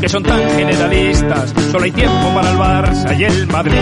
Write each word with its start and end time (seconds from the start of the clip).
que 0.00 0.08
son 0.08 0.22
tan 0.24 0.40
generalistas, 0.50 1.54
solo 1.70 1.84
hay 1.84 1.92
tiempo 1.92 2.34
para 2.34 2.50
el 2.50 2.58
Barça 2.58 3.18
y 3.18 3.24
el 3.24 3.46
Madrid. 3.46 3.76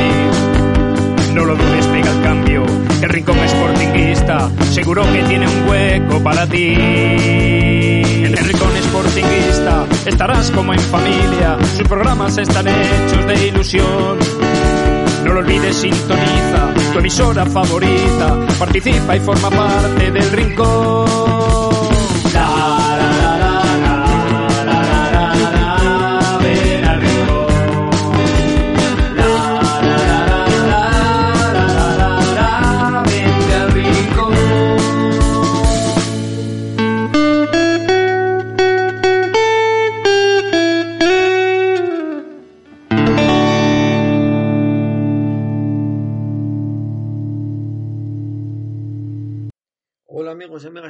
No 1.35 1.45
lo 1.45 1.55
dudes, 1.55 1.87
pega 1.87 2.11
el 2.11 2.23
cambio. 2.23 2.65
El 3.01 3.09
rincón 3.09 3.37
sportinguista 3.49 4.51
seguro 4.71 5.03
que 5.11 5.23
tiene 5.23 5.47
un 5.49 5.69
hueco 5.69 6.23
para 6.23 6.47
ti. 6.47 8.00
En 8.31 8.39
el 8.39 8.45
rincón 8.45 8.71
sportinguista 8.77 9.87
estarás 10.07 10.53
como 10.53 10.73
en 10.73 10.79
familia. 10.79 11.59
Sus 11.77 11.89
programas 11.89 12.39
están 12.39 12.69
hechos 12.69 13.27
de 13.27 13.49
ilusión. 13.49 14.19
No 15.25 15.35
lo 15.35 15.41
olvides, 15.41 15.75
sintoniza 15.75 16.73
tu 16.93 16.99
emisora 17.01 17.45
favorita. 17.47 18.39
Participa 18.57 19.17
y 19.17 19.21
forma 19.21 19.51
parte 19.51 20.13
del 20.13 20.31
rincón. 20.31 21.70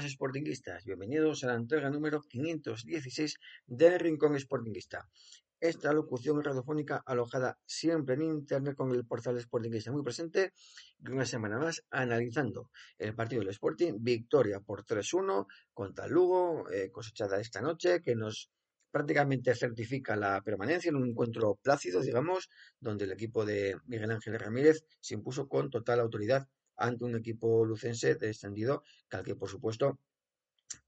Sportinguistas, 0.08 0.84
bienvenidos 0.84 1.44
a 1.44 1.48
la 1.48 1.54
entrega 1.54 1.90
número 1.90 2.20
516 2.22 3.36
del 3.66 3.98
Rincón 3.98 4.38
Sportinguista. 4.38 5.08
Esta 5.60 5.92
locución 5.92 6.42
radiofónica 6.42 7.02
alojada 7.04 7.58
siempre 7.66 8.14
en 8.14 8.22
internet 8.22 8.76
con 8.76 8.90
el 8.92 9.04
portal 9.04 9.38
Sportinguista 9.40 9.92
muy 9.92 10.02
presente 10.02 10.52
y 10.98 11.10
una 11.10 11.26
semana 11.26 11.58
más 11.58 11.84
analizando 11.90 12.70
el 12.98 13.14
partido 13.14 13.40
del 13.40 13.50
Sporting, 13.50 13.94
victoria 14.00 14.60
por 14.60 14.84
3-1 14.84 15.46
contra 15.74 16.06
Lugo, 16.06 16.70
eh, 16.70 16.90
cosechada 16.90 17.40
esta 17.40 17.60
noche 17.60 18.00
que 18.00 18.16
nos 18.16 18.50
prácticamente 18.90 19.54
certifica 19.54 20.16
la 20.16 20.40
permanencia 20.42 20.88
en 20.88 20.96
un 20.96 21.08
encuentro 21.08 21.56
plácido, 21.62 22.00
digamos, 22.00 22.48
donde 22.80 23.04
el 23.04 23.12
equipo 23.12 23.44
de 23.44 23.76
Miguel 23.86 24.10
Ángel 24.10 24.38
Ramírez 24.38 24.84
se 25.00 25.14
impuso 25.14 25.48
con 25.48 25.70
total 25.70 26.00
autoridad 26.00 26.48
ante 26.80 27.04
un 27.04 27.14
equipo 27.14 27.64
lucense 27.64 28.16
descendido, 28.16 28.82
que 29.08 29.16
al 29.18 29.24
que 29.24 29.36
por 29.36 29.48
supuesto 29.48 30.00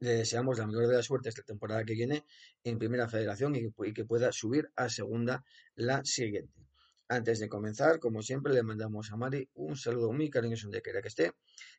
le 0.00 0.14
deseamos 0.14 0.58
la 0.58 0.66
mejor 0.66 0.88
de 0.88 0.94
la 0.94 1.02
suerte 1.02 1.28
esta 1.28 1.42
temporada 1.42 1.84
que 1.84 1.94
viene 1.94 2.24
en 2.64 2.78
Primera 2.78 3.08
Federación 3.08 3.54
y 3.56 3.72
que, 3.92 4.04
pueda 4.04 4.32
subir 4.32 4.70
a 4.76 4.88
Segunda 4.88 5.44
la 5.74 6.04
siguiente. 6.04 6.66
Antes 7.08 7.40
de 7.40 7.48
comenzar, 7.48 7.98
como 7.98 8.22
siempre, 8.22 8.54
le 8.54 8.62
mandamos 8.62 9.12
a 9.12 9.16
Mari 9.16 9.48
un 9.54 9.76
saludo 9.76 10.12
muy 10.12 10.30
cariñoso 10.30 10.66
donde 10.66 10.82
quiera 10.82 11.02
que 11.02 11.08
esté, 11.08 11.32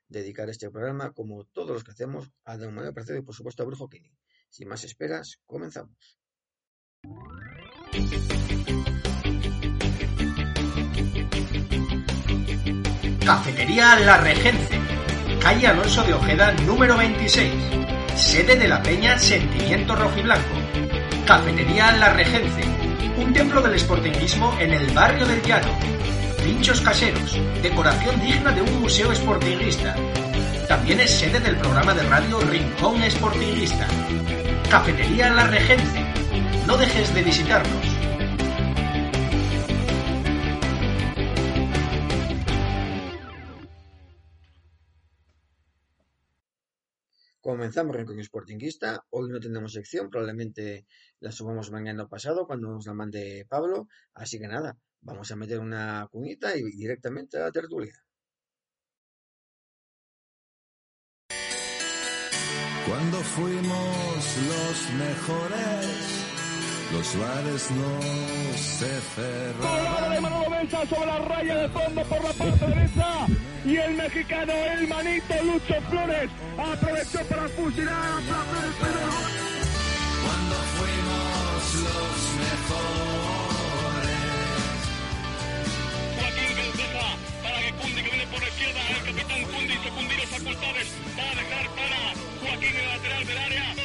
dedicar 0.08 0.50
este 0.50 0.70
programa, 0.70 1.12
como 1.12 1.46
todos 1.46 1.72
los 1.72 1.84
que 1.84 1.92
hacemos, 1.92 2.30
a 2.46 2.58
Don 2.58 2.76
Manuel 2.76 2.94
Precedo 2.94 3.18
y 3.18 3.24
por 3.24 3.34
supuesto 3.34 3.64
a 3.64 3.66
Brujo 3.66 3.90
Kini. 3.90 4.12
Sin 4.50 4.68
más 4.68 4.84
esperas, 4.84 5.40
comenzamos. 5.48 6.20
Cafetería 13.26 13.96
La 14.02 14.18
Regencia, 14.18 14.78
calle 15.40 15.68
Alonso 15.68 16.04
de 16.04 16.14
Ojeda 16.14 16.52
número 16.66 16.98
26, 16.98 17.54
sede 18.16 18.58
de 18.58 18.68
la 18.68 18.84
Peña 18.84 19.18
Sentimiento 19.18 19.96
Rojiblanco. 19.96 20.56
Cafetería 21.26 21.94
La 21.94 22.10
Regencia, 22.10 22.66
un 23.16 23.32
templo 23.32 23.62
del 23.62 23.76
esportinguismo 23.76 24.54
en 24.60 24.74
el 24.74 24.92
barrio 24.92 25.26
del 25.26 25.42
Llano. 25.42 25.72
Pinchos 26.44 26.82
caseros, 26.82 27.40
decoración 27.62 28.20
digna 28.20 28.52
de 28.52 28.62
un 28.62 28.82
museo 28.82 29.14
esportinguista. 29.14 29.96
También 30.68 31.00
es 31.00 31.12
sede 31.12 31.40
del 31.40 31.56
programa 31.56 31.94
de 31.94 32.04
radio 32.04 32.42
Rincón 32.42 33.02
Esportinguista. 33.04 33.88
Cafetería 34.70 35.30
La 35.30 35.48
Regencia, 35.48 36.14
no 36.68 36.76
dejes 36.76 37.14
de 37.14 37.24
visitarnos. 37.24 38.13
Comenzamos 47.44 47.98
con 48.06 48.24
Sportinguista. 48.24 49.06
Hoy 49.10 49.30
no 49.30 49.38
tenemos 49.38 49.74
sección, 49.74 50.10
probablemente 50.10 50.88
la 51.20 51.30
subamos 51.30 51.72
mañana 51.72 52.08
pasado 52.08 52.48
cuando 52.48 52.70
nos 52.70 52.86
la 52.86 52.94
mande 52.94 53.46
Pablo. 53.50 53.90
Así 54.14 54.40
que 54.40 54.48
nada, 54.48 54.78
vamos 55.02 55.30
a 55.30 55.36
meter 55.36 55.60
una 55.60 56.08
cuñita 56.10 56.56
y 56.56 56.64
directamente 56.64 57.36
a 57.36 57.42
la 57.42 57.52
tertulia. 57.52 57.94
Cuando 62.88 63.18
fuimos 63.18 64.38
los 64.48 64.94
mejores, 64.94 66.23
los 66.94 67.18
bares 67.18 67.72
no 67.72 67.92
se 68.56 69.02
cerraban. 69.16 70.12
de 70.12 70.22
Manolo 70.22 70.50
Mesa 70.50 70.86
sobre 70.88 71.06
la 71.08 71.20
raya 71.20 71.56
de 71.56 71.70
fondo 71.70 72.04
por 72.04 72.24
la 72.24 72.34
parte 72.34 72.66
derecha. 72.68 73.28
Y 73.66 73.76
el 73.78 73.96
mexicano, 73.96 74.54
el 74.54 74.88
manito 74.88 75.34
Lucho 75.44 75.82
Flores, 75.90 76.30
aprovechó 76.58 77.20
para 77.30 77.50
fusilar 77.50 77.94
a 77.94 78.20
Cuando 80.24 80.56
fuimos 80.78 81.64
los 81.88 82.18
mejores. 82.44 83.34
Joaquín 86.16 86.52
que 86.56 86.66
deja 86.78 87.08
para 87.42 87.58
que 87.60 87.72
Cundi 87.74 88.02
que 88.04 88.10
viene 88.10 88.28
por 88.28 88.40
la 88.42 88.48
izquierda, 88.50 88.82
el 88.90 89.04
capitán 89.04 89.42
Cundi, 89.44 89.74
secundino 89.84 90.24
facultades, 90.24 90.88
va 91.18 91.24
a 91.24 91.36
dejar 91.42 91.66
para 91.74 92.00
Joaquín 92.42 92.70
en 92.70 92.76
el 92.76 92.88
lateral 92.88 93.26
del 93.26 93.38
área, 93.38 93.83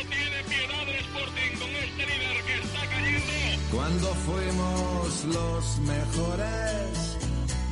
Cuando 3.71 4.06
fuimos 4.15 5.25
los 5.25 5.79
mejores, 5.81 7.17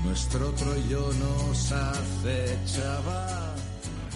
nuestro 0.04 0.50
Troyo 0.52 1.10
nos 1.14 1.72
acechaba. 1.72 3.54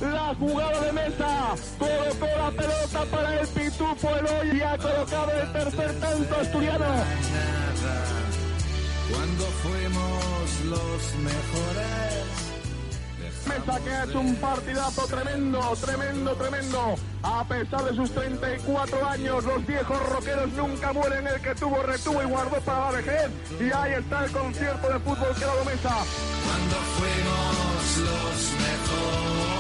La 0.01 0.35
jugada 0.35 0.81
de 0.85 0.93
mesa, 0.93 1.55
colocó 1.79 2.27
la 2.27 2.51
pelota 2.51 3.05
para 3.11 3.41
el 3.41 3.49
Pitufo 3.49 4.17
Eloy 4.17 4.59
y 4.59 4.61
ha 4.61 4.77
colocado 4.77 5.31
el 5.31 5.53
tercer 5.53 6.01
tanto 6.01 6.35
asturiano. 6.37 6.87
Cuando 9.11 9.45
fuimos 9.63 10.61
los 10.65 11.15
mejores. 11.23 12.50
Mesa 13.51 13.81
que 13.81 13.91
ha 13.91 14.05
hecho 14.05 14.21
un 14.21 14.37
partidazo 14.37 15.07
tremendo, 15.09 15.59
tremendo, 15.85 16.37
tremendo. 16.37 16.95
A 17.25 17.45
pesar 17.45 17.83
de 17.83 17.97
sus 17.97 18.13
34 18.13 19.09
años, 19.09 19.45
los 19.45 19.67
viejos 19.67 19.99
rockeros 20.09 20.53
nunca 20.53 20.93
mueren. 20.93 21.27
El 21.27 21.41
que 21.41 21.55
tuvo, 21.57 21.83
retuvo 21.83 22.23
y 22.23 22.27
guardó 22.27 22.61
para 22.61 22.79
la 22.79 22.91
vejez. 22.93 23.31
Y 23.59 23.73
ahí 23.73 23.95
está 23.95 24.25
el 24.25 24.31
concierto 24.31 24.89
de 24.89 24.99
fútbol 25.01 25.35
que 25.35 25.45
dado 25.45 25.65
Mesa. 25.65 25.97
Cuando 26.47 26.77
fuimos 26.95 27.97
los 28.07 28.53
mejores. 28.63 29.51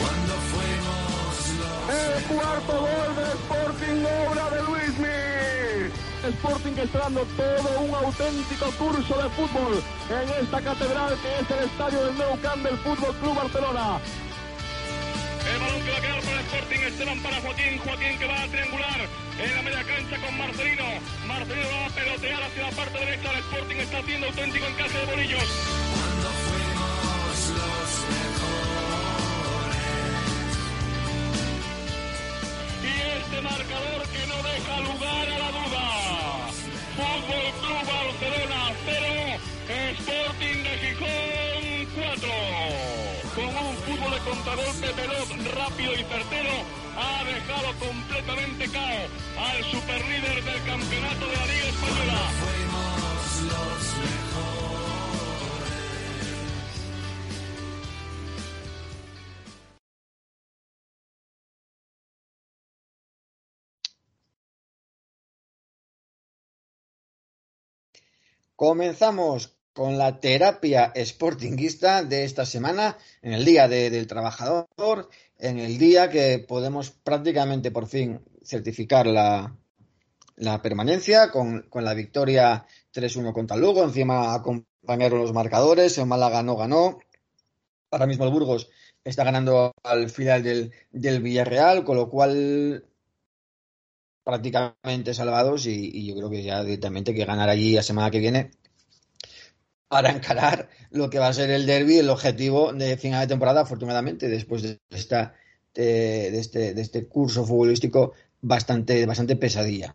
Cuando 0.00 0.34
fuimos 0.50 1.38
los 1.60 1.78
El 1.94 2.24
cuarto 2.24 2.72
gol 2.72 3.16
del 3.16 3.32
Sporting, 3.38 4.04
obra 4.26 4.50
de 4.50 4.62
Luismi. 4.62 5.31
Sporting 6.24 6.78
está 6.78 6.98
dando 7.00 7.26
todo 7.36 7.80
un 7.80 7.94
auténtico 7.94 8.70
curso 8.78 9.22
de 9.22 9.28
fútbol 9.30 9.82
en 10.08 10.44
esta 10.44 10.60
catedral 10.60 11.18
que 11.20 11.28
es 11.40 11.50
el 11.50 11.64
estadio 11.66 12.04
del 12.06 12.18
Nou 12.18 12.38
Camp 12.40 12.62
del 12.62 12.78
Fútbol 12.78 13.14
Club 13.16 13.34
Barcelona. 13.34 13.98
El 15.42 15.58
balón 15.58 15.82
que 15.82 15.90
va 15.90 15.98
a 15.98 16.00
quedar 16.00 16.22
para 16.22 16.38
el 16.38 16.46
Sporting 16.46 16.80
Este 16.86 17.04
van 17.04 17.18
para 17.22 17.40
Joaquín, 17.40 17.78
Joaquín 17.78 18.18
que 18.18 18.26
va 18.26 18.42
a 18.42 18.46
triangular 18.46 19.00
en 19.42 19.56
la 19.56 19.62
media 19.62 19.82
cancha 19.82 20.16
con 20.22 20.38
Marcelino. 20.38 20.84
Marcelino 21.26 21.68
va 21.74 21.86
a 21.86 21.90
pelotear 21.90 22.42
hacia 22.42 22.62
la 22.62 22.70
parte 22.70 22.98
derecha. 22.98 23.32
El 23.32 23.38
Sporting 23.38 23.76
está 23.76 23.98
haciendo 23.98 24.26
auténtico 24.28 24.66
encaje 24.66 24.98
de 24.98 25.06
bolillos. 25.06 25.42
Cuando 25.42 26.28
fuimos 26.46 27.50
los 27.58 27.82
mejores. 28.14 28.62
Y 32.82 32.94
este 33.18 33.40
marcador 33.42 34.02
que 34.06 34.26
no 34.30 34.36
deja 34.46 34.80
lugar 34.86 35.31
contragolpe 44.54 44.92
veloz, 44.92 45.28
rápido 45.54 45.92
y 45.94 46.04
certero, 46.04 46.50
ha 46.96 47.24
dejado 47.24 47.72
completamente 47.78 48.68
cao 48.70 49.08
al 49.38 49.64
superlíder 49.64 50.44
del 50.44 50.62
campeonato 50.64 51.26
de 51.26 51.36
la 51.36 51.46
Liga 51.46 51.68
Española. 51.68 52.30
Fuimos 52.40 53.42
los 53.50 53.96
mejores. 53.98 54.52
Comenzamos 68.54 69.61
con 69.72 69.96
la 69.98 70.20
terapia 70.20 70.92
sportinguista 71.04 72.02
de 72.04 72.24
esta 72.24 72.44
semana, 72.46 72.96
en 73.22 73.32
el 73.32 73.44
Día 73.44 73.68
de- 73.68 73.90
del 73.90 74.06
Trabajador, 74.06 75.08
en 75.38 75.58
el 75.58 75.78
día 75.78 76.10
que 76.10 76.38
podemos 76.38 76.90
prácticamente 76.90 77.70
por 77.70 77.86
fin 77.86 78.20
certificar 78.44 79.06
la, 79.06 79.56
la 80.36 80.60
permanencia 80.62 81.30
con, 81.30 81.62
con 81.70 81.84
la 81.84 81.94
victoria 81.94 82.66
3-1 82.92 83.32
contra 83.32 83.56
Lugo. 83.56 83.82
Encima 83.84 84.34
acompañaron 84.34 85.20
los 85.20 85.32
marcadores, 85.32 85.96
el 85.98 86.06
Málaga 86.06 86.42
no 86.42 86.56
ganó. 86.56 86.98
Ahora 87.90 88.06
mismo 88.06 88.24
el 88.24 88.32
Burgos 88.32 88.70
está 89.04 89.24
ganando 89.24 89.72
al 89.82 90.10
final 90.10 90.42
del, 90.42 90.72
del 90.90 91.22
Villarreal, 91.22 91.84
con 91.84 91.96
lo 91.96 92.08
cual 92.10 92.84
prácticamente 94.24 95.14
salvados 95.14 95.66
y, 95.66 95.90
y 95.92 96.06
yo 96.06 96.14
creo 96.16 96.30
que 96.30 96.42
ya 96.42 96.62
directamente 96.62 97.14
que 97.14 97.24
ganar 97.24 97.48
allí 97.48 97.74
la 97.74 97.82
semana 97.82 98.10
que 98.10 98.20
viene 98.20 98.50
para 99.92 100.10
encarar 100.10 100.70
lo 100.90 101.10
que 101.10 101.18
va 101.18 101.28
a 101.28 101.34
ser 101.34 101.50
el 101.50 101.66
derby, 101.66 101.98
el 101.98 102.08
objetivo 102.08 102.72
de 102.72 102.96
final 102.96 103.20
de 103.20 103.26
temporada, 103.26 103.60
afortunadamente, 103.60 104.26
después 104.26 104.62
de 104.62 104.80
esta 104.88 105.34
de, 105.74 106.28
este, 106.28 106.72
de 106.72 106.80
este 106.80 107.06
curso 107.06 107.44
futbolístico 107.44 108.14
bastante, 108.40 109.04
bastante 109.04 109.36
pesadilla. 109.36 109.94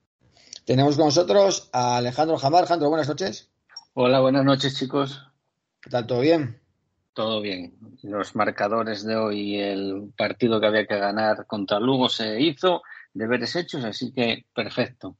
Tenemos 0.65 0.97
con 0.97 1.05
nosotros 1.05 1.71
a 1.73 1.97
Alejandro 1.97 2.38
Jamar. 2.38 2.59
Alejandro, 2.59 2.89
buenas 2.89 3.07
noches. 3.07 3.49
Hola, 3.95 4.19
buenas 4.19 4.45
noches 4.45 4.77
chicos. 4.77 5.19
¿Qué 5.81 5.89
tal? 5.89 6.05
¿Todo 6.05 6.19
bien? 6.19 6.61
Todo 7.13 7.41
bien. 7.41 7.73
Los 8.03 8.35
marcadores 8.35 9.03
de 9.03 9.15
hoy, 9.15 9.59
el 9.59 10.13
partido 10.15 10.61
que 10.61 10.67
había 10.67 10.85
que 10.85 11.00
ganar 11.00 11.47
contra 11.47 11.79
Lugo 11.79 12.07
se 12.07 12.39
hizo, 12.39 12.83
deberes 13.15 13.55
hechos, 13.55 13.83
así 13.83 14.13
que 14.13 14.45
perfecto. 14.53 15.17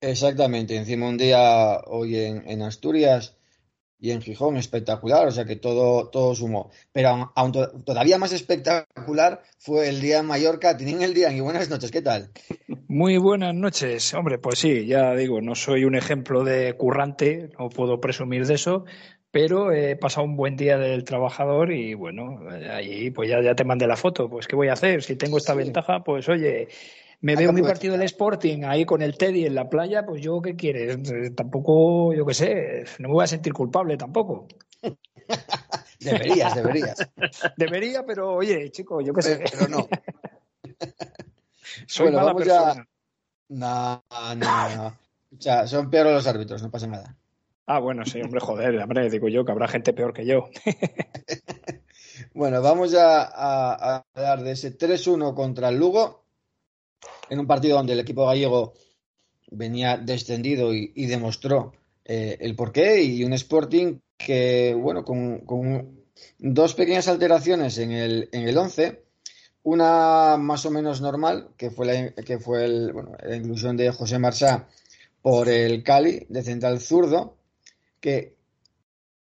Exactamente. 0.00 0.76
Encima 0.76 1.08
un 1.08 1.18
día 1.18 1.82
hoy 1.86 2.16
en, 2.16 2.48
en 2.48 2.62
Asturias 2.62 3.35
y 3.98 4.10
en 4.10 4.20
Gijón 4.20 4.56
espectacular, 4.56 5.26
o 5.26 5.30
sea 5.30 5.44
que 5.44 5.56
todo, 5.56 6.08
todo 6.10 6.34
sumó. 6.34 6.70
Pero 6.92 7.08
aún, 7.08 7.26
aún 7.34 7.52
to- 7.52 7.70
todavía 7.82 8.18
más 8.18 8.32
espectacular 8.32 9.42
fue 9.58 9.88
el 9.88 10.00
día 10.00 10.18
en 10.18 10.26
Mallorca. 10.26 10.76
Tienen 10.76 11.02
el 11.02 11.14
día 11.14 11.32
y 11.32 11.40
buenas 11.40 11.70
noches, 11.70 11.90
¿qué 11.90 12.02
tal? 12.02 12.30
Muy 12.88 13.16
buenas 13.16 13.54
noches. 13.54 14.12
Hombre, 14.14 14.38
pues 14.38 14.58
sí, 14.58 14.86
ya 14.86 15.14
digo, 15.14 15.40
no 15.40 15.54
soy 15.54 15.84
un 15.84 15.94
ejemplo 15.94 16.44
de 16.44 16.74
currante, 16.74 17.50
no 17.58 17.68
puedo 17.68 18.00
presumir 18.00 18.46
de 18.46 18.54
eso, 18.54 18.84
pero 19.30 19.72
he 19.72 19.96
pasado 19.96 20.26
un 20.26 20.36
buen 20.36 20.56
día 20.56 20.76
del 20.78 21.04
trabajador 21.04 21.72
y 21.72 21.94
bueno, 21.94 22.40
ahí 22.70 23.10
pues 23.10 23.28
ya, 23.30 23.42
ya 23.42 23.54
te 23.54 23.64
mandé 23.64 23.86
la 23.86 23.96
foto. 23.96 24.28
Pues 24.28 24.46
¿qué 24.46 24.56
voy 24.56 24.68
a 24.68 24.74
hacer? 24.74 25.02
Si 25.02 25.16
tengo 25.16 25.38
esta 25.38 25.52
Sí. 25.52 25.58
ventaja, 25.58 26.04
pues 26.04 26.28
oye, 26.28 26.68
me 27.26 27.36
veo 27.36 27.52
mi 27.52 27.62
partido 27.62 27.92
del 27.94 28.02
Sporting 28.02 28.62
ahí 28.64 28.84
con 28.84 29.02
el 29.02 29.16
Teddy 29.18 29.46
en 29.46 29.54
la 29.54 29.68
playa, 29.68 30.06
pues 30.06 30.22
yo 30.22 30.40
qué 30.40 30.54
quieres, 30.54 30.96
Eh, 31.10 31.30
tampoco, 31.30 32.12
yo 32.14 32.24
qué 32.24 32.34
sé, 32.34 32.84
no 33.00 33.08
me 33.08 33.14
voy 33.14 33.24
a 33.24 33.26
sentir 33.26 33.52
culpable 33.52 33.96
tampoco. 33.96 34.46
Deberías, 36.00 36.54
deberías. 36.54 36.96
Debería, 37.56 38.04
pero 38.06 38.34
oye, 38.34 38.70
chico, 38.70 39.00
yo 39.00 39.12
qué 39.12 39.22
sé, 39.22 39.44
Pero 39.50 39.66
no. 39.68 39.88
soy 41.86 42.06
Bueno, 42.06 42.18
mala 42.18 42.32
vamos 42.32 42.44
ya- 42.46 42.64
persona. 42.64 42.88
No, 43.48 44.04
no, 44.36 44.76
no. 44.76 44.86
O 45.36 45.40
sea, 45.40 45.66
son 45.66 45.90
peores 45.90 46.12
los 46.12 46.26
árbitros, 46.26 46.62
no 46.62 46.70
pasa 46.70 46.86
nada. 46.86 47.16
Ah, 47.66 47.80
bueno, 47.80 48.04
sí, 48.04 48.20
hombre, 48.22 48.38
joder, 48.40 48.78
hombre, 48.78 49.10
digo 49.10 49.28
yo 49.28 49.44
que 49.44 49.50
habrá 49.52 49.66
gente 49.68 49.92
peor 49.92 50.12
que 50.12 50.24
yo. 50.26 50.48
Bueno, 52.34 52.62
vamos 52.62 52.90
ya 52.92 53.22
a, 53.22 53.96
a 53.96 54.04
hablar 54.14 54.42
de 54.44 54.52
ese 54.52 54.76
3-1 54.76 55.34
contra 55.34 55.68
el 55.70 55.78
Lugo, 55.78 56.25
en 57.30 57.40
un 57.40 57.46
partido 57.46 57.76
donde 57.76 57.92
el 57.92 58.00
equipo 58.00 58.26
gallego 58.26 58.74
venía 59.50 59.96
descendido 59.96 60.74
y, 60.74 61.06
demostró 61.06 61.72
eh, 62.04 62.36
el 62.40 62.56
porqué, 62.56 63.02
y 63.02 63.24
un 63.24 63.32
Sporting 63.32 64.00
que, 64.16 64.74
bueno, 64.74 65.04
con, 65.04 65.40
con 65.40 66.04
dos 66.38 66.74
pequeñas 66.74 67.08
alteraciones 67.08 67.78
en 67.78 67.92
el, 67.92 68.28
en 68.32 68.48
el 68.48 68.56
11, 68.56 69.02
una 69.62 70.36
más 70.38 70.64
o 70.66 70.70
menos 70.70 71.00
normal, 71.00 71.50
que 71.56 71.70
fue 71.70 71.86
la, 71.86 72.10
que 72.22 72.38
fue 72.38 72.64
el, 72.64 72.92
bueno, 72.92 73.16
la 73.22 73.36
inclusión 73.36 73.76
de 73.76 73.90
José 73.90 74.18
Marsá 74.18 74.68
por 75.22 75.48
el 75.48 75.82
Cali, 75.82 76.26
de 76.28 76.42
central 76.42 76.80
zurdo, 76.80 77.36
que 78.00 78.36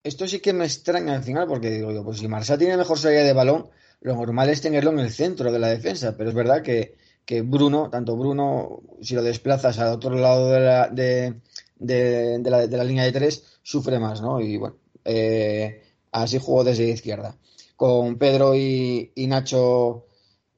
esto 0.04 0.28
sí 0.28 0.40
que 0.40 0.54
me 0.54 0.66
extraña 0.66 1.16
al 1.16 1.24
final, 1.24 1.48
porque 1.48 1.70
digo 1.70 1.92
yo, 1.92 2.04
pues 2.04 2.20
si 2.20 2.28
Marsá 2.28 2.58
tiene 2.58 2.78
mejor 2.78 2.98
salida 2.98 3.24
de 3.24 3.34
balón, 3.34 3.70
lo 4.02 4.16
normal 4.16 4.50
es 4.50 4.62
tenerlo 4.62 4.92
en 4.92 5.00
el 5.00 5.12
centro 5.12 5.52
de 5.52 5.60
la 5.60 5.68
defensa, 5.68 6.16
pero 6.16 6.30
es 6.30 6.36
verdad 6.36 6.62
que, 6.64 6.96
que 7.30 7.44
Bruno, 7.44 7.92
tanto 7.92 8.18
Bruno, 8.18 8.82
si 9.04 9.14
lo 9.14 9.22
desplazas 9.22 9.78
al 9.78 9.94
otro 9.94 10.16
lado 10.16 10.50
de 10.50 10.60
la, 10.62 10.88
de, 10.88 11.42
de, 11.76 12.40
de 12.40 12.78
la, 12.78 12.84
línea 12.84 13.04
de 13.04 13.12
tres, 13.12 13.60
sufre 13.62 14.00
más, 14.00 14.20
¿no? 14.20 14.42
Y 14.42 14.58
bueno, 14.58 14.78
eh, 15.06 15.84
así 16.12 16.40
jugó 16.40 16.64
desde 16.64 16.90
izquierda. 16.90 17.38
Con 17.76 18.18
Pedro 18.18 18.56
y, 18.56 19.12
y 19.14 19.28
Nacho 19.28 20.08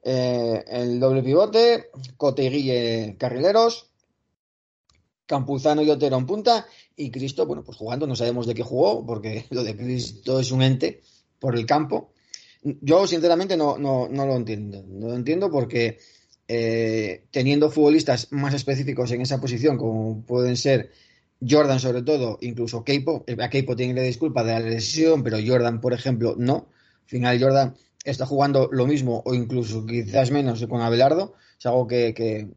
eh, 0.02 0.64
el 0.66 0.98
doble 0.98 1.22
pivote, 1.22 1.90
Cote 2.16 2.44
y 2.44 3.16
carrileros, 3.18 3.90
Campuzano 5.26 5.82
y 5.82 5.90
Otero 5.90 6.16
en 6.16 6.24
punta, 6.24 6.66
y 6.96 7.10
Cristo, 7.10 7.44
bueno, 7.44 7.62
pues 7.62 7.76
jugando, 7.76 8.06
no 8.06 8.16
sabemos 8.16 8.46
de 8.46 8.54
qué 8.54 8.62
jugó, 8.62 9.04
porque 9.04 9.44
lo 9.50 9.62
de 9.62 9.76
Cristo 9.76 10.40
es 10.40 10.50
un 10.50 10.62
ente 10.62 11.02
por 11.38 11.54
el 11.54 11.66
campo. 11.66 12.14
Yo, 12.62 13.06
sinceramente, 13.06 13.58
no, 13.58 13.76
no, 13.76 14.08
no 14.08 14.24
lo 14.24 14.36
entiendo. 14.36 14.82
No 14.88 15.08
lo 15.08 15.14
entiendo 15.16 15.50
porque 15.50 15.98
eh, 16.48 17.24
teniendo 17.30 17.70
futbolistas 17.70 18.28
más 18.30 18.54
específicos 18.54 19.10
en 19.12 19.20
esa 19.22 19.40
posición, 19.40 19.78
como 19.78 20.22
pueden 20.22 20.56
ser 20.56 20.90
Jordan, 21.48 21.80
sobre 21.80 22.02
todo, 22.02 22.38
incluso 22.40 22.84
Keipo, 22.84 23.24
a 23.40 23.50
Keipo 23.50 23.74
tiene 23.74 23.94
pedir 23.94 24.06
disculpa 24.06 24.44
de 24.44 24.52
la 24.52 24.60
lesión, 24.60 25.22
pero 25.22 25.38
Jordan, 25.44 25.80
por 25.80 25.92
ejemplo, 25.92 26.34
no. 26.38 26.68
Al 27.02 27.08
final, 27.08 27.40
Jordan 27.40 27.74
está 28.04 28.26
jugando 28.26 28.68
lo 28.72 28.86
mismo 28.86 29.22
o 29.24 29.34
incluso 29.34 29.86
quizás 29.86 30.30
menos 30.30 30.64
con 30.66 30.80
Abelardo. 30.80 31.34
Es 31.58 31.66
algo 31.66 31.86
que, 31.86 32.14
que 32.14 32.48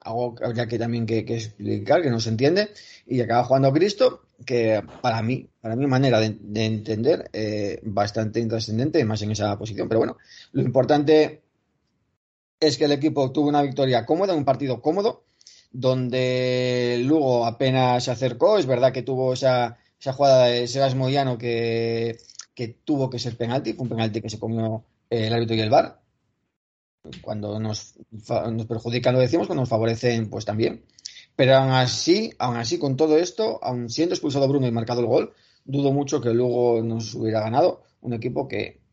algo 0.00 0.34
que 0.34 0.44
habría 0.44 0.66
que 0.68 0.78
también 0.78 1.06
que, 1.06 1.18
explicar, 1.20 2.02
que 2.02 2.10
no 2.10 2.20
se 2.20 2.28
entiende, 2.28 2.70
y 3.06 3.20
acaba 3.20 3.44
jugando 3.44 3.72
Cristo, 3.72 4.22
que 4.44 4.82
para 5.00 5.22
mí, 5.22 5.48
para 5.60 5.76
mi 5.76 5.86
manera 5.86 6.20
de, 6.20 6.36
de 6.40 6.64
entender, 6.66 7.30
eh, 7.32 7.80
bastante 7.82 8.40
intrascendente, 8.40 9.04
más 9.04 9.22
en 9.22 9.30
esa 9.30 9.58
posición. 9.58 9.88
Pero 9.88 10.00
bueno, 10.00 10.18
lo 10.52 10.62
importante 10.62 11.43
es 12.66 12.78
que 12.78 12.84
el 12.86 12.92
equipo 12.92 13.22
obtuvo 13.22 13.48
una 13.48 13.62
victoria 13.62 14.06
cómoda, 14.06 14.34
un 14.34 14.44
partido 14.44 14.80
cómodo, 14.80 15.24
donde 15.70 17.00
Lugo 17.04 17.46
apenas 17.46 18.04
se 18.04 18.10
acercó. 18.10 18.58
Es 18.58 18.66
verdad 18.66 18.92
que 18.92 19.02
tuvo 19.02 19.32
esa, 19.32 19.76
esa 20.00 20.12
jugada 20.12 20.46
de 20.46 20.66
Sebas 20.68 20.94
Moyano 20.94 21.36
que, 21.38 22.16
que 22.54 22.68
tuvo 22.68 23.10
que 23.10 23.18
ser 23.18 23.36
penalti, 23.36 23.72
fue 23.72 23.84
un 23.84 23.88
penalti 23.90 24.20
que 24.20 24.30
se 24.30 24.38
comió 24.38 24.84
eh, 25.10 25.26
el 25.26 25.34
árbitro 25.34 25.56
y 25.56 25.60
el 25.60 25.70
VAR. 25.70 26.00
Cuando 27.20 27.60
nos, 27.60 27.96
nos 28.10 28.66
perjudican 28.66 29.14
lo 29.14 29.20
decimos, 29.20 29.46
cuando 29.46 29.62
nos 29.62 29.68
favorecen, 29.68 30.30
pues 30.30 30.44
también. 30.44 30.84
Pero 31.36 31.56
aún 31.56 31.72
así, 31.72 32.32
aún 32.38 32.56
así, 32.56 32.78
con 32.78 32.96
todo 32.96 33.18
esto, 33.18 33.62
aún 33.62 33.90
siendo 33.90 34.14
expulsado 34.14 34.48
Bruno 34.48 34.66
y 34.66 34.70
marcado 34.70 35.00
el 35.00 35.06
gol, 35.06 35.34
dudo 35.64 35.92
mucho 35.92 36.20
que 36.20 36.32
luego 36.32 36.82
nos 36.82 37.14
hubiera 37.14 37.40
ganado 37.40 37.82
un 38.00 38.14
equipo 38.14 38.48
que, 38.48 38.83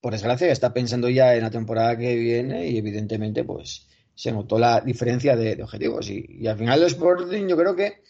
por 0.00 0.12
desgracia, 0.12 0.50
está 0.50 0.72
pensando 0.72 1.08
ya 1.08 1.34
en 1.34 1.42
la 1.42 1.50
temporada 1.50 1.96
que 1.96 2.14
viene 2.14 2.68
y 2.68 2.78
evidentemente, 2.78 3.44
pues, 3.44 3.88
se 4.14 4.32
notó 4.32 4.58
la 4.58 4.80
diferencia 4.80 5.36
de, 5.36 5.62
objetivos. 5.62 6.08
Y, 6.10 6.46
al 6.46 6.58
final 6.58 6.80
el 6.80 6.86
Sporting 6.86 7.46
yo 7.46 7.56
creo 7.56 7.74
que 7.74 8.02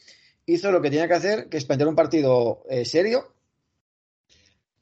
hizo 0.46 0.70
lo 0.70 0.80
que 0.80 0.90
tenía 0.90 1.08
que 1.08 1.14
hacer, 1.14 1.48
que 1.48 1.56
es 1.56 1.64
plantear 1.64 1.88
un 1.88 1.94
partido 1.94 2.64
eh, 2.68 2.84
serio, 2.84 3.34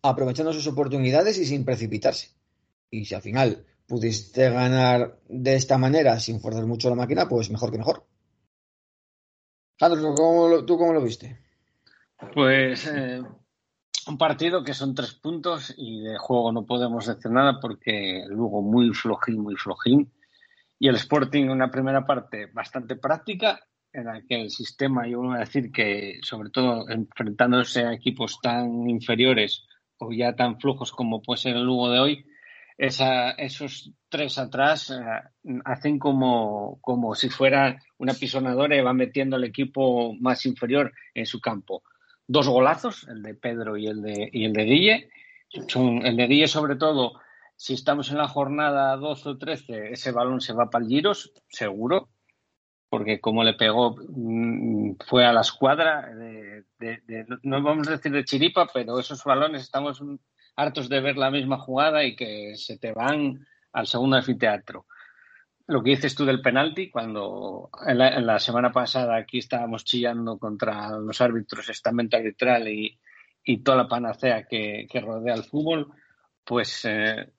aprovechando 0.02 0.52
sus 0.52 0.66
oportunidades 0.66 1.38
y 1.38 1.46
sin 1.46 1.64
precipitarse. 1.64 2.30
Y 2.90 3.04
si 3.04 3.14
al 3.14 3.22
final 3.22 3.66
pudiste 3.86 4.50
ganar 4.50 5.18
de 5.28 5.54
esta 5.54 5.78
manera 5.78 6.18
sin 6.20 6.40
forzar 6.40 6.66
mucho 6.66 6.88
la 6.88 6.96
máquina, 6.96 7.28
pues 7.28 7.50
mejor 7.50 7.70
que 7.70 7.78
mejor. 7.78 8.06
Jandro, 9.78 10.14
¿cómo 10.14 10.48
lo- 10.48 10.64
¿tú 10.64 10.78
cómo 10.78 10.92
lo 10.92 11.02
viste? 11.02 11.38
Pues 12.32 12.86
eh, 12.86 13.22
un 14.06 14.18
partido 14.18 14.62
que 14.62 14.74
son 14.74 14.94
tres 14.94 15.14
puntos 15.14 15.74
y 15.76 16.00
de 16.00 16.18
juego 16.18 16.52
no 16.52 16.64
podemos 16.64 17.06
decir 17.06 17.30
nada 17.30 17.58
porque 17.60 18.20
el 18.22 18.30
Lugo 18.30 18.62
muy 18.62 18.90
flojín, 18.94 19.40
muy 19.40 19.56
flojín. 19.56 20.12
Y 20.78 20.88
el 20.88 20.96
Sporting 20.96 21.48
una 21.48 21.70
primera 21.70 22.04
parte 22.04 22.46
bastante 22.46 22.96
práctica 22.96 23.60
en 23.92 24.04
la 24.04 24.22
que 24.22 24.42
el 24.42 24.50
sistema, 24.50 25.08
yo 25.08 25.20
voy 25.20 25.36
a 25.36 25.40
decir 25.40 25.72
que 25.72 26.18
sobre 26.22 26.50
todo 26.50 26.88
enfrentándose 26.88 27.84
a 27.84 27.94
equipos 27.94 28.38
tan 28.40 28.88
inferiores 28.88 29.66
o 29.98 30.12
ya 30.12 30.36
tan 30.36 30.60
flojos 30.60 30.92
como 30.92 31.22
puede 31.22 31.40
ser 31.40 31.56
el 31.56 31.64
Lugo 31.64 31.90
de 31.90 31.98
hoy, 31.98 32.26
esos 32.78 33.90
tres 34.10 34.38
atrás 34.38 34.90
eh, 34.90 35.58
hacen 35.64 35.98
como, 35.98 36.78
como 36.82 37.14
si 37.14 37.30
fuera 37.30 37.82
una 37.96 38.12
pisonadora 38.12 38.76
y 38.76 38.82
va 38.82 38.92
metiendo 38.92 39.36
al 39.36 39.44
equipo 39.44 40.14
más 40.20 40.44
inferior 40.44 40.92
en 41.14 41.24
su 41.24 41.40
campo. 41.40 41.82
Dos 42.28 42.48
golazos, 42.48 43.06
el 43.08 43.22
de 43.22 43.34
Pedro 43.34 43.76
y 43.76 43.86
el 43.86 44.02
de, 44.02 44.28
y 44.32 44.44
el 44.44 44.52
de 44.52 44.64
Guille. 44.64 45.10
Son, 45.68 46.04
el 46.04 46.16
de 46.16 46.26
Guille, 46.26 46.48
sobre 46.48 46.76
todo, 46.76 47.20
si 47.56 47.74
estamos 47.74 48.10
en 48.10 48.18
la 48.18 48.28
jornada 48.28 48.96
12 48.96 49.28
o 49.30 49.38
13, 49.38 49.92
ese 49.92 50.10
balón 50.12 50.40
se 50.40 50.52
va 50.52 50.68
para 50.68 50.84
el 50.84 50.90
Giros, 50.90 51.32
seguro, 51.48 52.08
porque 52.88 53.20
como 53.20 53.44
le 53.44 53.54
pegó, 53.54 53.96
mm, 54.08 54.96
fue 55.06 55.24
a 55.24 55.32
la 55.32 55.42
escuadra, 55.42 56.08
de, 56.14 56.64
de- 56.78 57.26
no 57.42 57.62
vamos 57.62 57.88
a 57.88 57.92
decir 57.92 58.12
de 58.12 58.24
chiripa, 58.24 58.68
pero 58.72 58.98
esos 58.98 59.22
balones 59.24 59.62
estamos 59.62 60.02
hartos 60.56 60.88
de 60.88 61.00
ver 61.00 61.16
la 61.16 61.30
misma 61.30 61.58
jugada 61.58 62.04
y 62.04 62.16
que 62.16 62.54
se 62.56 62.78
te 62.78 62.92
van 62.92 63.46
al 63.72 63.86
segundo 63.86 64.16
anfiteatro. 64.16 64.86
Lo 65.68 65.82
que 65.82 65.90
dices 65.90 66.14
tú 66.14 66.24
del 66.24 66.40
penalti, 66.40 66.90
cuando 66.90 67.70
en 67.86 67.98
la, 67.98 68.38
semana 68.38 68.70
pasada 68.70 69.16
aquí 69.16 69.38
estábamos 69.38 69.84
chillando 69.84 70.38
contra 70.38 70.90
los 70.98 71.20
árbitros, 71.20 71.68
estamento 71.68 72.16
arbitral 72.16 72.68
y, 72.68 72.98
toda 73.64 73.78
la 73.78 73.88
panacea 73.88 74.46
que, 74.46 74.86
rodea 74.94 75.34
el 75.34 75.44
fútbol, 75.44 75.92
pues 76.44 76.84
eh, 76.84 77.32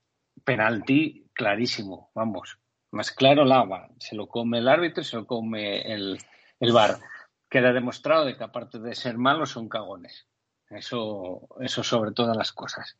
penalti 0.43 1.29
clarísimo, 1.33 2.11
vamos, 2.13 2.59
más 2.91 3.11
claro 3.11 3.43
el 3.43 3.51
agua. 3.51 3.89
Se 3.99 4.15
lo 4.15 4.27
come 4.27 4.59
el 4.59 4.67
árbitro 4.67 5.03
se 5.03 5.17
lo 5.17 5.25
come 5.25 5.81
el, 5.81 6.17
el 6.59 6.71
VAR. 6.73 6.97
Queda 7.49 7.71
demostrado 7.71 8.25
de 8.25 8.35
que 8.35 8.43
aparte 8.43 8.79
de 8.79 8.93
ser 8.93 9.17
malos 9.17 9.51
son 9.51 9.69
cagones. 9.69 10.27
Eso, 10.69 11.47
eso 11.61 11.83
sobre 11.83 12.11
todas 12.11 12.35
las 12.35 12.51
cosas. 12.51 12.97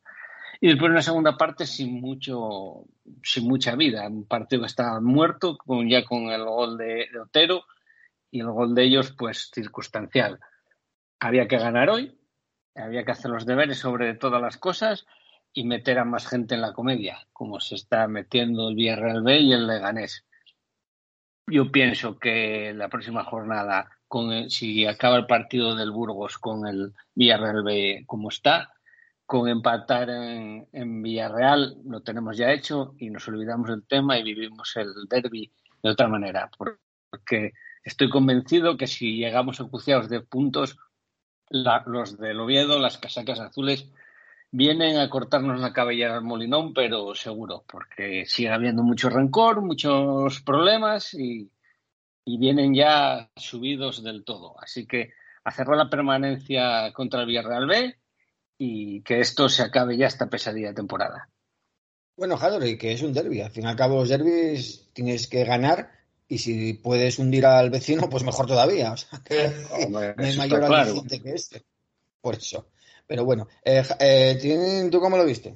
Y 0.59 0.67
después 0.67 0.91
una 0.91 1.01
segunda 1.01 1.37
parte 1.37 1.65
sin 1.65 2.01
mucho, 2.01 2.85
sin 3.23 3.47
mucha 3.47 3.75
vida. 3.75 4.07
Un 4.07 4.25
partido 4.25 4.61
que 4.61 4.67
estaba 4.67 4.99
muerto, 4.99 5.57
con, 5.57 5.87
ya 5.87 6.03
con 6.03 6.29
el 6.29 6.43
gol 6.43 6.77
de, 6.77 7.07
Otero, 7.21 7.63
y 8.31 8.39
el 8.39 8.51
gol 8.51 8.73
de 8.73 8.83
ellos, 8.83 9.11
pues 9.11 9.51
circunstancial. 9.53 10.39
Había 11.19 11.47
que 11.47 11.57
ganar 11.57 11.89
hoy, 11.89 12.17
había 12.75 13.03
que 13.03 13.11
hacer 13.11 13.31
los 13.31 13.45
deberes 13.45 13.79
sobre 13.79 14.13
todas 14.15 14.41
las 14.41 14.57
cosas 14.57 15.05
y 15.53 15.63
meter 15.63 15.99
a 15.99 16.05
más 16.05 16.27
gente 16.27 16.55
en 16.55 16.61
la 16.61 16.73
comedia, 16.73 17.27
como 17.33 17.59
se 17.59 17.75
está 17.75 18.07
metiendo 18.07 18.69
el 18.69 18.75
Villarreal 18.75 19.27
y 19.41 19.53
el 19.53 19.67
Leganés. 19.67 20.25
Yo 21.47 21.71
pienso 21.71 22.19
que 22.19 22.73
la 22.75 22.89
próxima 22.89 23.23
jornada, 23.23 23.89
con 24.07 24.49
si 24.49 24.85
acaba 24.85 25.17
el 25.17 25.25
partido 25.25 25.75
del 25.75 25.91
Burgos 25.91 26.37
con 26.37 26.67
el 26.67 26.93
Villarreal 27.15 28.05
como 28.05 28.29
está, 28.29 28.76
con 29.27 29.49
empatar 29.49 30.09
en, 30.09 31.03
Villarreal 31.03 31.77
lo 31.85 32.01
tenemos 32.01 32.37
ya 32.37 32.53
hecho 32.53 32.95
y 32.97 33.09
nos 33.09 33.27
olvidamos 33.27 33.69
del 33.69 33.85
tema 33.85 34.17
y 34.17 34.23
vivimos 34.23 34.73
el 34.77 34.93
derby 35.09 35.51
de 35.83 35.89
otra 35.89 36.07
manera. 36.07 36.49
Porque 36.57 37.51
estoy 37.83 38.09
convencido 38.09 38.77
que 38.77 38.87
si 38.87 39.17
llegamos 39.17 39.59
acuciados 39.59 40.07
de 40.07 40.21
puntos, 40.21 40.77
los 41.49 42.17
del 42.17 42.39
Oviedo, 42.39 42.79
las 42.79 42.97
casacas 42.97 43.41
azules, 43.41 43.91
vienen 44.49 44.97
a 44.97 45.09
cortarnos 45.09 45.59
la 45.59 45.73
cabellera 45.73 46.15
al 46.15 46.23
molinón, 46.23 46.73
pero 46.73 47.13
seguro, 47.13 47.65
porque 47.69 48.25
sigue 48.25 48.49
habiendo 48.49 48.81
mucho 48.81 49.09
rencor, 49.09 49.61
muchos 49.61 50.41
problemas 50.41 51.13
y, 51.13 51.51
vienen 52.25 52.73
ya 52.73 53.29
subidos 53.35 54.03
del 54.03 54.23
todo. 54.23 54.55
Así 54.61 54.85
que 54.85 55.11
a 55.43 55.75
la 55.75 55.89
permanencia 55.89 56.93
contra 56.93 57.21
el 57.21 57.27
Villarreal 57.27 57.67
B 57.67 57.97
y 58.57 59.01
que 59.01 59.19
esto 59.19 59.49
se 59.49 59.63
acabe 59.63 59.97
ya 59.97 60.07
esta 60.07 60.27
pesadilla 60.27 60.69
de 60.69 60.73
temporada. 60.75 61.29
Bueno, 62.15 62.37
Jandro, 62.37 62.65
y 62.65 62.77
que 62.77 62.91
es 62.93 63.03
un 63.03 63.13
derby. 63.13 63.41
Al 63.41 63.51
fin 63.51 63.65
y 63.65 63.67
al 63.67 63.75
cabo, 63.75 63.95
los 63.97 64.09
derbis 64.09 64.89
tienes 64.93 65.27
que 65.27 65.43
ganar 65.43 65.91
y 66.27 66.39
si 66.39 66.73
puedes 66.73 67.19
hundir 67.19 67.45
al 67.45 67.69
vecino, 67.69 68.09
pues 68.09 68.23
mejor 68.23 68.47
todavía. 68.47 68.91
O 68.93 68.97
sea, 68.97 69.19
que 69.23 69.51
Hombre, 69.85 70.15
no 70.17 70.23
hay 70.23 70.37
mayor 70.37 70.59
claro. 70.65 70.75
aliciente 70.75 71.21
que 71.21 71.31
este. 71.33 71.63
Por 72.21 72.35
eso. 72.35 72.67
Pero 73.05 73.23
bueno, 73.23 73.47
eh, 73.63 73.83
eh, 73.99 74.37
¿tienen- 74.41 74.89
¿tú 74.89 74.99
cómo 74.99 75.15
lo 75.17 75.25
viste? 75.25 75.53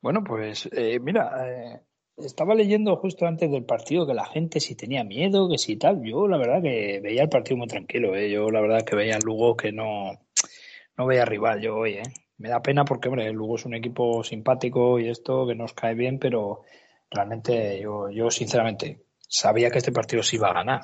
Bueno, 0.00 0.24
pues 0.24 0.68
eh, 0.72 0.98
mira, 0.98 1.30
eh, 1.48 1.80
estaba 2.16 2.54
leyendo 2.56 2.96
justo 2.96 3.26
antes 3.26 3.50
del 3.50 3.64
partido 3.64 4.06
que 4.06 4.14
la 4.14 4.26
gente 4.26 4.58
si 4.58 4.74
tenía 4.74 5.04
miedo, 5.04 5.48
que 5.48 5.58
si 5.58 5.76
tal. 5.76 6.02
Yo 6.02 6.26
la 6.26 6.38
verdad 6.38 6.60
que 6.60 7.00
veía 7.00 7.22
el 7.22 7.28
partido 7.28 7.56
muy 7.56 7.68
tranquilo. 7.68 8.16
¿eh? 8.16 8.30
Yo 8.30 8.50
la 8.50 8.60
verdad 8.60 8.82
que 8.84 8.96
veía 8.96 9.14
al 9.14 9.22
Lugo 9.22 9.56
que 9.56 9.70
no, 9.72 10.10
no 10.96 11.06
veía 11.06 11.24
rival 11.24 11.60
yo 11.60 11.76
hoy. 11.76 11.94
¿eh? 11.94 12.02
Me 12.38 12.48
da 12.48 12.62
pena 12.62 12.84
porque, 12.84 13.08
hombre, 13.08 13.30
Lugo 13.32 13.56
es 13.56 13.64
un 13.64 13.74
equipo 13.74 14.22
simpático 14.24 14.98
y 14.98 15.08
esto 15.08 15.46
que 15.46 15.54
nos 15.54 15.74
cae 15.74 15.94
bien, 15.94 16.18
pero 16.18 16.62
realmente 17.10 17.80
yo, 17.80 18.10
yo 18.10 18.30
sinceramente 18.30 19.04
sabía 19.28 19.70
que 19.70 19.78
este 19.78 19.92
partido 19.92 20.22
se 20.22 20.36
iba 20.36 20.48
a 20.48 20.54
ganar. 20.54 20.80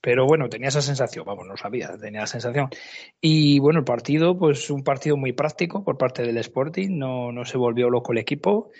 Pero 0.00 0.26
bueno, 0.26 0.48
tenía 0.48 0.68
esa 0.68 0.82
sensación, 0.82 1.24
vamos, 1.24 1.46
no 1.46 1.56
sabía, 1.56 1.96
tenía 1.96 2.22
la 2.22 2.26
sensación. 2.26 2.68
Y 3.20 3.60
bueno, 3.60 3.78
el 3.78 3.84
partido, 3.84 4.36
pues 4.36 4.68
un 4.70 4.82
partido 4.82 5.16
muy 5.16 5.32
práctico 5.32 5.84
por 5.84 5.96
parte 5.96 6.22
del 6.22 6.38
Sporting, 6.38 6.98
no, 6.98 7.30
no 7.30 7.44
se 7.44 7.56
volvió 7.56 7.88
loco 7.88 8.12
el 8.12 8.18
equipo. 8.18 8.70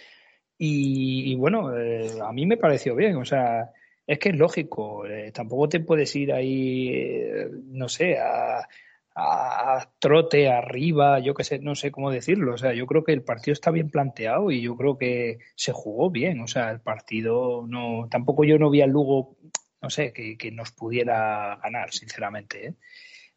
Y, 0.58 1.30
y 1.32 1.36
bueno, 1.36 1.76
eh, 1.78 2.10
a 2.20 2.32
mí 2.32 2.44
me 2.44 2.56
pareció 2.56 2.96
bien, 2.96 3.16
o 3.16 3.24
sea, 3.24 3.70
es 4.06 4.18
que 4.18 4.30
es 4.30 4.36
lógico, 4.36 5.06
eh, 5.06 5.30
tampoco 5.32 5.68
te 5.68 5.80
puedes 5.80 6.14
ir 6.16 6.32
ahí, 6.32 6.88
eh, 6.88 7.48
no 7.66 7.88
sé, 7.88 8.18
a, 8.18 8.66
a, 9.14 9.90
trote 9.98 10.50
arriba, 10.50 11.18
yo 11.20 11.34
qué 11.34 11.44
sé, 11.44 11.58
no 11.58 11.74
sé 11.74 11.90
cómo 11.90 12.10
decirlo, 12.10 12.54
o 12.54 12.58
sea, 12.58 12.72
yo 12.74 12.86
creo 12.86 13.04
que 13.04 13.12
el 13.12 13.22
partido 13.22 13.52
está 13.52 13.70
bien 13.70 13.90
planteado 13.90 14.50
y 14.50 14.62
yo 14.62 14.76
creo 14.76 14.98
que 14.98 15.38
se 15.56 15.72
jugó 15.72 16.10
bien, 16.10 16.40
o 16.40 16.46
sea, 16.46 16.70
el 16.70 16.80
partido 16.80 17.66
no, 17.66 18.08
tampoco 18.10 18.44
yo 18.44 18.58
no 18.58 18.70
vi 18.70 18.80
al 18.80 18.90
Lugo, 18.90 19.36
no 19.80 19.90
sé, 19.90 20.12
que, 20.12 20.36
que 20.38 20.50
nos 20.50 20.72
pudiera 20.72 21.58
ganar, 21.62 21.92
sinceramente, 21.92 22.66
¿eh? 22.68 22.74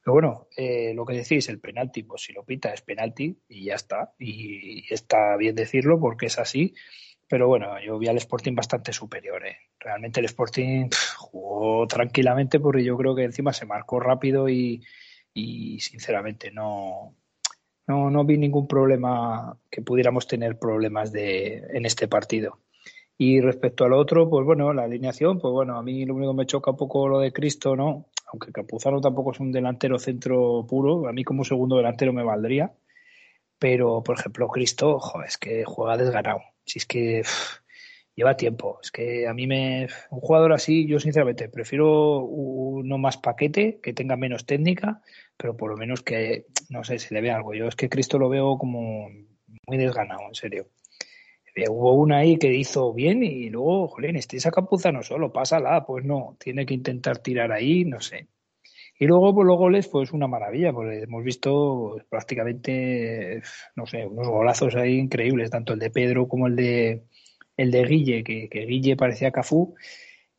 Pero 0.06 0.14
bueno, 0.14 0.48
eh, 0.56 0.94
lo 0.94 1.04
que 1.04 1.16
decís, 1.16 1.50
el 1.50 1.60
penalti, 1.60 2.04
pues 2.04 2.22
si 2.22 2.32
lo 2.32 2.46
pita 2.46 2.72
es 2.72 2.82
penalti 2.82 3.40
y 3.50 3.66
ya 3.66 3.74
está. 3.74 4.14
Y, 4.20 4.86
está 4.94 5.36
bien 5.36 5.56
decirlo 5.56 6.00
porque 6.00 6.28
es 6.28 6.38
así. 6.38 6.76
Pero 7.28 7.48
bueno, 7.48 7.82
yo 7.84 7.98
vi 7.98 8.08
al 8.08 8.18
Sporting 8.18 8.54
bastante 8.54 8.94
superior. 8.94 9.44
¿eh? 9.48 9.58
Realmente 9.80 10.20
el 10.20 10.28
Sporting 10.28 10.90
jugó 11.18 11.88
tranquilamente 11.88 12.60
porque 12.60 12.84
yo 12.84 12.96
creo 12.98 13.16
que 13.16 13.24
encima 13.24 13.52
se 13.52 13.66
marcó 13.66 14.00
rápido 14.00 14.48
y, 14.48 14.84
y 15.36 15.80
sinceramente 15.82 16.50
no, 16.50 17.14
no, 17.88 18.10
no 18.10 18.26
vi 18.26 18.38
ningún 18.38 18.68
problema 18.68 19.60
que 19.70 19.82
pudiéramos 19.82 20.28
tener 20.28 20.58
problemas 20.58 21.12
de, 21.12 21.58
en 21.74 21.86
este 21.86 22.08
partido. 22.08 22.60
Y 23.18 23.42
respecto 23.42 23.86
al 23.86 23.94
otro, 23.94 24.30
pues 24.30 24.46
bueno, 24.46 24.74
la 24.74 24.84
alineación, 24.84 25.40
pues 25.40 25.52
bueno, 25.52 25.78
a 25.78 25.84
mí 25.84 26.06
lo 26.06 26.16
único 26.16 26.32
que 26.32 26.38
me 26.38 26.46
choca 26.46 26.72
un 26.72 26.78
poco 26.78 27.08
lo 27.08 27.20
de 27.20 27.32
Cristo, 27.32 27.76
¿no? 27.76 28.08
Aunque 28.32 28.52
Capuzano 28.52 29.00
tampoco 29.02 29.32
es 29.32 29.40
un 29.40 29.52
delantero 29.52 30.00
centro 30.00 30.66
puro, 30.68 31.08
a 31.08 31.14
mí 31.14 31.24
como 31.24 31.44
segundo 31.44 31.78
delantero 31.78 32.12
me 32.14 32.24
valdría. 32.24 32.74
Pero, 33.60 34.04
por 34.04 34.18
ejemplo, 34.20 34.48
Cristo, 34.50 35.00
jo, 35.00 35.24
es 35.24 35.38
que 35.38 35.64
juega 35.66 35.98
desganado. 35.98 36.42
Si 36.66 36.80
es 36.80 36.86
que 36.86 37.24
lleva 38.16 38.38
tiempo. 38.38 38.80
Es 38.82 38.92
que 38.92 39.28
a 39.28 39.34
mí 39.34 39.48
me. 39.48 39.88
Un 40.10 40.20
jugador 40.22 40.54
así, 40.54 40.88
yo 40.88 41.00
sinceramente 41.00 41.50
prefiero 41.50 42.20
uno 42.20 42.98
más 42.98 43.18
paquete, 43.18 43.80
que 43.82 43.94
tenga 43.94 44.16
menos 44.16 44.46
técnica, 44.46 45.02
pero 45.38 45.56
por 45.56 45.72
lo 45.72 45.78
menos 45.78 46.02
que, 46.02 46.46
no 46.70 46.84
sé, 46.84 47.00
se 47.00 47.14
le 47.14 47.22
ve 47.22 47.32
algo. 47.32 47.54
Yo 47.54 47.68
es 47.68 47.76
que 47.76 47.90
Cristo 47.90 48.18
lo 48.18 48.30
veo 48.30 48.58
como 48.58 49.10
muy 49.68 49.78
desganado, 49.78 50.22
en 50.28 50.36
serio. 50.36 50.68
Eh, 51.56 51.66
Hubo 51.70 51.94
una 51.94 52.20
ahí 52.20 52.38
que 52.38 52.54
hizo 52.54 52.94
bien 52.94 53.24
y 53.24 53.50
luego, 53.50 53.88
jolín, 53.88 54.16
este 54.18 54.38
esa 54.38 54.52
capuza 54.52 54.92
no 54.92 55.04
solo, 55.04 55.32
pásala, 55.32 55.86
pues 55.86 56.06
no, 56.06 56.38
tiene 56.40 56.66
que 56.66 56.74
intentar 56.74 57.20
tirar 57.20 57.52
ahí, 57.52 57.86
no 57.86 58.00
sé. 58.02 58.28
Y 58.98 59.08
luego, 59.08 59.34
pues 59.36 59.46
los 59.48 59.58
goles, 59.58 59.88
pues 59.90 60.14
una 60.14 60.28
maravilla, 60.28 60.72
porque 60.72 61.04
hemos 61.04 61.24
visto 61.24 61.98
prácticamente, 62.10 63.42
no 63.76 63.86
sé, 63.86 64.06
unos 64.06 64.28
golazos 64.28 64.76
ahí 64.76 64.98
increíbles, 64.98 65.50
tanto 65.50 65.74
el 65.74 65.80
de 65.80 65.90
Pedro 65.92 66.28
como 66.28 66.48
el 66.48 66.56
de 66.56 67.04
el 67.58 67.72
de 67.72 67.84
Guille, 67.86 68.24
que, 68.24 68.50
que 68.50 68.66
Guille 68.66 68.96
parecía 68.98 69.32
Cafú. 69.32 69.76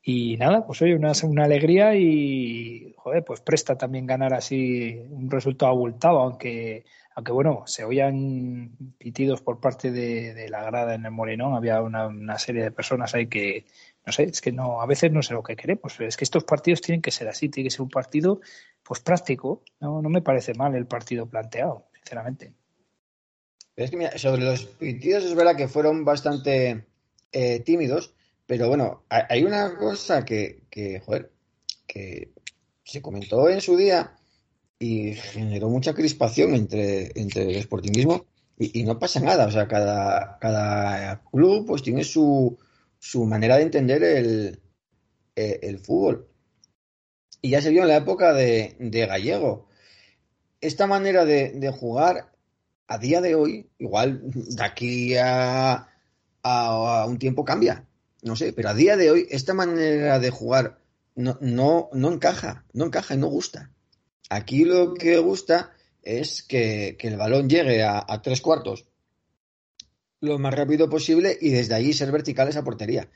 Y 0.09 0.37
nada, 0.37 0.65
pues 0.65 0.81
oye, 0.83 0.95
una, 0.95 1.11
alegría 1.43 1.97
y, 1.97 2.95
joder, 2.97 3.25
pues 3.25 3.41
presta 3.41 3.77
también 3.77 4.07
ganar 4.07 4.35
así 4.35 5.03
un 5.11 5.29
resultado 5.29 5.73
abultado, 5.73 6.21
aunque, 6.21 6.85
aunque 7.17 7.33
bueno, 7.33 7.65
se 7.67 7.83
oían 7.83 8.71
pitidos 8.99 9.43
por 9.43 9.59
parte 9.59 9.91
de, 9.91 10.49
la 10.49 10.63
grada 10.63 10.95
en 10.95 11.07
el 11.07 11.11
Molinón, 11.11 11.55
había 11.55 11.83
una, 11.83 12.07
una 12.07 12.39
serie 12.39 12.63
de 12.63 12.71
personas 12.71 13.17
ahí 13.17 13.27
que, 13.27 13.67
no 14.07 14.13
sé, 14.13 14.23
es 14.23 14.41
que 14.41 14.53
no, 14.53 14.81
a 14.81 14.87
veces 14.87 15.11
no 15.11 15.25
sé 15.25 15.35
lo 15.35 15.43
que 15.43 15.57
queremos, 15.57 15.99
es 15.99 16.17
que 16.17 16.23
estos 16.23 16.45
partidos 16.45 16.83
tienen 16.83 17.03
que 17.03 17.11
ser 17.11 17.27
así, 17.27 17.49
tiene 17.49 17.67
que 17.67 17.73
ser 17.73 17.83
un 17.83 17.91
partido 17.91 18.41
pues 18.85 19.01
práctico, 19.01 19.65
no, 19.81 20.01
no 20.03 20.09
me 20.09 20.23
parece 20.23 20.55
mal 20.55 20.77
el 20.77 20.87
partido 20.87 21.27
planteado, 21.27 21.89
sinceramente. 21.93 22.53
Pero 23.75 23.85
es 23.87 23.91
que 23.91 23.97
mira, 23.97 24.17
sobre 24.17 24.45
los 24.45 24.67
pitidos 24.67 25.25
es 25.25 25.35
verdad 25.35 25.57
que 25.57 25.67
fueron 25.67 26.05
bastante 26.05 26.87
eh, 27.33 27.59
tímidos, 27.59 28.15
pero 28.47 28.69
bueno, 28.69 29.05
hay 29.09 29.45
una 29.45 29.77
cosa 29.77 30.25
que, 30.25 30.63
que, 30.71 31.01
se 32.85 33.03
comentó 33.03 33.49
en 33.49 33.61
su 33.61 33.77
día 33.77 34.17
y 34.79 35.15
generó 35.15 35.69
mucha 35.69 35.95
crispación 35.95 36.55
entre, 36.55 37.13
entre 37.21 37.57
el 37.57 37.63
sportingismo 37.63 38.27
y, 38.59 38.85
no 38.85 38.99
pasa 38.99 39.21
nada, 39.21 39.47
o 39.47 39.51
sea, 39.51 39.69
cada, 39.69 40.39
cada 40.41 41.23
club 41.31 41.67
pues 41.67 41.83
tiene 41.83 42.05
su, 42.05 42.59
su 42.99 43.25
manera 43.27 43.57
de 43.57 43.63
entender 43.65 44.03
el, 44.03 44.61
eh, 45.37 45.61
el 45.63 45.79
fútbol. 45.81 46.29
Y 47.43 47.51
ya 47.51 47.61
se 47.63 47.71
vio 47.71 47.83
en 47.83 47.89
la 47.89 47.97
época 47.97 48.33
de, 48.33 48.77
de 48.79 49.07
Gallego. 49.07 49.69
Esta 50.61 50.87
manera 50.87 51.25
de, 51.25 51.71
jugar 51.71 52.33
a 52.89 52.99
día 52.99 53.21
de 53.21 53.35
hoy, 53.35 53.71
igual 53.79 54.23
de 54.25 54.65
aquí 54.65 55.17
a- 55.17 55.89
a 56.43 57.07
un 57.07 57.19
tiempo 57.19 57.45
cambia, 57.45 57.87
no 58.27 58.35
sé, 58.35 58.53
pero 58.53 58.71
a 58.71 58.75
día 58.75 58.97
de 58.97 59.11
hoy 59.11 59.27
esta 59.31 59.55
manera 59.55 60.19
de 60.19 60.31
jugar 60.31 60.81
no, 61.15 61.39
no, 61.41 61.89
no 61.93 62.13
encaja, 62.13 62.67
no 62.73 62.87
encaja 62.87 63.15
y 63.15 63.19
no 63.19 63.29
gusta. 63.29 63.71
Aquí 64.29 64.65
lo 64.65 64.95
que 64.95 65.19
gusta 65.19 65.73
es 66.03 66.43
que, 66.43 66.97
que 66.99 67.09
el 67.09 67.17
balón 67.17 67.49
llegue 67.49 67.85
a, 67.85 68.05
tres 68.23 68.41
cuartos 68.41 68.87
lo 70.21 70.39
más 70.39 70.55
rápido 70.55 70.89
posible 70.89 71.39
y 71.41 71.51
desde 71.51 71.75
allí 71.75 71.93
ser 71.93 72.11
verticales 72.11 72.57
a 72.57 72.65
portería. 72.65 73.09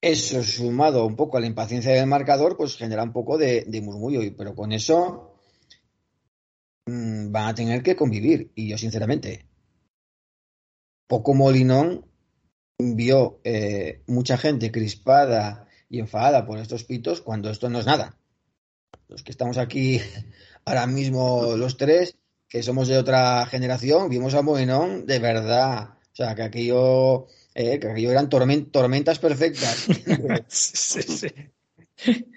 Eso 0.00 0.42
sumado 0.42 1.06
un 1.06 1.16
poco 1.16 1.38
a 1.38 1.40
la 1.40 1.46
impaciencia 1.46 1.92
del 1.92 2.06
marcador, 2.06 2.56
pues 2.56 2.76
genera 2.76 3.02
un 3.02 3.12
poco 3.12 3.38
de, 3.38 3.64
murmullo, 3.82 4.20
pero 4.36 4.54
con 4.54 4.72
eso 4.72 5.40
mm, 6.86 7.32
van 7.32 7.46
a 7.46 7.54
tener 7.54 7.82
que 7.82 7.96
convivir. 7.96 8.52
Y 8.54 8.68
yo, 8.68 8.76
sinceramente, 8.76 9.46
poco 11.06 11.34
Molinón 11.34 12.07
vio 12.78 13.40
eh, 13.44 14.02
mucha 14.06 14.38
gente 14.38 14.70
crispada 14.70 15.66
y 15.90 15.98
enfadada 15.98 16.46
por 16.46 16.58
estos 16.58 16.84
pitos 16.84 17.20
cuando 17.20 17.50
esto 17.50 17.68
no 17.68 17.80
es 17.80 17.86
nada. 17.86 18.16
Los 19.08 19.22
que 19.22 19.32
estamos 19.32 19.58
aquí 19.58 20.00
ahora 20.64 20.86
mismo, 20.86 21.56
los 21.56 21.76
tres, 21.76 22.16
que 22.48 22.62
somos 22.62 22.88
de 22.88 22.98
otra 22.98 23.44
generación, 23.46 24.08
vimos 24.08 24.34
a 24.34 24.42
Molinón 24.42 25.06
de 25.06 25.18
verdad. 25.18 25.90
O 26.12 26.14
sea, 26.18 26.34
que 26.34 26.42
aquello, 26.42 27.26
eh, 27.54 27.78
que 27.78 27.88
aquello 27.88 28.10
eran 28.10 28.28
tormen- 28.28 28.70
tormentas 28.70 29.18
perfectas. 29.18 29.86
Sí, 30.48 31.02
sí. 31.02 31.28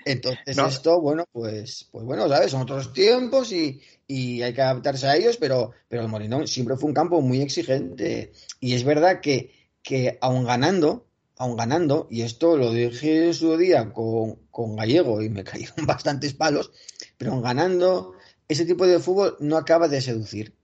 Entonces 0.05 0.57
No. 0.57 0.67
esto, 0.67 1.00
bueno, 1.00 1.25
pues, 1.31 1.88
pues 1.91 2.03
bueno, 2.03 2.27
¿sabes? 2.27 2.50
Son 2.51 2.62
otros 2.63 2.93
tiempos 2.93 3.51
y, 3.51 3.79
y 4.07 4.41
hay 4.41 4.53
que 4.53 4.62
adaptarse 4.62 5.07
a 5.07 5.15
ellos, 5.15 5.38
pero, 5.38 5.71
pero 5.88 6.01
el 6.01 6.07
Molinón 6.07 6.48
siempre 6.48 6.75
fue 6.77 6.88
un 6.89 6.95
campo 6.95 7.21
muy 7.21 7.41
exigente. 7.41 8.31
Y 8.60 8.74
es 8.74 8.83
verdad 8.83 9.21
que, 9.21 9.51
que 9.84 10.18
aun 10.22 10.44
ganando, 10.46 11.08
aun 11.38 11.56
ganando, 11.58 12.08
y 12.10 12.22
esto 12.22 12.58
lo 12.58 12.72
dije 12.72 13.28
en 13.28 13.34
su 13.34 13.58
día 13.58 13.92
con, 13.94 14.36
con 14.52 14.76
Gallego 14.76 15.22
y 15.22 15.30
me 15.30 15.44
cayeron 15.50 15.86
bastantes 15.86 16.34
palos, 16.34 16.72
pero 17.18 17.32
aun 17.34 17.42
ganando, 17.42 18.14
ese 18.48 18.66
tipo 18.66 18.86
de 18.88 19.00
fútbol 19.00 19.38
no 19.40 19.58
acaba 19.58 19.88
de 19.88 20.02
seducir. 20.02 20.56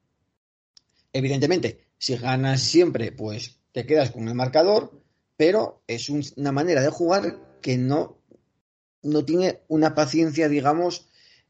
Evidentemente, 1.13 1.87
si 1.97 2.15
ganas 2.17 2.61
siempre, 2.61 3.11
pues 3.11 3.59
te 3.71 3.85
quedas 3.85 4.11
con 4.11 4.27
el 4.27 4.35
marcador, 4.35 5.01
pero 5.35 5.81
es 5.87 6.09
un- 6.09 6.23
una 6.35 6.51
manera 6.51 6.81
de 6.81 6.89
jugar 6.89 7.59
que 7.61 7.77
no 7.77 8.17
no 9.03 9.25
tiene 9.25 9.61
una 9.67 9.95
paciencia, 9.95 10.49
digamos, 10.49 11.07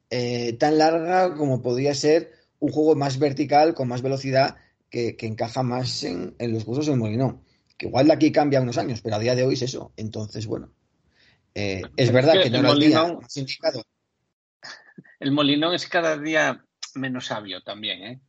eh, 0.09 0.53
tan 0.59 0.77
larga 0.77 1.35
como 1.35 1.61
podría 1.61 1.93
ser 1.95 2.31
un 2.59 2.71
juego 2.71 2.95
más 2.95 3.19
vertical, 3.19 3.73
con 3.73 3.87
más 3.87 4.01
velocidad, 4.01 4.57
que, 4.89 5.15
encaja 5.21 5.63
más 5.63 6.03
en, 6.03 6.35
en 6.39 6.53
los 6.53 6.65
gustos 6.65 6.87
del 6.87 6.97
Molinón. 6.97 7.41
Que 7.77 7.87
igual 7.87 8.07
de 8.07 8.13
aquí 8.13 8.31
cambia 8.31 8.61
unos 8.61 8.77
años, 8.77 9.01
pero 9.01 9.15
a 9.15 9.19
día 9.19 9.35
de 9.35 9.43
hoy 9.43 9.53
es 9.53 9.61
eso. 9.61 9.91
Entonces, 9.97 10.47
bueno, 10.47 10.71
eh, 11.53 11.81
es 11.95 12.07
Es 12.07 12.11
verdad 12.13 12.33
que 12.33 12.43
que 12.43 12.49
no 12.49 12.71
el 12.73 12.79
día 12.79 13.03
Molinón- 13.03 13.27
indicado. 13.35 13.83
El 15.19 15.31
Molinón 15.31 15.73
es 15.73 15.87
cada 15.87 16.17
día 16.17 16.63
menos 16.95 17.27
sabio 17.27 17.61
también, 17.61 18.03
¿eh? 18.03 18.21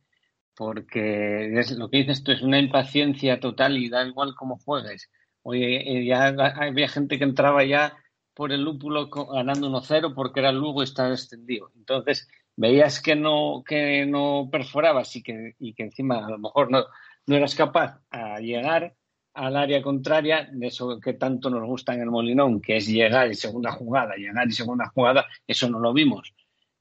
Porque 0.55 1.59
es 1.59 1.71
lo 1.71 1.89
que 1.89 1.97
dices 1.97 2.23
tú, 2.23 2.31
es 2.31 2.41
una 2.41 2.59
impaciencia 2.59 3.39
total 3.39 3.77
y 3.77 3.89
da 3.89 4.05
igual 4.05 4.35
cómo 4.35 4.57
juegues. 4.57 5.09
Oye, 5.41 5.99
eh, 5.99 6.05
ya 6.05 6.27
había 6.27 6.89
gente 6.89 7.17
que 7.17 7.23
entraba 7.23 7.63
ya 7.63 7.95
por 8.33 8.51
el 8.51 8.63
lúpulo 8.63 9.09
ganando 9.09 9.67
1-0 9.69 10.13
porque 10.13 10.41
era 10.41 10.51
Lugo 10.51 10.81
y 10.81 10.85
estaba 10.85 11.09
extendido. 11.11 11.71
Entonces, 11.75 12.27
veías 12.55 13.01
que 13.01 13.15
no, 13.15 13.63
que 13.65 14.05
no 14.05 14.49
perforabas 14.51 15.15
y 15.15 15.23
que, 15.23 15.55
y 15.59 15.73
que 15.73 15.83
encima 15.83 16.25
a 16.25 16.29
lo 16.29 16.37
mejor 16.39 16.69
no, 16.69 16.85
no 17.25 17.35
eras 17.35 17.55
capaz 17.55 18.01
a 18.11 18.39
llegar 18.39 18.95
al 19.39 19.55
área 19.55 19.81
contraria 19.81 20.49
de 20.51 20.67
eso 20.67 20.99
que 20.99 21.13
tanto 21.13 21.49
nos 21.49 21.65
gusta 21.65 21.93
en 21.93 22.01
el 22.01 22.11
Molinón, 22.11 22.59
que 22.59 22.75
es 22.75 22.87
llegar 22.87 23.31
y 23.31 23.35
segunda 23.35 23.71
jugada, 23.71 24.15
llegar 24.15 24.45
y 24.47 24.51
segunda 24.51 24.89
jugada, 24.89 25.25
eso 25.47 25.69
no 25.69 25.79
lo 25.79 25.93
vimos. 25.93 26.33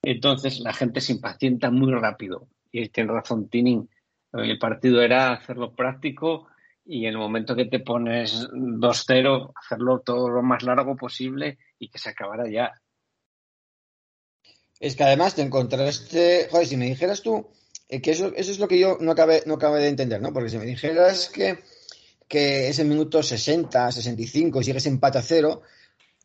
Entonces 0.03 0.59
la 0.59 0.73
gente 0.73 1.01
se 1.01 1.12
impacienta 1.12 1.71
muy 1.71 1.92
rápido. 1.92 2.49
Y 2.73 2.88
tiene 2.88 3.12
razón 3.12 3.49
Tining. 3.49 3.88
El 4.33 4.59
partido 4.59 5.01
era 5.01 5.35
hacerlo 5.35 5.73
práctico 5.73 6.49
y 6.85 7.07
en 7.07 7.12
el 7.12 7.18
momento 7.18 7.55
que 7.55 7.66
te 7.66 7.79
pones 7.79 8.49
2-0, 8.51 9.53
hacerlo 9.55 10.01
todo 10.01 10.29
lo 10.29 10.42
más 10.42 10.64
largo 10.64 10.97
posible 10.97 11.59
y 11.79 11.88
que 11.88 11.99
se 11.99 12.11
acabara 12.11 12.51
ya. 12.51 12.73
Es 14.81 14.97
que 14.97 15.05
además 15.05 15.37
te 15.37 15.42
encontraste, 15.42 16.49
joder, 16.51 16.66
si 16.66 16.77
me 16.77 16.87
dijeras 16.87 17.23
tú, 17.23 17.47
eh, 17.88 18.03
que 18.03 18.11
eso, 18.11 18.33
eso 18.35 18.51
es 18.51 18.59
lo 18.59 18.66
que 18.66 18.81
yo 18.81 18.99
no 19.01 19.12
acabé, 19.12 19.44
no 19.47 19.57
de 19.57 19.88
entender, 19.88 20.21
¿no? 20.21 20.33
Porque 20.33 20.51
si 20.51 20.59
me 20.59 20.66
dijeras 20.66 21.29
que, 21.29 21.59
que 22.29 22.69
es 22.69 22.79
el 22.79 22.87
minuto 22.87 23.23
60, 23.23 23.91
65 23.91 24.61
y 24.61 24.64
sigues 24.64 24.87
empate 24.87 25.19
a 25.19 25.23
cero, 25.23 25.62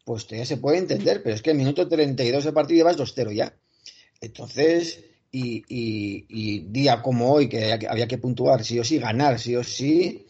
pues 0.05 0.27
ya 0.27 0.45
se 0.45 0.57
puede 0.57 0.77
entender, 0.77 1.23
pero 1.23 1.35
es 1.35 1.41
que 1.41 1.51
el 1.51 1.57
minuto 1.57 1.87
32 1.87 2.43
del 2.43 2.53
partido 2.53 2.77
llevas 2.77 2.97
2-0 2.97 3.33
ya. 3.33 3.53
Entonces, 4.19 4.99
y, 5.31 5.63
y, 5.67 6.25
y 6.27 6.59
día 6.69 7.01
como 7.01 7.31
hoy, 7.31 7.47
que 7.47 7.71
había, 7.71 8.07
que 8.07 8.17
puntuar 8.17 8.63
sí 8.63 8.79
o 8.79 8.83
sí, 8.83 8.99
ganar 8.99 9.39
sí 9.39 9.55
o 9.55 9.63
sí, 9.63 10.25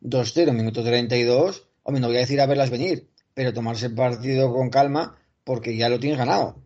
2-0, 0.00 0.52
minuto 0.52 0.82
32, 0.82 1.66
hombre, 1.82 2.00
no 2.00 2.06
voy 2.06 2.16
a 2.16 2.20
decir 2.20 2.40
a 2.40 2.46
verlas 2.46 2.70
venir, 2.70 3.08
pero 3.34 3.52
tomarse 3.52 3.86
el 3.86 3.94
partido 3.94 4.52
con 4.52 4.70
calma 4.70 5.18
porque 5.44 5.76
ya 5.76 5.88
lo 5.88 5.98
tienes 5.98 6.18
ganado. 6.18 6.62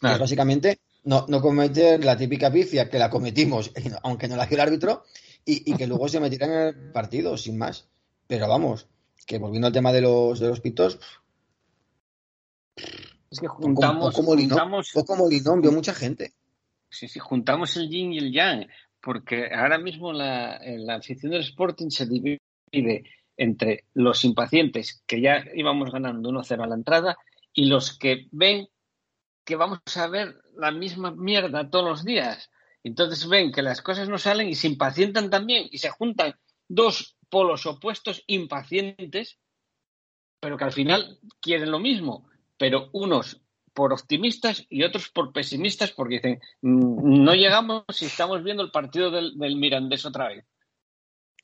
Básicamente 0.00 0.78
no, 1.04 1.26
no 1.28 1.40
cometer 1.40 2.04
la 2.04 2.16
típica 2.16 2.50
pifia 2.50 2.88
que 2.88 2.98
la 2.98 3.10
cometimos, 3.10 3.72
aunque 4.02 4.28
no 4.28 4.36
la 4.36 4.46
dio 4.46 4.56
el 4.56 4.60
árbitro, 4.60 5.04
y, 5.44 5.72
y 5.72 5.76
que 5.76 5.86
luego 5.86 6.08
se 6.08 6.20
metieran 6.20 6.50
en 6.52 6.60
el 6.68 6.92
partido, 6.92 7.36
sin 7.36 7.58
más. 7.58 7.88
Pero 8.26 8.48
vamos, 8.48 8.88
que 9.26 9.38
volviendo 9.38 9.66
al 9.66 9.72
tema 9.72 9.92
de 9.92 10.00
los, 10.02 10.38
de 10.40 10.48
los 10.48 10.60
pitos, 10.60 10.98
Es 13.30 13.40
que 13.40 13.48
poco, 13.48 13.62
juntamos, 13.62 14.14
poco 14.14 14.22
Molinón, 14.22 14.50
juntamos, 14.50 14.90
poco 14.92 15.16
Molinón 15.16 15.60
vio 15.60 15.72
mucha 15.72 15.94
gente. 15.94 16.32
sí, 16.90 17.08
sí, 17.08 17.18
juntamos 17.18 17.76
el 17.76 17.88
yin 17.88 18.12
y 18.12 18.18
el 18.18 18.32
yang, 18.32 18.66
porque 19.00 19.50
ahora 19.54 19.78
mismo 19.78 20.12
la, 20.12 20.60
la 20.64 20.96
afición 20.96 21.32
del 21.32 21.42
Sporting 21.42 21.90
se 21.90 22.06
divide 22.06 22.40
entre 23.36 23.84
los 23.94 24.24
impacientes, 24.24 25.02
que 25.06 25.20
ya 25.20 25.44
íbamos 25.54 25.90
ganando 25.90 26.30
1-0 26.30 26.62
a 26.62 26.66
la 26.66 26.74
entrada, 26.74 27.16
y 27.52 27.66
los 27.66 27.98
que 27.98 28.28
ven 28.30 28.68
que 29.44 29.56
vamos 29.56 29.80
a 29.96 30.06
ver 30.06 30.36
la 30.54 30.70
misma 30.70 31.10
mierda 31.10 31.68
todos 31.68 31.84
los 31.84 32.04
días. 32.04 32.50
Entonces 32.84 33.28
ven 33.28 33.52
que 33.52 33.62
las 33.62 33.80
cosas 33.82 34.08
no 34.08 34.18
salen 34.18 34.48
y 34.48 34.54
se 34.54 34.66
impacientan 34.66 35.30
también 35.30 35.68
y 35.70 35.78
se 35.78 35.90
juntan 35.90 36.34
dos 36.68 37.16
polos 37.28 37.66
opuestos 37.66 38.24
impacientes, 38.26 39.38
pero 40.40 40.56
que 40.56 40.64
al 40.64 40.72
final 40.72 41.18
quieren 41.40 41.70
lo 41.70 41.78
mismo, 41.78 42.28
pero 42.58 42.90
unos 42.92 43.40
por 43.72 43.92
optimistas 43.92 44.66
y 44.68 44.82
otros 44.82 45.08
por 45.08 45.32
pesimistas 45.32 45.92
porque 45.92 46.16
dicen, 46.16 46.40
"Mm, 46.60 47.24
no 47.24 47.34
llegamos 47.34 47.84
si 47.88 48.06
estamos 48.06 48.42
viendo 48.42 48.62
el 48.62 48.70
partido 48.70 49.10
del, 49.10 49.34
Mirandés 49.56 50.04
otra 50.04 50.28
vez. 50.28 50.44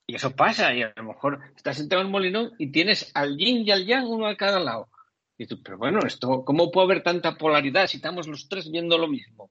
Y 0.07 0.15
eso 0.15 0.35
pasa, 0.35 0.75
y 0.75 0.83
a 0.83 0.93
lo 0.97 1.05
mejor 1.05 1.41
estás 1.57 1.77
sentado 1.77 2.01
en 2.01 2.07
el 2.07 2.13
Molinón 2.13 2.53
y 2.59 2.73
tienes 2.73 3.11
al 3.15 3.37
yin 3.37 3.67
y 3.67 3.71
al 3.71 3.87
yang 3.87 4.07
uno 4.09 4.27
a 4.27 4.37
cada 4.37 4.59
lado. 4.59 4.89
Y 5.37 5.47
tú, 5.47 5.63
pero 5.63 5.79
bueno, 5.79 6.01
esto, 6.05 6.45
¿cómo 6.45 6.71
puede 6.71 6.87
haber 6.87 7.03
tanta 7.03 7.37
polaridad 7.37 7.87
si 7.87 7.99
estamos 7.99 8.27
los 8.27 8.49
tres 8.49 8.71
viendo 8.71 8.99
lo 8.99 9.07
mismo? 9.07 9.51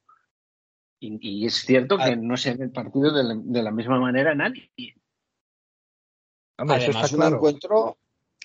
Y, 1.00 1.20
y 1.22 1.46
es 1.46 1.56
cierto 1.56 1.98
que 1.98 2.16
no 2.16 2.38
se 2.38 2.54
ve 2.56 2.66
el 2.66 2.72
partido 2.72 3.14
de 3.14 3.24
la, 3.24 3.36
de 3.36 3.64
la 3.64 3.72
misma 3.72 4.00
manera 4.00 4.34
nadie. 4.36 4.72
Eso 4.76 4.96
Además, 6.58 7.14
un 7.14 7.20
encuentro, 7.36 7.98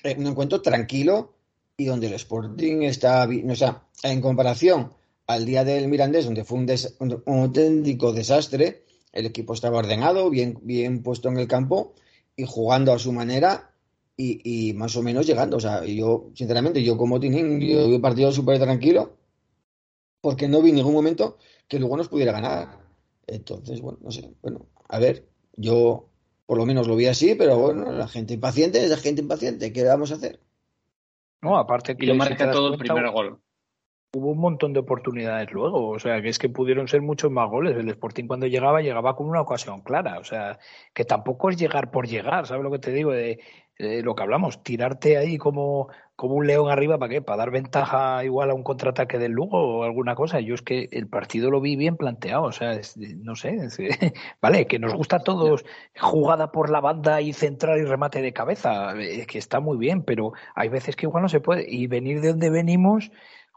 eh, 0.05 0.15
un 0.19 0.27
encuentro 0.27 0.61
tranquilo 0.61 1.35
y 1.79 1.87
donde 1.87 2.09
el 2.09 2.15
Sporting 2.15 2.83
está, 2.83 3.27
o 3.27 3.55
sea, 3.55 3.85
en 4.03 4.21
comparación 4.21 4.93
al 5.27 5.47
día 5.47 5.65
del 5.65 5.89
Mirandés, 5.89 6.27
donde 6.27 6.45
fue 6.45 6.59
un, 6.59 6.67
des- 6.67 6.95
un- 7.01 7.23
un 7.25 7.39
auténtico 7.41 8.13
desastre, 8.13 8.85
el 9.13 9.27
equipo 9.27 9.55
estaba 9.55 9.79
ordenado, 9.79 10.29
bien, 10.31 10.59
bien 10.63 11.03
puesto 11.03 11.29
en 11.31 11.39
el 11.39 11.49
campo 11.49 11.95
y 12.37 12.45
jugando 12.45 12.93
a 12.93 12.99
su 12.99 13.13
manera 13.13 13.75
y, 14.17 14.69
y 14.69 14.75
más 14.75 14.95
o 14.97 15.03
menos 15.03 15.27
llegando. 15.27 15.57
O 15.57 15.61
sea, 15.61 15.85
yo, 15.87 16.31
sinceramente, 16.35 16.83
yo 16.83 16.97
como 16.99 17.19
Tinín, 17.21 17.61
yo 17.61 17.89
vi 17.89 17.95
el 17.95 18.01
partido 18.01 18.31
súper 18.33 18.59
tranquilo 18.59 19.17
porque 20.21 20.49
no 20.49 20.63
vi 20.63 20.71
en 20.71 20.77
ningún 20.77 20.95
momento 20.95 21.39
que 21.69 21.79
luego 21.79 21.97
nos 21.97 22.09
pudiera 22.09 22.33
ganar. 22.33 22.79
Entonces, 23.27 23.81
bueno, 23.81 23.99
no 24.03 24.11
sé, 24.11 24.35
bueno, 24.43 24.67
a 24.89 24.99
ver, 24.99 25.29
yo 25.57 26.09
por 26.47 26.59
lo 26.59 26.67
menos 26.67 26.87
lo 26.87 26.97
vi 26.97 27.07
así, 27.07 27.35
pero 27.35 27.57
bueno, 27.59 27.93
la 27.93 28.09
gente 28.09 28.35
impaciente 28.35 28.85
es 28.85 28.91
la 28.91 28.97
gente 28.97 29.23
impaciente, 29.23 29.73
¿qué 29.73 29.85
vamos 29.85 30.13
a 30.13 30.17
hacer? 30.17 30.41
No, 31.41 31.57
aparte 31.57 31.97
que 31.97 32.05
Y 32.05 32.09
lo 32.09 32.15
marca 32.15 32.51
todo 32.51 32.73
el 32.73 32.79
primer 32.79 33.11
gol. 33.11 33.41
hubo 34.15 34.31
un 34.31 34.39
montón 34.39 34.73
de 34.73 34.81
oportunidades 34.81 35.51
luego, 35.51 35.89
o 35.89 35.99
sea, 35.99 36.21
que 36.21 36.29
es 36.29 36.39
que 36.39 36.49
pudieron 36.49 36.89
ser 36.89 37.01
muchos 37.01 37.31
más 37.31 37.49
goles. 37.49 37.77
El 37.77 37.89
Sporting 37.89 38.27
cuando 38.27 38.47
llegaba, 38.47 38.83
llegaba 38.83 39.17
con 39.17 39.29
una 39.29 39.41
ocasión 39.41 39.81
clara, 39.81 40.19
o 40.19 40.25
sea, 40.25 40.59
que 40.93 41.05
tampoco 41.05 41.49
es 41.51 41.57
llegar 41.57 41.91
por 41.91 42.07
llegar, 42.07 42.47
¿sabes 42.47 42.63
lo 42.63 42.71
que 42.71 42.79
te 42.79 42.93
digo? 42.93 43.13
De, 43.13 43.41
de 43.79 44.03
lo 44.03 44.15
que 44.15 44.23
hablamos, 44.23 44.63
tirarte 44.63 45.17
ahí 45.17 45.39
como, 45.39 45.89
como 46.23 46.37
un 46.37 46.47
león 46.47 46.71
arriba, 46.71 46.99
¿para 46.99 47.11
qué? 47.11 47.21
¿Para 47.21 47.39
dar 47.39 47.51
ventaja 47.51 48.25
igual 48.25 48.51
a 48.51 48.55
un 48.55 48.63
contraataque 48.63 49.19
del 49.19 49.33
Lugo 49.33 49.59
o 49.81 49.83
alguna 49.85 50.15
cosa? 50.15 50.39
Yo 50.39 50.55
es 50.55 50.63
que 50.63 50.89
el 50.93 51.09
partido 51.09 51.51
lo 51.51 51.61
vi 51.61 51.75
bien 51.75 51.97
planteado, 51.97 52.45
o 52.45 52.53
sea, 52.53 52.75
es- 52.75 52.97
no 52.97 53.35
sé, 53.35 53.57
es- 53.57 53.79
vale, 54.41 54.69
que 54.69 54.79
nos 54.79 54.95
gusta 54.95 55.17
a 55.17 55.25
todos 55.25 55.65
jugada 56.01 56.53
por 56.53 56.71
la 56.71 56.81
banda 56.81 57.21
y 57.21 57.33
central 57.33 57.81
y 57.81 57.85
remate 57.85 58.23
de 58.23 58.33
cabeza, 58.33 58.95
eh, 59.01 59.27
que 59.27 59.39
está 59.39 59.59
muy 59.59 59.77
bien, 59.79 60.05
pero 60.05 60.33
hay 60.55 60.69
veces 60.69 60.95
que 60.95 61.07
igual 61.07 61.23
no 61.25 61.29
se 61.29 61.41
puede. 61.41 61.65
Y 61.69 61.89
venir 61.89 62.21
de 62.21 62.29
donde 62.29 62.51
venimos, 62.51 63.11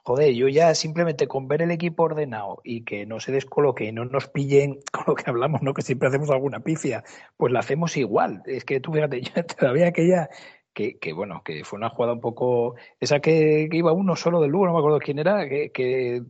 joder, 0.04 0.34
yo 0.34 0.47
ya 0.47 0.73
simplemente 0.73 1.28
con 1.28 1.47
ver 1.47 1.62
el 1.62 1.69
equipo 1.71 2.01
ordenado 2.04 2.62
y 2.63 2.84
que 2.84 3.06
no 3.06 3.19
se 3.19 3.32
descoloque 3.32 3.86
y 3.86 3.91
no 3.91 4.06
nos 4.06 4.28
pillen 4.28 4.80
con 4.91 5.04
lo 5.08 5.13
que 5.15 5.30
hablamos, 5.30 5.62
¿no? 5.62 5.73
Que 5.75 5.84
siempre 5.84 6.08
hacemos 6.10 6.32
alguna 6.32 6.62
pifia, 6.62 7.04
pues 7.38 7.54
la 7.54 7.60
hacemos 7.60 7.95
igual. 7.97 8.41
Es 8.47 8.65
que 8.65 8.80
tú 8.80 8.91
fíjate, 8.91 9.21
yo 9.21 9.45
todavía 9.45 9.88
aquella 9.89 10.30
que, 10.75 10.99
que 10.99 11.13
bueno, 11.13 11.41
que 11.43 11.63
fue 11.63 11.77
una 11.77 11.89
jugada 11.89 12.13
un 12.13 12.21
poco, 12.21 12.75
esa 12.99 13.19
que, 13.19 13.67
que 13.71 13.77
iba 13.77 13.93
uno 13.93 14.15
solo 14.15 14.41
del 14.41 14.51
Lugo, 14.51 14.67
no 14.67 14.73
me 14.73 14.79
acuerdo 14.79 14.99
quién 14.99 15.17
era, 15.17 15.47
que, 15.49 15.71
que 15.71 16.21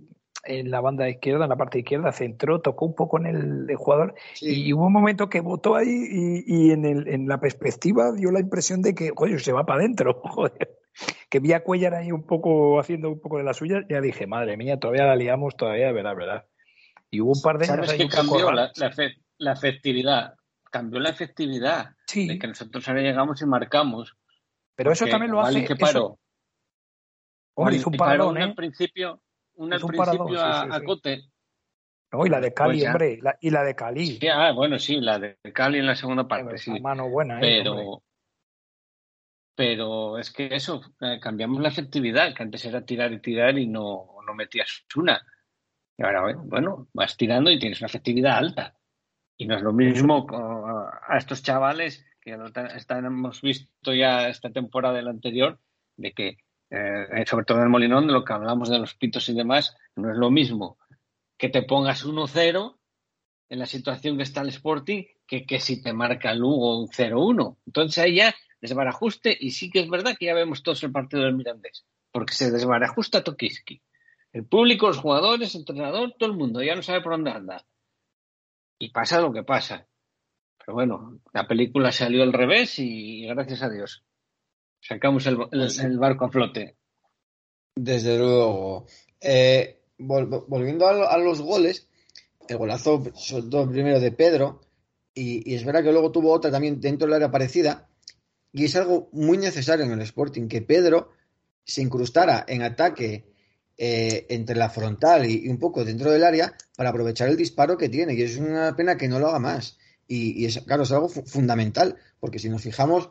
en 0.45 0.69
la 0.69 0.79
banda 0.79 1.09
izquierda, 1.09 1.45
en 1.45 1.49
la 1.49 1.57
parte 1.57 1.79
izquierda, 1.79 2.11
centró, 2.11 2.61
tocó 2.61 2.85
un 2.85 2.95
poco 2.95 3.17
en 3.17 3.25
el, 3.25 3.69
el 3.69 3.75
jugador 3.75 4.13
y 4.39 4.71
hubo 4.73 4.85
un 4.85 4.93
momento 4.93 5.27
que 5.27 5.41
votó 5.41 5.75
ahí 5.75 5.89
y, 5.89 6.43
y 6.45 6.71
en, 6.71 6.85
el, 6.85 7.07
en 7.07 7.27
la 7.27 7.39
perspectiva 7.39 8.11
dio 8.13 8.31
la 8.31 8.39
impresión 8.39 8.81
de 8.83 8.93
que, 8.93 9.11
joder, 9.15 9.41
se 9.41 9.51
va 9.51 9.65
para 9.65 9.79
adentro, 9.79 10.13
joder. 10.23 10.77
Que 11.29 11.39
vi 11.39 11.51
a 11.51 11.63
Cuellar 11.63 11.95
ahí 11.95 12.11
un 12.11 12.25
poco 12.25 12.79
haciendo 12.79 13.09
un 13.09 13.19
poco 13.19 13.37
de 13.37 13.43
la 13.43 13.53
suya, 13.53 13.81
ya 13.89 13.99
dije, 13.99 14.27
madre 14.27 14.55
mía, 14.55 14.79
todavía 14.79 15.05
la 15.05 15.15
liamos, 15.15 15.57
todavía, 15.57 15.91
verá, 15.91 16.13
verá. 16.13 16.45
Y 17.09 17.19
hubo 17.19 17.31
un 17.31 17.41
par 17.41 17.57
de 17.57 17.65
años 17.65 17.87
¿Sabes 17.87 18.03
poco 18.03 18.15
cambió? 18.15 18.51
La, 18.51 18.71
la 19.39 19.53
efectividad. 19.53 20.35
Cambió 20.71 20.99
la 20.99 21.09
efectividad. 21.09 21.95
Sí. 22.05 22.27
De 22.27 22.39
que 22.39 22.47
nosotros 22.47 22.87
ahora 22.87 23.01
llegamos 23.01 23.41
y 23.41 23.45
marcamos. 23.45 24.15
Pero 24.75 24.91
eso 24.91 25.05
también 25.07 25.31
lo 25.31 25.41
hace. 25.41 25.63
que 25.65 25.75
paró. 25.75 26.19
Hombre, 27.57 27.79
un 27.85 27.93
paradón, 27.93 28.37
¿eh? 28.37 28.43
al 28.43 28.55
principio, 28.55 29.11
al 29.11 29.19
un 29.55 29.69
principio 29.69 29.97
paradón, 29.97 30.27
sí, 30.29 30.35
a, 30.37 30.63
sí, 30.63 30.69
a. 30.71 30.83
Cote. 30.83 31.23
No, 32.11 32.25
y 32.25 32.29
la 32.29 32.41
de 32.41 32.53
Cali, 32.53 32.79
Pues 32.79 32.87
hombre, 32.87 33.19
la- 33.21 33.37
y 33.41 33.49
la 33.49 33.63
de 33.63 33.75
Cali. 33.75 34.17
Sí, 34.17 34.27
ah, 34.27 34.51
bueno, 34.51 34.77
sí, 34.77 34.99
la 34.99 35.19
de 35.19 35.37
Cali 35.53 35.79
en 35.79 35.85
la 35.87 35.95
segunda 35.95 36.27
parte, 36.27 36.57
sí. 36.57 36.79
Mano 36.79 37.09
buena, 37.09 37.35
¿eh? 37.35 37.37
hombre. 37.37 37.57
Pero, 37.63 38.03
pero 39.55 40.17
es 40.17 40.31
que 40.31 40.53
eso, 40.53 40.81
eh, 40.99 41.19
cambiamos 41.21 41.61
la 41.61 41.69
efectividad, 41.69 42.33
que 42.35 42.43
antes 42.43 42.65
era 42.65 42.85
tirar 42.85 43.13
y 43.13 43.21
tirar 43.21 43.57
y 43.57 43.67
no, 43.67 44.17
no 44.25 44.33
metías 44.33 44.83
una. 44.95 45.25
Y 45.97 46.03
ahora, 46.03 46.31
eh, 46.31 46.35
bueno, 46.37 46.87
vas 46.93 47.15
tirando 47.15 47.49
y 47.49 47.57
tienes 47.59 47.79
una 47.79 47.87
efectividad 47.87 48.37
alta. 48.37 48.77
Y 49.37 49.47
no 49.47 49.55
es 49.55 49.61
lo 49.61 49.71
mismo 49.73 50.27
a 50.31 51.17
estos 51.17 51.41
chavales 51.43 52.05
que 52.25 52.35
están- 52.75 53.05
hemos 53.05 53.41
visto 53.41 53.93
ya 53.93 54.27
esta 54.27 54.49
temporada 54.49 55.01
la 55.01 55.11
anterior, 55.11 55.59
de 55.95 56.11
que, 56.11 56.37
eh, 56.71 57.23
sobre 57.27 57.45
todo 57.45 57.59
en 57.59 57.65
el 57.65 57.69
Molinón, 57.69 58.07
de 58.07 58.13
lo 58.13 58.25
que 58.25 58.33
hablamos 58.33 58.69
de 58.69 58.79
los 58.79 58.95
pitos 58.95 59.29
y 59.29 59.35
demás, 59.35 59.77
no 59.95 60.09
es 60.11 60.17
lo 60.17 60.31
mismo 60.31 60.77
que 61.37 61.49
te 61.49 61.61
pongas 61.61 62.03
1-0 62.03 62.79
en 63.49 63.59
la 63.59 63.67
situación 63.67 64.17
que 64.17 64.23
está 64.23 64.41
el 64.41 64.49
Sporting 64.49 65.03
que, 65.27 65.45
que 65.45 65.59
si 65.59 65.81
te 65.83 65.93
marca 65.93 66.33
Lugo 66.33 66.79
un 66.79 66.87
0-1. 66.87 67.57
Entonces 67.67 68.03
ahí 68.03 68.15
ya 68.15 68.33
desbarajuste 68.59 69.37
y 69.39 69.51
sí 69.51 69.69
que 69.69 69.81
es 69.81 69.89
verdad 69.89 70.15
que 70.17 70.25
ya 70.25 70.33
vemos 70.33 70.63
todos 70.63 70.81
el 70.83 70.91
partido 70.91 71.23
del 71.23 71.35
Mirandés, 71.35 71.85
porque 72.11 72.33
se 72.33 72.49
desbarajusta 72.51 73.23
Tokiski. 73.23 73.81
El 74.33 74.45
público, 74.45 74.87
los 74.87 74.97
jugadores, 74.97 75.53
el 75.53 75.61
entrenador, 75.61 76.15
todo 76.17 76.29
el 76.31 76.35
mundo 76.37 76.63
ya 76.63 76.75
no 76.75 76.81
sabe 76.81 77.01
por 77.01 77.11
dónde 77.13 77.31
anda. 77.31 77.65
Y 78.79 78.89
pasa 78.89 79.21
lo 79.21 79.31
que 79.31 79.43
pasa. 79.43 79.87
Pero 80.65 80.75
bueno, 80.75 81.19
la 81.33 81.47
película 81.47 81.91
salió 81.91 82.23
al 82.23 82.33
revés 82.33 82.79
y 82.79 83.27
gracias 83.27 83.61
a 83.61 83.69
Dios 83.69 84.03
sacamos 84.81 85.25
el, 85.27 85.37
el- 85.51 85.79
el 85.81 85.97
barco 85.99 86.25
a 86.25 86.29
flote. 86.31 86.75
Desde 87.75 88.17
luego. 88.17 88.85
Eh, 89.19 89.81
vol- 89.99 90.45
volviendo 90.47 90.87
a, 90.87 90.93
lo- 90.93 91.09
a 91.09 91.17
los 91.17 91.41
goles, 91.41 91.87
el 92.47 92.57
golazo, 92.57 93.03
sobre 93.15 93.49
todo 93.49 93.69
primero 93.69 93.99
de 93.99 94.11
Pedro, 94.11 94.61
y, 95.13 95.49
y 95.51 95.55
es 95.55 95.65
verdad 95.65 95.83
que 95.83 95.91
luego 95.91 96.11
tuvo 96.11 96.31
otra 96.31 96.51
también 96.51 96.79
dentro 96.79 97.07
del 97.07 97.15
área 97.15 97.31
parecida, 97.31 97.89
y 98.51 98.65
es 98.65 98.75
algo 98.75 99.09
muy 99.11 99.37
necesario 99.37 99.85
en 99.85 99.91
el 99.91 100.01
Sporting, 100.01 100.47
que 100.47 100.61
Pedro 100.61 101.09
se 101.63 101.81
incrustara 101.81 102.45
en 102.47 102.61
ataque 102.61 103.25
eh, 103.77 104.25
entre 104.29 104.55
la 104.55 104.69
frontal 104.69 105.25
y, 105.25 105.45
y 105.45 105.49
un 105.49 105.57
poco 105.59 105.83
dentro 105.83 106.11
del 106.11 106.23
área 106.23 106.53
para 106.77 106.89
aprovechar 106.89 107.27
el 107.29 107.37
disparo 107.37 107.77
que 107.77 107.89
tiene, 107.89 108.13
y 108.13 108.21
es 108.21 108.37
una 108.37 108.75
pena 108.75 108.97
que 108.97 109.07
no 109.07 109.19
lo 109.19 109.27
haga 109.27 109.39
más. 109.39 109.77
Y, 110.07 110.45
es, 110.45 110.59
claro, 110.61 110.83
es 110.83 110.91
algo 110.91 111.09
fu- 111.09 111.25
fundamental, 111.25 111.97
porque 112.19 112.39
si 112.39 112.49
nos 112.49 112.61
fijamos, 112.61 113.09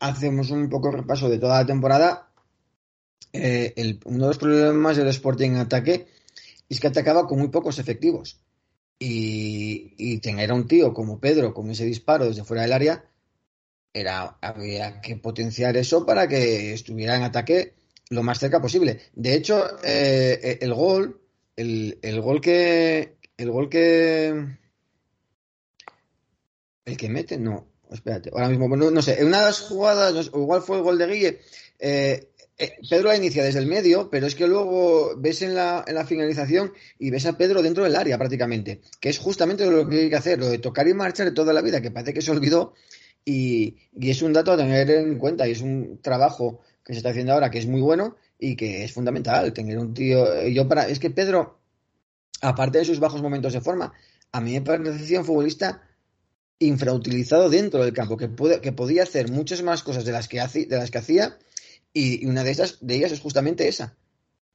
hacemos 0.00 0.50
un 0.50 0.68
poco 0.70 0.90
repaso 0.90 1.28
de 1.28 1.38
toda 1.38 1.60
la 1.60 1.66
temporada, 1.66 2.30
eh, 3.32 3.98
uno 4.04 4.24
de 4.24 4.28
los 4.28 4.38
problemas 4.38 4.96
del 4.96 5.08
Sporting 5.08 5.50
en 5.50 5.56
ataque 5.56 6.06
es 6.68 6.80
que 6.80 6.86
atacaba 6.86 7.26
con 7.26 7.38
muy 7.38 7.48
pocos 7.48 7.78
efectivos. 7.78 8.40
Y, 8.98 9.94
y 9.98 10.18
tener 10.18 10.50
a 10.50 10.54
un 10.54 10.68
tío 10.68 10.94
como 10.94 11.18
Pedro 11.20 11.52
con 11.52 11.68
ese 11.70 11.84
disparo 11.84 12.26
desde 12.26 12.44
fuera 12.44 12.62
del 12.62 12.72
área, 12.72 13.04
era, 13.92 14.38
había 14.40 15.00
que 15.00 15.16
potenciar 15.16 15.76
eso 15.76 16.06
para 16.06 16.28
que 16.28 16.72
estuviera 16.72 17.16
en 17.16 17.22
ataque 17.24 17.74
lo 18.10 18.22
más 18.22 18.38
cerca 18.38 18.60
posible. 18.60 19.00
De 19.14 19.34
hecho, 19.34 19.64
eh, 19.84 20.58
el 20.60 20.74
gol, 20.74 21.20
el, 21.56 21.98
el 22.02 22.20
gol 22.20 22.40
que, 22.40 23.16
el 23.36 23.50
gol 23.50 23.68
que, 23.68 24.58
el 26.84 26.96
que 26.96 27.08
mete, 27.08 27.38
no, 27.38 27.66
espérate, 27.90 28.30
ahora 28.32 28.48
mismo, 28.48 28.68
no, 28.76 28.90
no 28.90 29.02
sé, 29.02 29.20
en 29.20 29.28
una 29.28 29.40
de 29.40 29.46
las 29.46 29.60
jugadas, 29.60 30.26
igual 30.26 30.62
fue 30.62 30.76
el 30.76 30.82
gol 30.82 30.98
de 30.98 31.06
Guille, 31.06 31.40
eh, 31.78 32.28
eh, 32.56 32.76
Pedro 32.88 33.08
la 33.08 33.16
inicia 33.16 33.42
desde 33.42 33.58
el 33.58 33.66
medio, 33.66 34.08
pero 34.10 34.26
es 34.26 34.34
que 34.34 34.46
luego 34.46 35.14
ves 35.16 35.42
en 35.42 35.54
la, 35.54 35.84
en 35.86 35.94
la 35.96 36.06
finalización 36.06 36.72
y 36.98 37.10
ves 37.10 37.26
a 37.26 37.36
Pedro 37.36 37.62
dentro 37.62 37.82
del 37.82 37.96
área 37.96 38.16
prácticamente, 38.16 38.80
que 39.00 39.08
es 39.08 39.18
justamente 39.18 39.68
lo 39.68 39.88
que 39.88 40.02
hay 40.02 40.10
que 40.10 40.16
hacer, 40.16 40.38
lo 40.38 40.48
de 40.48 40.58
tocar 40.58 40.86
y 40.86 40.94
marchar 40.94 41.26
de 41.26 41.32
toda 41.32 41.52
la 41.52 41.62
vida, 41.62 41.80
que 41.80 41.90
parece 41.90 42.14
que 42.14 42.22
se 42.22 42.30
olvidó 42.30 42.74
y, 43.24 43.76
y 43.98 44.10
es 44.10 44.22
un 44.22 44.32
dato 44.32 44.52
a 44.52 44.56
tener 44.56 44.88
en 44.90 45.18
cuenta 45.18 45.48
y 45.48 45.52
es 45.52 45.62
un 45.62 46.00
trabajo 46.00 46.60
que 46.84 46.92
se 46.92 46.98
está 46.98 47.10
haciendo 47.10 47.32
ahora 47.32 47.50
que 47.50 47.58
es 47.58 47.66
muy 47.66 47.80
bueno 47.80 48.16
y 48.38 48.54
que 48.54 48.84
es 48.84 48.92
fundamental 48.92 49.52
tener 49.52 49.78
un 49.78 49.92
tío. 49.94 50.32
eh, 50.34 50.52
Yo 50.52 50.68
para, 50.68 50.86
es 50.86 51.00
que 51.00 51.10
Pedro, 51.10 51.58
aparte 52.40 52.78
de 52.78 52.84
sus 52.84 53.00
bajos 53.00 53.22
momentos 53.22 53.52
de 53.52 53.60
forma, 53.62 53.92
a 54.30 54.40
mí 54.40 54.52
me 54.52 54.62
parecía 54.62 55.20
un 55.20 55.24
futbolista 55.24 55.82
infrautilizado 56.66 57.48
dentro 57.50 57.84
del 57.84 57.92
campo, 57.92 58.16
que, 58.16 58.28
puede, 58.28 58.60
que 58.60 58.72
podía 58.72 59.02
hacer 59.04 59.30
muchas 59.30 59.62
más 59.62 59.82
cosas 59.82 60.04
de 60.04 60.12
las 60.12 60.28
que, 60.28 60.40
hace, 60.40 60.66
de 60.66 60.76
las 60.76 60.90
que 60.90 60.98
hacía 60.98 61.38
y, 61.92 62.24
y 62.24 62.26
una 62.26 62.42
de, 62.44 62.50
esas, 62.50 62.84
de 62.84 62.96
ellas 62.96 63.12
es 63.12 63.20
justamente 63.20 63.68
esa, 63.68 63.96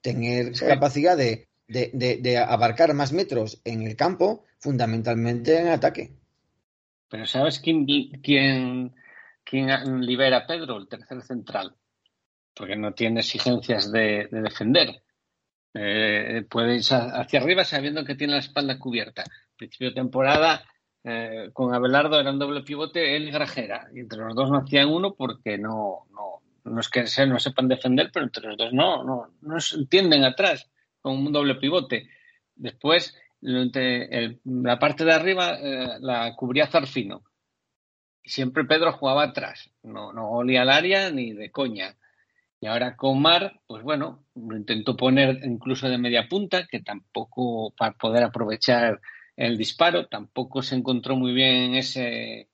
tener 0.01 0.55
Sí. 0.55 0.65
capacidad 0.65 1.15
de, 1.17 1.47
de, 1.67 1.91
de, 1.93 2.17
de 2.17 2.37
abarcar 2.37 2.93
más 2.93 3.11
metros 3.13 3.61
en 3.63 3.83
el 3.83 3.95
campo, 3.95 4.45
fundamentalmente 4.59 5.57
en 5.59 5.67
ataque. 5.67 6.11
Pero 7.09 7.25
¿sabes 7.25 7.59
quién, 7.59 7.85
quién, 7.85 8.93
quién 9.43 10.01
libera 10.01 10.37
a 10.37 10.47
Pedro? 10.47 10.77
El 10.77 10.87
tercer 10.87 11.21
central. 11.23 11.75
Porque 12.53 12.75
no 12.75 12.93
tiene 12.93 13.21
exigencias 13.21 13.91
de, 13.91 14.27
de 14.29 14.41
defender. 14.41 15.01
Eh, 15.73 16.45
puede 16.49 16.75
ir 16.75 16.83
hacia 16.91 17.39
arriba 17.39 17.63
sabiendo 17.63 18.03
que 18.03 18.15
tiene 18.15 18.33
la 18.33 18.39
espalda 18.39 18.77
cubierta. 18.77 19.23
Principio 19.55 19.89
de 19.89 19.95
temporada, 19.95 20.63
eh, 21.03 21.49
con 21.53 21.73
Abelardo 21.73 22.19
era 22.19 22.31
un 22.31 22.39
doble 22.39 22.61
pivote, 22.63 23.15
él 23.15 23.27
y 23.27 23.31
Grajera. 23.31 23.87
Y 23.93 23.99
entre 24.01 24.19
los 24.19 24.35
dos 24.35 24.49
no 24.51 24.57
hacían 24.59 24.89
uno 24.89 25.13
porque 25.15 25.57
no, 25.57 26.05
no, 26.11 26.41
no 26.65 26.79
es 26.79 26.89
que 26.89 27.07
se- 27.07 27.25
no 27.27 27.39
sepan 27.39 27.67
defender, 27.67 28.09
pero 28.13 28.25
entre 28.25 28.47
los 28.47 28.57
dos 28.57 28.73
no, 28.73 29.03
no, 29.03 29.33
no 29.41 29.59
se 29.59 29.77
entienden 29.77 30.23
atrás 30.25 30.69
con 31.01 31.17
un 31.17 31.31
doble 31.31 31.55
pivote. 31.55 32.09
Después, 32.55 33.15
el- 33.41 34.41
la 34.45 34.79
parte 34.79 35.05
de 35.05 35.13
arriba 35.13 35.57
eh, 35.59 35.97
la 36.01 36.35
cubría 36.35 36.67
Zarfino. 36.67 37.23
Siempre 38.23 38.65
Pedro 38.65 38.93
jugaba 38.93 39.23
atrás. 39.23 39.71
No, 39.83 40.13
no 40.13 40.29
olía 40.29 40.61
al 40.61 40.69
área 40.69 41.09
ni 41.09 41.33
de 41.33 41.51
coña. 41.51 41.95
Y 42.61 42.67
ahora 42.67 42.95
con 42.97 43.21
Mar, 43.21 43.61
pues 43.67 43.83
bueno, 43.83 44.25
lo 44.35 44.57
intentó 44.57 44.95
poner 44.97 45.39
incluso 45.45 45.89
de 45.89 45.97
media 45.97 46.27
punta, 46.29 46.67
que 46.67 46.81
tampoco 46.81 47.73
para 47.77 47.93
poder 47.93 48.23
aprovechar 48.23 48.99
el 49.39 49.57
disparo, 49.57 50.07
tampoco 50.07 50.61
se 50.61 50.75
encontró 50.75 51.15
muy 51.15 51.31
bien 51.33 51.55
en 51.55 51.75
ese 51.75 52.49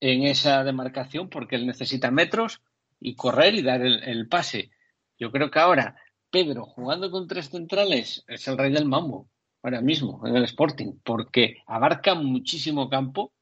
en 0.00 0.24
esa 0.24 0.64
demarcación 0.64 1.28
porque 1.28 1.54
él 1.54 1.66
necesita 1.66 2.10
metros 2.10 2.62
y 2.98 3.14
correr 3.14 3.54
y 3.54 3.62
dar 3.62 3.82
el, 3.82 4.28
pase. 4.28 4.70
Yo 5.18 5.30
creo 5.30 5.50
que 5.50 5.60
ahora 5.60 5.96
Pedro 6.30 6.64
jugando 6.66 7.12
con 7.12 7.28
tres 7.28 7.50
centrales 7.50 8.24
es 8.26 8.48
el 8.48 8.58
rey 8.58 8.72
del 8.72 8.86
mambo 8.86 9.28
ahora 9.62 9.82
mismo 9.82 10.26
en 10.26 10.34
el 10.34 10.44
Sporting 10.44 10.94
porque 11.04 11.58
abarca 11.66 12.16
muchísimo 12.16 12.88
campo, 12.88 13.32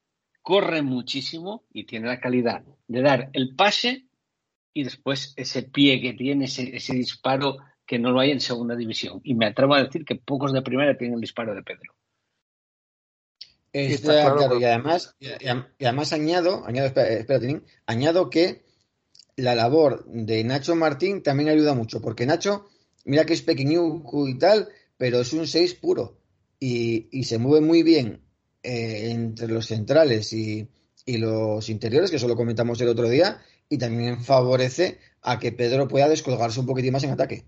corre 0.43 0.83
muchísimo 0.83 1.63
y 1.73 1.85
tiene 1.85 2.07
la 2.07 2.19
calidad 2.19 2.63
de 2.87 3.01
dar 3.01 3.29
el 3.33 3.55
pase 3.55 4.05
y 4.73 4.83
después 4.83 5.33
ese 5.37 5.63
pie 5.63 6.01
que 6.01 6.13
tiene, 6.13 6.45
ese 6.45 6.93
disparo 6.93 7.57
que 7.83 7.97
no 7.97 8.11
lo 8.11 8.19
hay 8.19 8.29
en 8.29 8.41
segunda 8.41 8.75
división. 8.75 9.21
Y 9.23 9.33
me 9.33 9.47
atrevo 9.47 9.73
a 9.73 9.83
decir 9.83 10.05
que 10.05 10.15
pocos 10.15 10.53
de 10.53 10.61
primera 10.61 10.95
tienen 10.95 11.15
el 11.15 11.21
disparo 11.21 11.55
de 11.55 11.63
Pedro. 11.63 11.98
Está, 13.71 13.93
está 13.95 14.13
claro, 14.13 14.35
claro, 14.37 14.49
pero- 14.49 14.61
y 14.61 14.63
además, 14.65 15.15
y, 15.19 15.27
y 15.27 15.85
además 15.85 16.13
añado, 16.13 16.63
añado, 16.65 16.87
espera, 16.87 17.09
espera, 17.09 17.39
Tinín, 17.39 17.63
añado 17.85 18.29
que 18.29 18.63
la 19.35 19.55
labor 19.55 20.05
de 20.07 20.43
Nacho 20.43 20.75
Martín 20.75 21.21
también 21.23 21.49
ayuda 21.49 21.73
mucho, 21.73 22.01
porque 22.01 22.25
Nacho, 22.25 22.67
mira 23.05 23.25
que 23.25 23.33
es 23.33 23.41
pequeñuco 23.41 24.27
y 24.27 24.37
tal, 24.37 24.69
pero 24.97 25.21
es 25.21 25.31
un 25.33 25.47
6 25.47 25.75
puro 25.75 26.17
y, 26.59 27.07
y 27.11 27.23
se 27.23 27.37
mueve 27.37 27.65
muy 27.65 27.83
bien 27.83 28.21
eh, 28.63 29.11
entre 29.11 29.47
los 29.47 29.67
centrales 29.67 30.33
y, 30.33 30.67
y 31.05 31.17
los 31.17 31.69
interiores, 31.69 32.09
que 32.09 32.17
eso 32.17 32.27
lo 32.27 32.35
comentamos 32.35 32.81
el 32.81 32.89
otro 32.89 33.07
día, 33.07 33.39
y 33.69 33.77
también 33.77 34.21
favorece 34.23 34.99
a 35.21 35.39
que 35.39 35.51
Pedro 35.51 35.87
pueda 35.87 36.09
descolgarse 36.09 36.59
un 36.59 36.65
poquitín 36.65 36.91
más 36.91 37.03
en 37.03 37.11
ataque. 37.11 37.45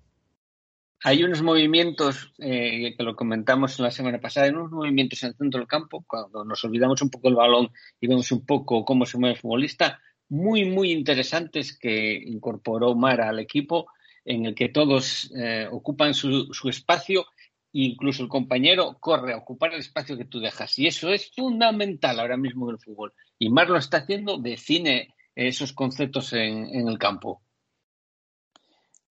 Hay 1.03 1.23
unos 1.23 1.41
movimientos, 1.41 2.31
eh, 2.37 2.93
que 2.95 3.03
lo 3.03 3.15
comentamos 3.15 3.79
la 3.79 3.89
semana 3.89 4.19
pasada, 4.19 4.45
hay 4.45 4.51
unos 4.51 4.71
movimientos 4.71 5.23
en 5.23 5.29
el 5.29 5.35
centro 5.35 5.59
del 5.59 5.67
campo, 5.67 6.05
cuando 6.07 6.45
nos 6.45 6.63
olvidamos 6.63 7.01
un 7.01 7.09
poco 7.09 7.27
el 7.27 7.35
balón 7.35 7.71
y 7.99 8.07
vemos 8.07 8.31
un 8.31 8.45
poco 8.45 8.85
cómo 8.85 9.05
se 9.07 9.17
mueve 9.17 9.33
el 9.33 9.41
futbolista, 9.41 9.99
muy, 10.29 10.65
muy 10.65 10.91
interesantes 10.91 11.77
que 11.77 12.13
incorporó 12.13 12.93
Mara 12.93 13.29
al 13.29 13.39
equipo, 13.39 13.87
en 14.23 14.45
el 14.45 14.53
que 14.53 14.69
todos 14.69 15.31
eh, 15.35 15.67
ocupan 15.71 16.13
su, 16.13 16.53
su 16.53 16.69
espacio 16.69 17.25
incluso 17.73 18.23
el 18.23 18.29
compañero 18.29 18.97
corre 18.99 19.33
a 19.33 19.37
ocupar 19.37 19.73
el 19.73 19.79
espacio 19.79 20.17
que 20.17 20.25
tú 20.25 20.39
dejas. 20.39 20.77
Y 20.77 20.87
eso 20.87 21.09
es 21.09 21.31
fundamental 21.33 22.19
ahora 22.19 22.37
mismo 22.37 22.69
en 22.69 22.75
el 22.75 22.81
fútbol. 22.81 23.13
Y 23.39 23.49
Mar 23.49 23.69
lo 23.69 23.77
está 23.77 23.97
haciendo, 23.97 24.37
define 24.37 25.15
esos 25.35 25.73
conceptos 25.73 26.33
en 26.33 26.87
el 26.87 26.97
campo. 26.97 27.41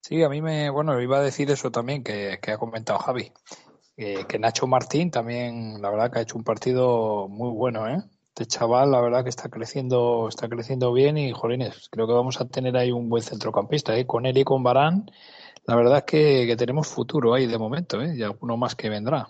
Sí, 0.02 0.22
a 0.22 0.28
mí 0.28 0.40
me, 0.40 0.70
bueno, 0.70 1.00
iba 1.00 1.18
a 1.18 1.22
decir 1.22 1.50
eso 1.50 1.70
también 1.70 2.02
que, 2.02 2.38
que 2.42 2.52
ha 2.52 2.58
comentado 2.58 2.98
Javi, 2.98 3.32
que, 3.96 4.38
Nacho 4.38 4.66
Martín 4.66 5.10
también, 5.10 5.80
la 5.82 5.90
verdad 5.90 6.10
que 6.10 6.18
ha 6.20 6.22
hecho 6.22 6.38
un 6.38 6.44
partido 6.44 7.28
muy 7.28 7.50
bueno, 7.50 7.86
¿eh? 7.86 8.02
Este 8.28 8.46
chaval, 8.46 8.90
la 8.90 9.00
verdad 9.00 9.22
que 9.24 9.28
está 9.28 9.50
creciendo, 9.50 10.28
está 10.28 10.48
creciendo 10.48 10.92
bien 10.92 11.18
y, 11.18 11.32
jolines, 11.32 11.88
creo 11.90 12.06
que 12.06 12.14
vamos 12.14 12.40
a 12.40 12.48
tener 12.48 12.76
ahí 12.76 12.92
un 12.92 13.10
buen 13.10 13.22
centrocampista, 13.22 13.94
¿eh? 13.96 14.06
Con 14.06 14.24
él 14.24 14.38
y 14.38 14.44
con 14.44 14.62
Barán, 14.62 15.10
la 15.66 15.76
verdad 15.76 15.98
es 15.98 16.04
que, 16.04 16.46
que 16.46 16.56
tenemos 16.56 16.88
futuro 16.88 17.34
ahí 17.34 17.46
de 17.46 17.58
momento, 17.58 18.00
¿eh? 18.00 18.14
Y 18.16 18.22
alguno 18.22 18.56
más 18.56 18.74
que 18.74 18.88
vendrá. 18.88 19.28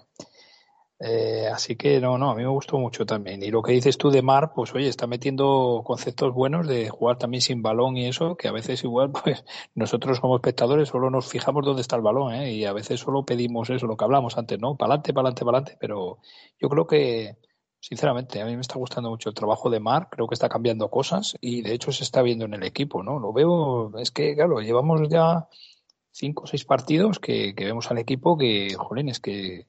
Eh, 1.02 1.48
así 1.50 1.76
que 1.76 1.98
no, 1.98 2.18
no, 2.18 2.30
a 2.30 2.34
mí 2.34 2.42
me 2.42 2.48
gustó 2.50 2.78
mucho 2.78 3.06
también. 3.06 3.42
Y 3.42 3.50
lo 3.50 3.62
que 3.62 3.72
dices 3.72 3.96
tú 3.96 4.10
de 4.10 4.20
Mar, 4.20 4.52
pues 4.54 4.74
oye, 4.74 4.86
está 4.86 5.06
metiendo 5.06 5.82
conceptos 5.84 6.34
buenos 6.34 6.66
de 6.68 6.90
jugar 6.90 7.16
también 7.16 7.40
sin 7.40 7.62
balón 7.62 7.96
y 7.96 8.06
eso, 8.06 8.36
que 8.36 8.48
a 8.48 8.52
veces 8.52 8.84
igual, 8.84 9.10
pues 9.24 9.44
nosotros 9.74 10.20
como 10.20 10.36
espectadores 10.36 10.90
solo 10.90 11.08
nos 11.10 11.26
fijamos 11.26 11.64
dónde 11.64 11.80
está 11.80 11.96
el 11.96 12.02
balón, 12.02 12.34
¿eh? 12.34 12.52
Y 12.52 12.66
a 12.66 12.74
veces 12.74 13.00
solo 13.00 13.24
pedimos 13.24 13.70
eso, 13.70 13.86
lo 13.86 13.96
que 13.96 14.04
hablamos 14.04 14.36
antes, 14.36 14.58
¿no? 14.60 14.76
Adelante, 14.78 15.14
para 15.14 15.30
adelante. 15.30 15.78
Pero 15.80 16.18
yo 16.60 16.68
creo 16.68 16.86
que, 16.86 17.38
sinceramente, 17.80 18.42
a 18.42 18.44
mí 18.44 18.54
me 18.54 18.60
está 18.60 18.74
gustando 18.78 19.08
mucho 19.08 19.30
el 19.30 19.34
trabajo 19.34 19.70
de 19.70 19.80
Mar, 19.80 20.08
creo 20.10 20.28
que 20.28 20.34
está 20.34 20.50
cambiando 20.50 20.90
cosas 20.90 21.36
y 21.40 21.62
de 21.62 21.72
hecho 21.72 21.92
se 21.92 22.04
está 22.04 22.20
viendo 22.22 22.44
en 22.44 22.54
el 22.54 22.62
equipo, 22.64 23.02
¿no? 23.02 23.18
Lo 23.18 23.32
veo, 23.32 23.98
es 23.98 24.10
que, 24.10 24.34
claro, 24.34 24.60
llevamos 24.60 25.00
ya 25.08 25.48
cinco 26.10 26.44
o 26.44 26.46
seis 26.46 26.64
partidos 26.66 27.18
que, 27.18 27.54
que 27.54 27.64
vemos 27.64 27.90
al 27.90 27.98
equipo 27.98 28.36
que, 28.36 28.74
jolines, 28.74 29.20
que 29.20 29.66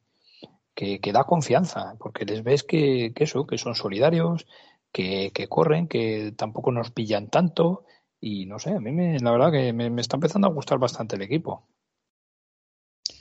que, 0.74 1.00
que 1.00 1.12
da 1.12 1.24
confianza, 1.26 1.96
porque 2.00 2.26
les 2.26 2.44
ves 2.44 2.64
que, 2.64 3.14
que 3.14 3.24
eso, 3.26 3.46
que 3.46 3.58
son 3.58 3.76
solidarios, 3.76 4.48
que, 4.92 5.32
que 5.34 5.48
corren, 5.48 5.88
que 5.88 6.34
tampoco 6.36 6.72
nos 6.72 6.92
pillan 6.92 7.30
tanto, 7.30 7.86
y 8.20 8.46
no 8.46 8.60
sé, 8.60 8.72
a 8.76 8.80
mí 8.80 8.92
me, 8.92 9.20
la 9.20 9.32
verdad 9.32 9.52
que 9.52 9.74
me, 9.74 9.90
me 9.90 10.02
está 10.02 10.18
empezando 10.18 10.48
a 10.48 10.52
gustar 10.52 10.78
bastante 10.80 11.16
el 11.16 11.22
equipo. 11.24 11.68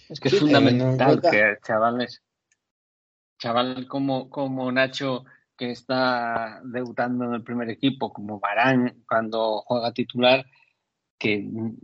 Es 0.08 0.20
que 0.20 0.28
Sí, 0.28 0.36
es 0.36 0.40
fundamental 0.42 1.20
cuenta- 1.20 1.30
que 1.30 1.56
chavales, 1.64 2.22
chaval 3.38 3.86
como, 3.88 4.28
como 4.28 4.70
Nacho, 4.72 5.24
que 5.56 5.70
está 5.72 6.60
debutando 6.64 7.24
en 7.26 7.34
el 7.34 7.42
primer 7.42 7.70
equipo, 7.70 8.12
como 8.12 8.40
Barán 8.40 9.04
cuando 9.08 9.62
juega 9.66 9.92
titular, 9.92 10.44
que 11.18 11.38
mm, 11.38 11.76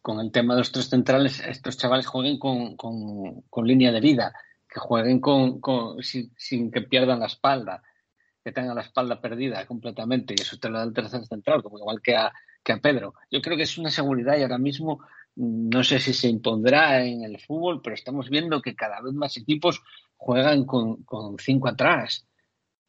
con 0.00 0.20
el 0.20 0.30
tema 0.30 0.54
de 0.54 0.60
los 0.60 0.72
tres 0.72 0.88
centrales, 0.90 1.40
estos 1.40 1.76
chavales 1.78 2.06
jueguen 2.06 2.38
con, 2.38 2.76
con, 2.76 3.42
con 3.50 3.66
línea 3.66 3.90
de 3.92 4.00
vida, 4.00 4.32
que 4.74 4.80
jueguen 4.80 5.20
con, 5.20 5.60
sin, 6.02 6.72
que 6.72 6.82
pierdan 6.82 7.20
la 7.20 7.26
espalda, 7.26 7.82
que 8.44 8.52
tengan 8.52 8.76
la 8.76 8.82
espalda 8.82 9.20
perdida 9.20 9.66
completamente, 9.66 10.34
y 10.36 10.42
eso 10.42 10.58
te 10.58 10.68
lo 10.70 10.78
da 10.78 10.84
el 10.84 10.92
tercer 10.94 11.24
central, 11.26 11.62
como 11.62 11.78
igual 11.78 12.02
que 12.02 12.16
a, 12.16 12.32
que 12.64 12.72
a 12.72 12.78
Pedro. 12.80 13.14
Yo 13.30 13.40
creo 13.42 13.56
que 13.56 13.64
es 13.64 13.78
una 13.78 13.90
seguridad 13.90 14.36
y 14.38 14.42
ahora 14.42 14.58
mismo 14.58 15.00
mm, 15.36 15.68
no 15.70 15.84
sé 15.84 16.00
si 16.00 16.12
se 16.12 16.28
impondrá 16.28 17.04
en 17.04 17.24
el 17.24 17.40
fútbol, 17.40 17.80
pero 17.82 17.94
estamos 17.94 18.28
viendo 18.30 18.62
que 18.62 18.74
cada 18.76 19.00
vez 19.02 19.14
más 19.14 19.36
equipos 19.38 19.82
juegan 20.16 20.64
con, 20.66 21.04
con 21.04 21.38
cinco 21.38 21.68
atrás. 21.68 22.26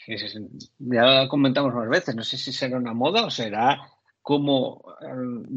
Es- 0.08 0.38
Ya 0.80 1.28
comentamos 1.28 1.74
más 1.74 1.90
veces, 1.90 2.16
no 2.16 2.24
sé 2.24 2.38
si 2.38 2.52
será 2.54 2.78
una 2.78 2.94
moda 2.94 3.26
o 3.26 3.30
será 3.32 3.82
cómo 4.22 4.84
eh, 5.02 5.06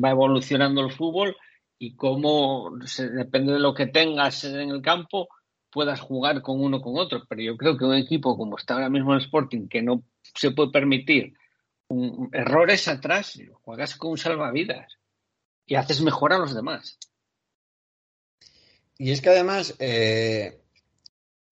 va 0.03 0.11
evolucionando 0.11 0.81
el 0.83 0.93
fútbol 0.93 1.37
y 1.79 1.95
cómo, 1.97 2.73
se- 2.87 3.11
depende 3.11 3.53
de 3.55 3.61
lo 3.61 3.75
que 3.75 3.87
tengas 3.87 4.45
en 4.45 4.71
el 4.71 4.83
campo, 4.83 5.29
puedas 5.71 6.01
jugar 6.01 6.43
con 6.43 6.61
uno 6.61 6.81
con 6.81 6.97
otro. 6.97 7.25
Pero 7.29 7.43
yo 7.43 7.57
creo 7.57 7.77
que 7.77 7.85
un 7.85 7.95
equipo 7.95 8.37
como 8.37 8.57
está 8.57 8.75
ahora 8.75 8.91
mismo 8.91 9.15
el 9.15 9.21
Sporting, 9.21 9.69
que 9.69 9.83
no 9.83 10.03
se 10.35 10.51
puede 10.51 10.71
permitir 10.71 11.35
errores 12.33 12.87
atrás, 12.89 13.41
juegas 13.63 13.97
con 13.97 14.13
un 14.13 14.19
salvavidas 14.19 14.99
y 15.67 15.75
haces 15.77 16.03
mejor 16.03 16.33
a 16.33 16.39
los 16.39 16.55
demás. 16.55 16.99
Y 18.99 19.13
es 19.13 19.21
que 19.21 19.31
además, 19.31 19.75
eh, 19.79 20.61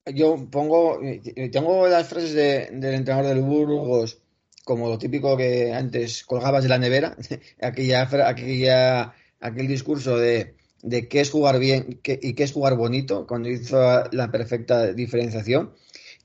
yo 0.06 0.48
pongo, 0.50 1.00
eh, 1.02 1.48
tengo 1.50 1.86
las 1.88 2.08
frases 2.08 2.34
de- 2.34 2.68
del 2.72 2.94
entrenador 2.94 3.28
del 3.34 3.42
Burgos 3.42 4.20
como 4.64 4.88
lo 4.88 4.98
típico 4.98 5.36
que 5.36 5.72
antes 5.72 6.24
colgabas 6.24 6.64
de 6.64 6.68
la 6.68 6.78
nevera, 6.78 7.16
aquella, 7.62 8.02
aquella, 8.28 9.14
aquel 9.40 9.68
discurso 9.68 10.18
de, 10.18 10.55
de 10.86 11.08
qué 11.08 11.20
es 11.20 11.30
jugar 11.30 11.58
bien 11.58 12.00
qué- 12.02 12.18
y 12.22 12.34
qué 12.34 12.44
es 12.44 12.52
jugar 12.52 12.76
bonito, 12.76 13.26
cuando 13.26 13.48
hizo 13.50 13.78
la 14.12 14.30
perfecta 14.30 14.92
diferenciación. 14.92 15.74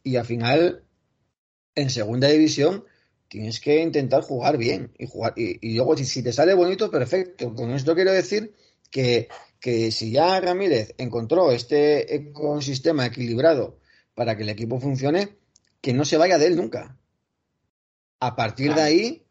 Y 0.04 0.16
al 0.18 0.26
final, 0.26 0.84
en 1.76 1.90
segunda 1.90 2.28
división, 2.28 2.86
tienes 3.28 3.60
que 3.60 3.82
intentar 3.82 4.22
jugar 4.24 4.58
bien 4.58 4.92
y 4.98 5.08
jugar. 5.08 5.34
Y, 5.36 5.58
y 5.68 5.76
luego, 5.76 5.98
si, 5.98 6.06
si 6.06 6.22
te 6.24 6.32
sale 6.34 6.54
bonito, 6.54 6.92
perfecto. 6.92 7.54
Con 7.56 7.72
esto 7.72 7.96
quiero 7.96 8.12
decir 8.14 8.54
que, 8.92 9.30
que 9.60 9.92
si 9.92 10.12
ya 10.12 10.40
Ramírez 10.40 10.94
encontró 10.98 11.52
este 11.52 12.16
ecosistema 12.16 13.06
equilibrado 13.08 13.80
para 14.14 14.36
que 14.38 14.44
el 14.44 14.50
equipo 14.50 14.80
funcione, 14.80 15.38
que 15.82 15.94
no 15.94 16.06
se 16.06 16.18
vaya 16.18 16.38
de 16.38 16.48
él 16.48 16.56
nunca. 16.56 16.98
A 18.20 18.36
partir 18.36 18.76
de 18.76 18.82
ahí, 18.82 19.26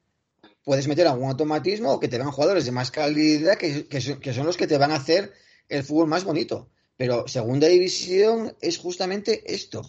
puedes 0.64 0.86
meter 0.88 1.06
algún 1.06 1.28
automatismo 1.28 1.92
o 1.92 2.00
que 2.00 2.08
te 2.08 2.18
van 2.18 2.30
jugadores 2.30 2.64
de 2.64 2.72
más 2.72 2.90
calidad 2.90 3.56
que, 3.56 3.86
que 3.88 4.00
son, 4.00 4.20
que 4.20 4.32
son 4.32 4.46
los 4.46 4.56
que 4.56 4.66
te 4.66 4.78
van 4.78 4.90
a 4.92 4.96
hacer 4.96 5.32
el 5.68 5.82
fútbol 5.82 6.08
más 6.08 6.24
bonito. 6.24 6.70
Pero 6.96 7.26
segunda 7.28 7.66
división 7.68 8.54
es 8.60 8.78
justamente 8.78 9.52
esto. 9.54 9.82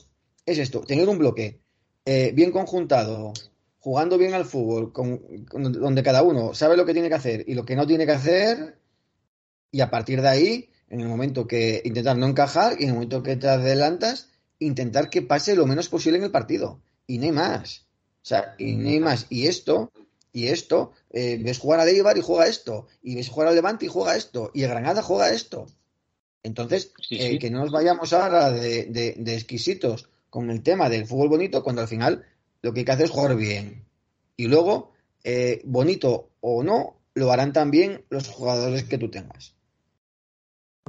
Es 0.45 0.57
esto, 0.57 0.81
tener 0.81 1.07
un 1.09 1.17
bloque 1.19 1.61
eh, 2.05 2.31
bien 2.33 2.51
conjuntado, 2.51 3.33
jugando 3.79 4.17
bien 4.17 4.33
al 4.33 4.45
fútbol, 4.45 4.91
con- 4.91 5.45
con- 5.45 5.71
donde 5.71 6.03
cada 6.03 6.23
uno 6.23 6.53
sabe 6.53 6.77
lo 6.77 6.85
que 6.85 6.93
tiene 6.93 7.09
que 7.09 7.15
hacer 7.15 7.43
y 7.47 7.53
lo 7.53 7.63
que 7.65 7.75
no 7.75 7.85
tiene 7.85 8.05
que 8.05 8.13
hacer, 8.13 8.79
y 9.71 9.81
a 9.81 9.89
partir 9.89 10.21
de 10.21 10.27
ahí, 10.27 10.69
en 10.89 11.01
el 11.01 11.07
momento 11.07 11.47
que 11.47 11.81
intentar 11.85 12.17
no 12.17 12.27
encajar 12.27 12.75
y 12.79 12.83
en 12.83 12.89
el 12.89 12.95
momento 12.95 13.23
que 13.23 13.35
te 13.37 13.47
adelantas, 13.47 14.29
intentar 14.59 15.09
que 15.09 15.21
pase 15.21 15.55
lo 15.55 15.65
menos 15.65 15.89
posible 15.89 16.17
en 16.17 16.25
el 16.25 16.31
partido. 16.31 16.81
Y 17.07 17.17
no 17.17 17.25
hay 17.25 17.31
más. 17.31 17.87
O 18.21 18.25
sea, 18.25 18.55
y 18.57 18.75
no 18.75 18.89
hay 18.89 18.99
más. 18.99 19.27
Y 19.29 19.47
esto, 19.47 19.91
y 20.33 20.47
esto, 20.47 20.91
eh, 21.09 21.39
ves 21.43 21.59
jugar 21.59 21.79
a 21.81 21.85
Eibar 21.89 22.17
y 22.17 22.21
juega 22.21 22.47
esto, 22.47 22.87
y 23.01 23.15
ves 23.15 23.29
jugar 23.29 23.49
al 23.49 23.55
Levante 23.55 23.85
y 23.85 23.89
juega 23.89 24.15
esto, 24.15 24.51
y 24.53 24.63
el 24.63 24.69
Granada 24.69 25.01
juega 25.01 25.31
esto. 25.31 25.67
Entonces, 26.43 26.93
Sí, 27.01 27.17
eh, 27.19 27.37
que 27.39 27.49
no 27.51 27.59
nos 27.59 27.71
vayamos 27.71 28.13
ahora 28.13 28.49
de, 28.51 28.85
de- 28.85 29.15
de 29.17 29.35
exquisitos 29.35 30.09
con 30.29 30.49
el 30.49 30.63
tema 30.63 30.89
del 30.89 31.05
fútbol 31.05 31.29
bonito, 31.29 31.63
cuando 31.63 31.81
al 31.81 31.87
final 31.87 32.25
lo 32.61 32.73
que 32.73 32.79
hay 32.79 32.85
que 32.85 32.91
hacer 32.91 33.05
es 33.05 33.11
jugar 33.11 33.35
bien. 33.35 33.85
Y 34.37 34.47
luego, 34.47 34.91
eh, 35.23 35.61
bonito 35.65 36.29
o 36.39 36.63
no, 36.63 36.95
lo 37.13 37.31
harán 37.31 37.53
también 37.53 38.05
los 38.09 38.27
jugadores 38.29 38.85
que 38.85 38.97
tú 38.97 39.11
tengas. 39.11 39.53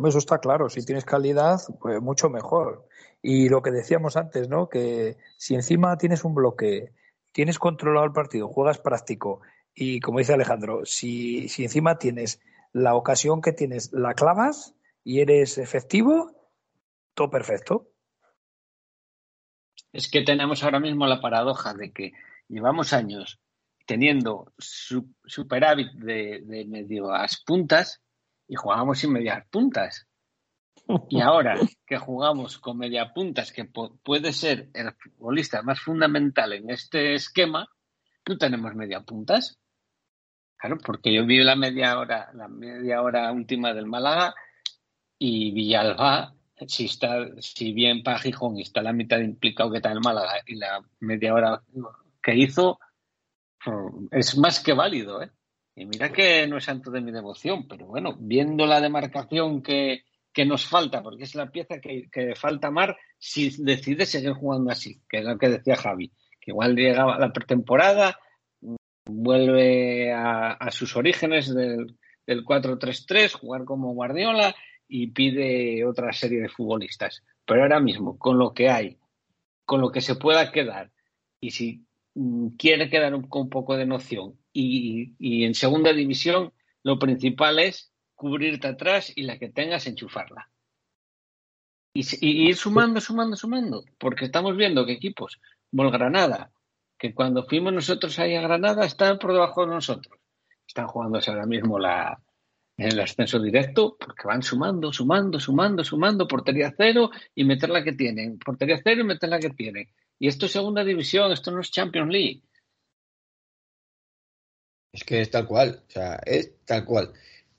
Eso 0.05 0.19
está 0.19 0.39
claro, 0.39 0.69
si 0.71 0.85
tienes 0.85 1.05
calidad, 1.05 1.61
pues 1.81 2.01
mucho 2.01 2.31
mejor. 2.31 2.87
Y 3.21 3.49
lo 3.49 3.63
que 3.63 3.71
decíamos 3.71 4.17
antes, 4.17 4.49
¿no? 4.49 4.69
Que 4.69 5.17
si 5.37 5.55
encima 5.55 5.97
tienes 5.99 6.25
un 6.25 6.35
bloque, 6.35 6.93
tienes 7.33 7.59
controlado 7.59 8.07
el 8.07 8.13
partido, 8.13 8.49
juegas 8.49 8.79
práctico 8.79 9.41
y 9.75 10.01
como 10.01 10.19
dice 10.19 10.35
Alejandro, 10.35 10.85
si, 10.85 11.49
si 11.49 11.65
encima 11.65 11.99
tienes 11.99 12.41
la 12.73 12.95
ocasión 12.95 13.41
que 13.41 13.53
tienes, 13.53 13.93
la 13.93 14.15
clavas 14.15 14.75
y 15.05 15.21
eres 15.21 15.59
efectivo, 15.59 16.31
todo 17.15 17.31
perfecto. 17.31 17.89
Es 19.93 20.11
que 20.11 20.23
tenemos 20.23 20.63
ahora 20.63 20.81
mismo 20.81 21.07
la 21.07 21.21
paradoja 21.21 21.75
de 21.75 21.93
que 21.93 22.13
llevamos 22.49 22.93
años 22.93 23.41
teniendo 23.87 24.53
su- 24.59 25.15
superávit 25.25 25.93
de, 25.93 26.41
de 26.45 26.65
medio 26.67 27.13
as 27.13 27.43
puntas 27.43 28.01
y 28.49 28.55
jugamos 28.55 29.01
sin 29.01 29.13
medias 29.13 29.45
puntas. 29.51 30.07
Y 31.09 31.21
ahora 31.21 31.59
que 31.87 31.97
jugamos 31.97 32.59
con 32.59 32.79
media 32.79 33.13
puntas, 33.13 33.53
que 33.53 33.65
puede 33.65 34.33
ser 34.33 34.69
el 34.75 34.93
futbolista 34.93 35.63
más 35.63 35.81
fundamental 35.81 36.53
en 36.53 36.71
este 36.71 37.15
esquema, 37.15 37.69
no 38.27 38.37
tenemos 38.37 38.75
media 38.75 39.01
puntas. 39.01 39.59
Claro, 40.57 40.79
porque 40.85 41.13
yo 41.13 41.27
vi 41.27 41.43
la 41.43 41.57
media 41.57 41.99
hora, 41.99 42.31
la 42.35 42.49
media 42.49 43.03
hora 43.03 43.33
última 43.33 43.73
del 43.73 43.87
Málaga 43.87 44.35
y 45.19 45.51
Villalba, 45.53 46.35
si 46.67 46.85
está, 46.85 47.27
si 47.41 47.73
bien 47.73 48.03
para 48.03 48.19
Gijón 48.19 48.59
está 48.59 48.83
la 48.83 48.93
mitad 48.93 49.19
implicado 49.19 49.71
que 49.71 49.79
está 49.79 49.91
el 49.91 50.01
Málaga 50.01 50.35
y 50.47 50.57
la 50.57 50.81
media 51.01 51.35
hora 51.35 51.63
que 52.23 52.37
hizo, 52.37 52.79
mm, 53.67 54.07
es 54.13 54.39
más 54.39 54.61
que 54.61 54.73
válido, 54.73 55.23
¿eh? 55.23 55.31
Y 55.75 55.87
mira 55.87 56.13
que 56.13 56.47
no 56.47 56.59
es 56.59 56.65
santo 56.65 56.91
de 56.91 57.01
mi 57.01 57.13
devoción, 57.13 57.67
pero 57.67 57.87
bueno, 57.87 58.15
viendo 58.19 58.67
la 58.67 58.81
demarcación 58.81 59.63
que, 59.63 60.05
que 60.33 60.45
nos 60.45 60.67
falta, 60.67 61.03
porque 61.03 61.25
es 61.25 61.35
la 61.35 61.51
pieza 61.51 61.81
que, 61.81 62.09
que 62.11 62.35
falta 62.35 62.71
Mar 62.71 62.97
si 63.19 63.63
decide 63.63 64.07
seguir 64.07 64.33
jugando 64.33 64.71
así, 64.71 65.01
que 65.09 65.19
es 65.19 65.25
lo 65.25 65.39
que 65.39 65.49
decía 65.49 65.77
Javi, 65.77 66.11
que 66.41 66.51
igual 66.51 66.75
llegaba 66.75 67.19
la 67.19 67.33
pretemporada, 67.33 68.19
vuelve 69.05 70.13
a, 70.13 70.71
sus 70.71 70.97
orígenes 70.97 71.55
del, 71.55 71.97
del 72.27 72.45
4-3-3, 72.45 73.33
jugar 73.33 73.65
como 73.65 73.95
Guardiola 73.95 74.55
y 74.89 75.09
pide 75.09 75.85
otra 75.85 76.13
serie 76.13 76.41
de 76.41 76.49
futbolistas. 76.49 77.23
Pero 77.45 77.63
ahora 77.63 77.81
mismo, 77.81 78.19
con 78.19 78.39
lo 78.39 78.55
que 78.55 78.69
hay, 78.69 78.99
con 79.65 79.81
lo 79.81 79.91
que 79.91 80.01
se 80.01 80.15
pueda 80.15 80.51
quedar, 80.53 80.91
y 81.41 81.51
si 81.51 81.85
mm, 82.15 82.49
quiere 82.59 82.89
quedar 82.89 83.13
con 83.29 83.43
un 83.43 83.51
poco 83.51 83.77
de 83.77 83.87
noción, 83.87 84.39
y, 84.53 85.15
y 85.19 85.45
en 85.45 85.55
segunda 85.55 85.93
división, 85.93 86.53
lo 86.83 86.99
principal 86.99 87.59
es 87.59 87.92
cubrirte 88.23 88.69
atrás 88.69 89.13
y 89.17 89.25
la 89.25 89.37
que 89.37 89.49
tengas, 89.49 89.89
enchufarla. 89.89 90.49
Y, 91.93 92.05
ir 92.49 92.55
sumando, 92.55 93.01
sumando, 93.01 93.37
sumando, 93.37 93.85
porque 93.99 94.27
estamos 94.27 94.57
viendo 94.57 94.87
que 94.87 94.93
equipos 94.93 95.41
como 95.69 95.83
el 95.83 95.91
Granada, 95.91 96.53
que 96.97 97.13
cuando 97.13 97.45
fuimos 97.45 97.73
nosotros 97.73 98.17
ahí 98.21 98.37
a 98.37 98.41
Granada, 98.41 98.87
estaban 98.87 99.19
por 99.19 99.33
debajo 99.33 99.63
de 99.63 99.73
nosotros. 99.73 100.21
Están 100.65 100.87
jugándose 100.87 101.33
ahora 101.33 101.47
mismo 101.47 101.81
la, 101.81 102.23
el 102.77 103.01
ascenso 103.01 103.41
directo 103.41 103.97
porque 103.99 104.29
van 104.29 104.43
sumando, 104.45 104.93
sumando, 104.93 105.41
sumando, 105.41 105.83
sumando, 105.83 106.29
portería 106.29 106.73
cero 106.77 107.11
y 107.35 107.43
meter 107.43 107.71
la 107.71 107.83
que 107.83 107.93
tienen, 107.93 108.39
portería 108.39 108.81
cero 108.85 109.01
y 109.01 109.05
meter 109.05 109.29
la 109.29 109.41
que 109.41 109.51
tienen. 109.51 109.89
Y 110.21 110.29
esto 110.29 110.47
es 110.47 110.53
segunda 110.53 110.85
división, 110.85 111.33
esto 111.33 111.51
no 111.51 111.61
es 111.61 111.73
Champions 111.73 112.13
League. 112.13 112.43
Es 114.93 115.03
que 115.03 115.21
es 115.23 115.31
tal 115.31 115.47
cual, 115.47 115.83
o 115.89 115.91
sea, 115.91 116.21
es 116.25 116.65
tal 116.65 116.85
cual. 116.85 117.13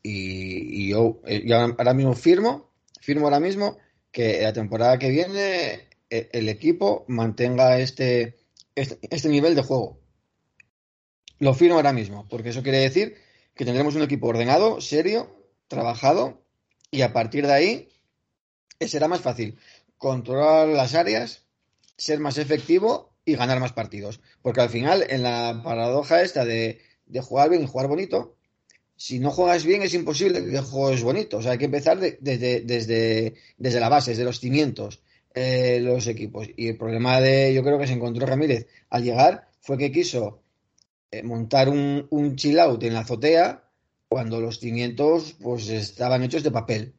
Y, 0.03 0.89
yo, 0.89 1.21
eh, 1.25 1.45
ahora 1.53 1.93
mismo 1.93 2.13
firmo, 2.13 2.69
firmo 2.99 3.25
ahora 3.25 3.39
mismo 3.39 3.77
que 4.11 4.41
la 4.41 4.51
temporada 4.51 4.99
que 4.99 5.09
viene 5.09 5.87
eh, 6.09 6.29
el 6.33 6.49
equipo 6.49 7.05
mantenga 7.07 7.79
este, 7.79 8.37
este, 8.75 8.99
este 9.09 9.29
nivel 9.29 9.55
de 9.55 9.63
juego. 9.63 9.99
Lo 11.39 11.53
firmo 11.53 11.75
ahora 11.75 11.93
mismo, 11.93 12.27
porque 12.29 12.49
eso 12.49 12.63
quiere 12.63 12.79
decir 12.79 13.15
que 13.55 13.65
tendremos 13.65 13.95
un 13.95 14.03
equipo 14.03 14.27
ordenado, 14.27 14.81
serio, 14.81 15.35
trabajado, 15.67 16.43
y 16.91 17.01
a 17.01 17.13
partir 17.13 17.47
de 17.47 17.53
ahí 17.53 17.89
eh, 18.79 18.87
será 18.87 19.07
más 19.07 19.21
fácil 19.21 19.57
controlar 19.97 20.67
las 20.67 20.95
áreas, 20.95 21.45
ser 21.97 22.19
más 22.19 22.37
efectivo 22.37 23.15
y 23.25 23.35
ganar 23.35 23.59
más 23.59 23.73
partidos. 23.73 24.19
Porque 24.41 24.61
al 24.61 24.69
final, 24.69 25.05
en 25.09 25.23
la 25.23 25.61
paradoja 25.63 26.21
esta 26.21 26.45
de, 26.45 26.81
de 27.05 27.21
jugar 27.21 27.49
bien 27.49 27.63
y 27.63 27.67
jugar 27.67 27.87
bonito, 27.87 28.35
si 28.95 29.19
no 29.19 29.31
juegas 29.31 29.65
bien 29.65 29.81
es 29.81 29.93
imposible 29.93 30.45
que 30.45 30.59
juegues 30.59 31.03
bonito. 31.03 31.37
O 31.37 31.41
sea, 31.41 31.53
hay 31.53 31.57
que 31.57 31.65
empezar 31.65 31.99
de- 31.99 32.17
desde, 32.21 32.61
desde, 32.61 33.33
desde 33.57 33.79
la 33.79 33.89
base, 33.89 34.11
desde 34.11 34.23
los 34.23 34.39
cimientos, 34.39 35.01
eh, 35.33 35.79
los 35.81 36.07
equipos. 36.07 36.47
Y 36.55 36.67
el 36.69 36.77
problema 36.77 37.19
de, 37.19 37.53
yo 37.53 37.63
creo 37.63 37.77
que 37.79 37.87
se 37.87 37.93
encontró 37.93 38.25
Ramírez 38.25 38.67
al 38.89 39.03
llegar 39.03 39.49
fue 39.61 39.77
que 39.77 39.91
quiso 39.91 40.41
eh, 41.11 41.23
montar 41.23 41.69
un, 41.69 42.07
un 42.11 42.35
chill 42.35 42.59
out 42.59 42.83
en 42.83 42.93
la 42.93 43.01
azotea 43.01 43.69
cuando 44.07 44.39
los 44.39 44.59
cimientos 44.59 45.35
pues 45.41 45.69
estaban 45.69 46.23
hechos 46.23 46.43
de 46.43 46.51
papel. 46.51 46.93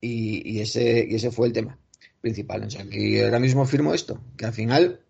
Y, 0.00 0.56
y 0.56 0.60
ese, 0.60 1.06
y 1.08 1.14
ese 1.14 1.30
fue 1.30 1.46
el 1.46 1.52
tema 1.52 1.78
principal. 2.20 2.64
O 2.64 2.70
sea, 2.70 2.84
ahora 3.24 3.38
mismo 3.38 3.64
firmo 3.66 3.94
esto, 3.94 4.20
que 4.36 4.46
al 4.46 4.52
final 4.52 5.04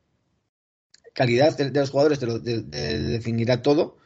calidad 1.14 1.56
de, 1.56 1.70
los 1.70 1.90
jugadores 1.90 2.18
te 2.18 2.26
lo 2.26 2.38
de- 2.38 2.62
de- 2.62 2.98
definirá 3.00 3.62
todo 3.62 3.96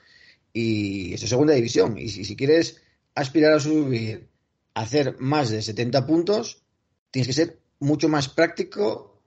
y 0.55 1.13
eso 1.13 1.25
es 1.27 1.31
segunda 1.31 1.53
división. 1.53 1.99
Y 1.99 2.09
si, 2.09 2.25
si 2.25 2.37
quieres 2.37 2.81
aspirar 3.15 3.53
a 3.53 3.61
subir, 3.61 4.29
a 4.73 4.81
hacer 4.83 5.17
más 5.19 5.51
de 5.51 5.61
70 5.61 6.07
puntos, 6.07 6.63
tienes 7.11 7.27
que 7.27 7.33
ser 7.35 7.59
mucho 7.81 8.09
más 8.09 8.29
práctico 8.31 9.21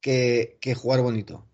que, 0.00 0.58
que 0.60 0.74
jugar 0.74 1.00
bonito. 1.00 1.46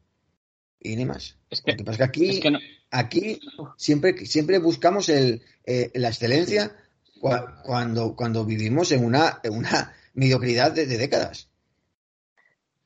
Y 0.80 0.96
ni 0.96 1.04
más. 1.04 1.36
Es 1.50 1.60
que, 1.62 1.72
Lo 1.72 1.76
que 1.78 1.84
pasa 1.84 1.92
es 1.92 1.98
que 1.98 2.04
aquí, 2.04 2.30
es 2.30 2.40
que 2.40 2.50
no, 2.50 2.58
aquí 2.90 3.38
siempre, 3.76 4.26
siempre 4.26 4.58
buscamos 4.58 5.08
el, 5.10 5.42
eh, 5.64 5.90
la 5.94 6.08
excelencia 6.08 6.74
cua- 7.20 7.62
cuando, 7.62 8.16
cuando 8.16 8.44
vivimos 8.44 8.90
en 8.92 9.04
una, 9.04 9.40
en 9.44 9.52
una 9.54 9.94
mediocridad 10.14 10.72
de, 10.72 10.86
de 10.86 10.98
décadas. 10.98 11.48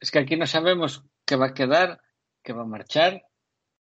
es 0.01 0.11
que 0.11 0.19
aquí 0.19 0.37
no 0.37 0.47
sabemos 0.47 1.05
qué 1.25 1.37
va 1.37 1.47
a 1.47 1.55
quedar, 1.55 2.01
qué 2.43 2.53
va 2.53 2.63
a 2.63 2.67
marchar 2.67 3.23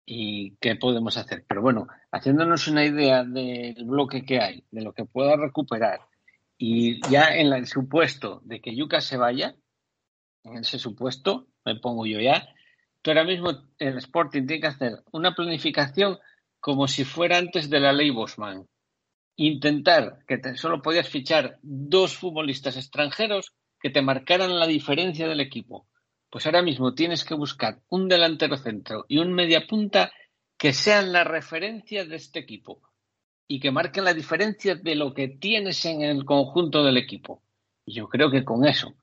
y 0.06 0.56
qué 0.58 0.76
podemos 0.76 1.18
hacer. 1.18 1.46
Pero 1.48 1.62
bueno, 1.62 1.88
haciéndonos 2.12 2.68
una 2.68 2.86
idea 2.86 3.24
del 3.24 3.86
bloque 3.86 4.26
que 4.26 4.40
hay, 4.40 4.64
de 4.72 4.82
lo 4.82 4.94
que 4.94 5.06
pueda 5.06 5.36
recuperar, 5.36 6.02
y 6.58 7.02
ya 7.10 7.36
en 7.36 7.52
el 7.54 7.68
supuesto 7.68 8.42
de 8.44 8.62
que 8.62 8.76
Yuka 8.76 9.02
se 9.02 9.18
vaya, 9.18 9.56
en 10.44 10.58
ese 10.58 10.78
supuesto, 10.80 11.48
me 11.66 11.76
pongo 11.78 12.06
yo 12.06 12.20
ya, 12.20 12.48
tú 13.02 13.12
ahora 13.12 13.24
mismo 13.24 13.52
el 13.80 13.98
Sporting 13.98 14.46
tiene 14.46 14.62
que 14.62 14.68
hacer 14.68 15.04
una 15.12 15.34
planificación 15.34 16.20
como 16.60 16.88
si 16.88 17.04
fuera 17.06 17.38
antes 17.38 17.70
de 17.70 17.80
la 17.80 17.94
ley 17.94 18.10
Bosman. 18.10 18.66
Intentar 19.36 20.20
que 20.28 20.38
te- 20.38 20.56
solo 20.58 20.82
podías 20.82 21.10
fichar 21.10 21.58
dos 21.62 22.16
futbolistas 22.16 22.78
extranjeros 22.78 23.54
que 23.80 23.90
te 23.90 24.02
marcaran 24.02 24.58
la 24.60 24.68
diferencia 24.68 25.28
del 25.28 25.40
equipo. 25.42 25.88
Pues 26.34 26.48
ahora 26.48 26.64
mismo 26.64 26.96
tienes 26.96 27.24
que 27.24 27.36
buscar 27.36 27.84
un 27.90 28.08
delantero 28.10 28.58
centro 28.58 29.06
y 29.08 29.20
un 29.20 29.32
media 29.34 29.68
punta 29.68 30.12
que 30.58 30.74
sean 30.74 31.12
la 31.14 31.24
referencia 31.24 32.06
de 32.06 32.16
este 32.16 32.40
equipo 32.40 32.82
y 33.48 33.60
que 33.60 33.70
marquen 33.70 34.04
la 34.04 34.16
diferencia 34.16 34.74
de 34.74 34.96
lo 34.96 35.14
que 35.14 35.28
tienes 35.28 35.86
en 35.86 36.02
el 36.02 36.26
conjunto 36.26 36.84
del 36.84 36.98
equipo. 36.98 37.44
Y 37.86 37.94
yo 37.94 38.10
creo 38.10 38.32
que 38.32 38.44
con 38.44 38.66
eso 38.66 38.96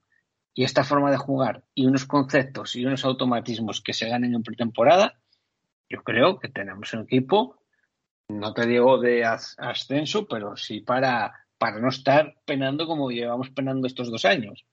y 0.54 0.64
esta 0.64 0.82
forma 0.82 1.12
de 1.12 1.18
jugar 1.18 1.62
y 1.72 1.86
unos 1.86 2.04
conceptos 2.04 2.74
y 2.74 2.84
unos 2.84 3.04
automatismos 3.04 3.80
que 3.80 3.92
se 3.92 4.08
ganen 4.08 4.34
en 4.34 4.42
pretemporada, 4.42 5.20
yo 5.88 6.02
creo 6.02 6.40
que 6.40 6.48
tenemos 6.48 6.92
un 6.94 7.02
equipo, 7.02 7.62
no 8.28 8.54
te 8.54 8.66
digo 8.66 8.98
de 8.98 9.24
as- 9.24 9.54
ascenso, 9.58 10.26
pero 10.26 10.56
sí 10.56 10.80
para, 10.80 11.46
para 11.58 11.78
no 11.78 11.90
estar 11.90 12.34
penando 12.44 12.88
como 12.88 13.12
llevamos 13.12 13.50
penando 13.50 13.86
estos 13.86 14.10
dos 14.10 14.24
años. 14.24 14.66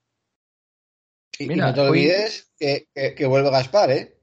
Y, 1.39 1.47
no 1.47 1.73
te 1.73 1.81
hoy- 1.81 1.87
olvides 1.89 2.49
que, 2.59 2.87
que, 2.93 3.13
que 3.15 3.25
vuelve 3.25 3.49
Gaspar, 3.51 3.91
¿eh? 3.91 4.17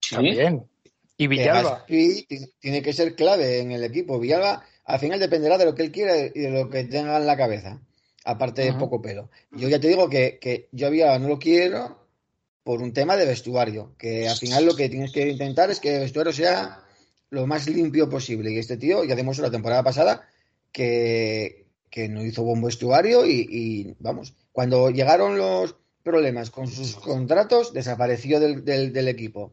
Sí, 0.00 0.14
También. 0.14 0.66
Y 1.16 1.26
Villalba. 1.26 1.84
Tiene 1.86 2.82
que 2.82 2.92
ser 2.92 3.14
clave 3.14 3.60
en 3.60 3.72
el 3.72 3.82
equipo. 3.84 4.18
Villalba 4.20 4.64
al 4.84 4.98
final 5.00 5.18
dependerá 5.20 5.58
de 5.58 5.64
lo 5.66 5.74
que 5.74 5.82
él 5.82 5.92
quiera 5.92 6.16
y 6.16 6.30
de 6.30 6.50
lo 6.50 6.70
que 6.70 6.84
tenga 6.84 7.16
en 7.16 7.26
la 7.26 7.36
cabeza. 7.36 7.80
Aparte 8.24 8.62
de 8.62 8.74
poco 8.74 9.00
pelo. 9.02 9.30
Yo 9.52 9.68
ya 9.68 9.80
te 9.80 9.88
digo 9.88 10.08
que, 10.08 10.38
que 10.38 10.68
yo 10.72 10.86
a 10.86 10.90
Villalba 10.90 11.18
no 11.18 11.28
lo 11.28 11.38
quiero 11.38 12.06
por 12.62 12.80
un 12.82 12.92
tema 12.92 13.16
de 13.16 13.26
vestuario. 13.26 13.94
Que 13.98 14.28
al 14.28 14.36
final 14.36 14.64
lo 14.66 14.76
que 14.76 14.88
tienes 14.88 15.12
que 15.12 15.28
intentar 15.28 15.70
es 15.70 15.80
que 15.80 15.94
el 15.96 16.00
vestuario 16.02 16.32
sea 16.32 16.84
lo 17.30 17.46
más 17.46 17.66
limpio 17.68 18.08
posible. 18.08 18.52
Y 18.52 18.58
este 18.58 18.76
tío 18.76 19.04
ya 19.04 19.14
demostró 19.16 19.44
la 19.44 19.50
temporada 19.50 19.82
pasada 19.82 20.28
que, 20.72 21.66
que 21.90 22.08
no 22.08 22.24
hizo 22.24 22.42
buen 22.42 22.62
vestuario 22.62 23.24
y, 23.26 23.46
y, 23.50 23.96
vamos, 23.98 24.34
cuando 24.52 24.90
llegaron 24.90 25.38
los 25.38 25.76
problemas 26.02 26.50
con 26.50 26.68
sus 26.68 26.94
contratos, 26.96 27.72
desapareció 27.72 28.40
del, 28.40 28.64
del- 28.64 28.92
del 28.92 29.08
equipo. 29.08 29.52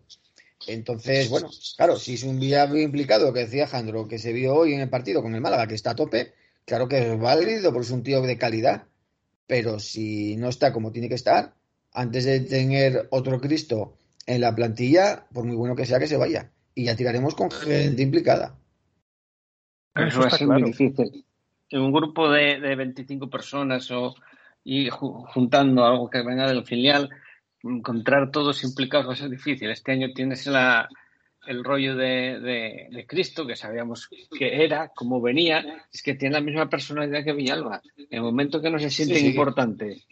Entonces, 0.67 1.29
bueno, 1.29 1.49
claro, 1.77 1.97
si 1.97 2.13
es 2.15 2.23
un 2.23 2.39
viable 2.39 2.81
implicado, 2.81 3.31
que 3.33 3.41
decía 3.41 3.67
Jandro, 3.67 4.07
que 4.07 4.17
se 4.19 4.33
vio 4.33 4.55
hoy 4.55 4.73
en 4.73 4.79
el 4.81 4.89
partido 4.89 5.21
con 5.21 5.35
el 5.35 5.41
Málaga, 5.41 5.67
que 5.67 5.75
está 5.75 5.91
a 5.91 5.95
tope, 5.95 6.33
claro 6.65 6.87
que 6.87 7.11
es 7.13 7.19
válido 7.19 7.71
porque 7.71 7.85
es 7.85 7.91
un 7.91 8.03
tío 8.03 8.21
de 8.21 8.37
calidad, 8.37 8.85
pero 9.47 9.79
si 9.79 10.37
no 10.37 10.49
está 10.49 10.73
como 10.73 10.91
tiene 10.91 11.09
que 11.09 11.15
estar, 11.15 11.53
antes 11.91 12.25
de 12.25 12.39
tener 12.39 13.07
otro 13.11 13.39
Cristo 13.39 13.97
en 14.25 14.41
la 14.41 14.55
plantilla, 14.55 15.27
por 15.33 15.43
muy 15.45 15.55
bueno 15.55 15.75
que 15.75 15.85
sea, 15.85 15.99
que 15.99 16.07
se 16.07 16.17
vaya. 16.17 16.51
Y 16.73 16.85
ya 16.85 16.95
tiraremos 16.95 17.35
con 17.35 17.51
gente 17.51 18.01
implicada. 18.01 18.57
Eso 19.95 20.07
eso 20.07 20.19
va 20.19 20.25
a 20.25 20.29
está 20.29 20.45
claro. 20.45 20.65
difícil. 20.65 21.24
En 21.69 21.81
un 21.81 21.91
grupo 21.91 22.29
de, 22.29 22.59
de 22.59 22.75
25 22.75 23.29
personas 23.29 23.89
o 23.91 24.15
y 24.63 24.89
ju- 24.89 25.25
juntando 25.33 25.85
algo 25.85 26.09
que 26.09 26.21
venga 26.23 26.47
del 26.47 26.65
filial, 26.65 27.09
encontrar 27.63 28.31
todos 28.31 28.63
implicados 28.63 29.07
va 29.07 29.13
a 29.13 29.15
ser 29.15 29.29
difícil. 29.29 29.69
Este 29.69 29.91
año 29.91 30.09
tienes 30.13 30.45
la, 30.47 30.87
el 31.47 31.63
rollo 31.63 31.95
de, 31.95 32.39
de- 32.39 32.87
de 32.91 33.07
Cristo, 33.07 33.45
que 33.45 33.55
sabíamos 33.55 34.09
que 34.37 34.63
era, 34.63 34.89
cómo 34.95 35.21
venía, 35.21 35.85
es 35.91 36.01
que 36.01 36.15
tiene 36.15 36.33
la 36.35 36.41
misma 36.41 36.69
personalidad 36.69 37.23
que 37.23 37.33
Villalba. 37.33 37.81
En 37.97 38.07
el 38.09 38.21
momento 38.21 38.61
que 38.61 38.69
no 38.71 38.79
se 38.79 38.89
sienten 38.89 39.17
sí. 39.19 39.27
importantes, 39.27 40.05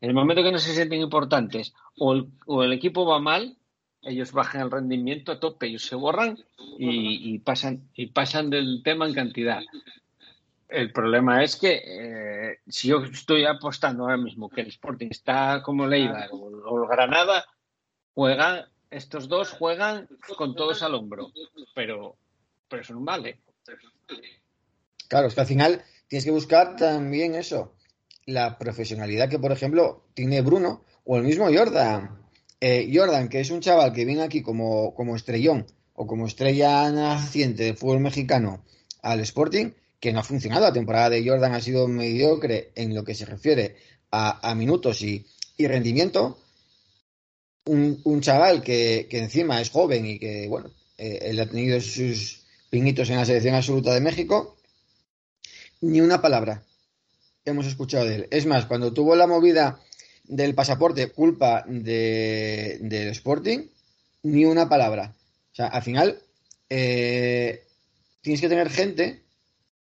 en 0.00 0.08
el 0.10 0.14
momento 0.14 0.42
que 0.42 0.52
no 0.52 0.58
se 0.58 0.72
sienten 0.74 1.00
importantes, 1.00 1.72
o 1.98 2.12
el, 2.12 2.26
o 2.46 2.62
el 2.62 2.72
equipo 2.72 3.04
va 3.06 3.18
mal, 3.18 3.56
ellos 4.02 4.30
bajan 4.32 4.60
el 4.62 4.70
rendimiento 4.70 5.32
a 5.32 5.40
tope, 5.40 5.66
ellos 5.66 5.82
se 5.84 5.96
borran 5.96 6.38
y, 6.78 7.34
y 7.34 7.38
pasan, 7.40 7.88
y 7.94 8.06
pasan 8.06 8.50
del 8.50 8.82
tema 8.84 9.06
en 9.08 9.14
cantidad. 9.14 9.62
El 10.68 10.92
problema 10.92 11.44
es 11.44 11.56
que 11.56 11.82
eh, 11.84 12.58
si 12.66 12.88
yo 12.88 12.98
estoy 13.04 13.44
apostando 13.44 14.02
ahora 14.02 14.16
mismo 14.16 14.48
que 14.48 14.62
el 14.62 14.68
Sporting 14.68 15.08
está 15.10 15.62
como 15.62 15.86
Leibar 15.86 16.28
o, 16.32 16.86
Granada, 16.88 17.46
juegan, 18.14 18.66
estos 18.90 19.28
dos 19.28 19.50
juegan 19.50 20.08
con 20.36 20.56
todos 20.56 20.82
al 20.82 20.94
hombro, 20.94 21.30
pero, 21.74 22.16
pero 22.68 22.82
eso 22.82 22.94
no 22.94 23.00
vale. 23.00 23.38
Claro, 25.08 25.28
es 25.28 25.34
que 25.34 25.40
al 25.40 25.46
final 25.46 25.84
tienes 26.08 26.24
que 26.24 26.32
buscar 26.32 26.76
también 26.76 27.36
eso, 27.36 27.74
la 28.24 28.58
profesionalidad 28.58 29.28
que, 29.28 29.38
por 29.38 29.52
ejemplo, 29.52 30.08
tiene 30.14 30.42
Bruno 30.42 30.84
o 31.04 31.16
el 31.16 31.22
mismo 31.22 31.46
Jordan. 31.52 32.22
Eh, 32.60 32.90
Jordan, 32.92 33.28
que 33.28 33.40
es 33.40 33.50
un 33.50 33.60
chaval 33.60 33.92
que 33.92 34.04
viene 34.04 34.22
aquí 34.22 34.42
como, 34.42 34.94
como 34.94 35.14
estrellón 35.14 35.66
o 35.94 36.06
como 36.06 36.26
estrella 36.26 36.90
naciente 36.90 37.64
del 37.64 37.76
fútbol 37.76 38.00
mexicano 38.00 38.64
al 39.02 39.20
Sporting, 39.20 39.70
que 40.00 40.12
no 40.12 40.20
ha 40.20 40.24
funcionado. 40.24 40.62
La 40.62 40.72
temporada 40.72 41.10
de 41.10 41.26
Jordan 41.26 41.54
ha 41.54 41.60
sido 41.60 41.88
mediocre 41.88 42.72
en 42.74 42.94
lo 42.94 43.04
que 43.04 43.14
se 43.14 43.24
refiere 43.24 43.76
a, 44.10 44.54
minutos 44.54 45.02
y, 45.02 45.26
rendimiento. 45.58 46.38
Un, 47.64 48.20
chaval 48.20 48.62
que, 48.62 49.06
que 49.10 49.18
encima 49.18 49.60
es 49.60 49.70
joven 49.70 50.06
y 50.06 50.18
que, 50.18 50.46
bueno, 50.48 50.70
eh, 50.96 51.18
él 51.22 51.40
ha 51.40 51.46
tenido 51.46 51.80
sus 51.80 52.44
pinitos 52.70 53.10
en 53.10 53.16
la 53.16 53.26
selección 53.26 53.54
absoluta 53.54 53.92
de 53.92 54.00
México 54.00 54.56
ni 55.80 56.00
una 56.00 56.20
palabra 56.20 56.62
hemos 57.46 57.66
escuchado 57.66 58.04
de 58.04 58.14
él. 58.16 58.28
Es 58.30 58.44
más, 58.44 58.66
cuando 58.66 58.92
tuvo 58.92 59.16
la 59.16 59.26
movida 59.26 59.80
del 60.24 60.54
pasaporte 60.54 61.08
culpa 61.08 61.64
de, 61.66 62.78
del 62.82 63.08
Sporting, 63.08 63.68
ni 64.24 64.44
una 64.44 64.68
palabra. 64.68 65.14
O 65.52 65.54
sea, 65.54 65.68
al 65.68 65.82
final 65.82 66.20
eh, 66.68 67.64
tienes 68.20 68.40
que 68.40 68.48
tener 68.48 68.68
gente 68.68 69.22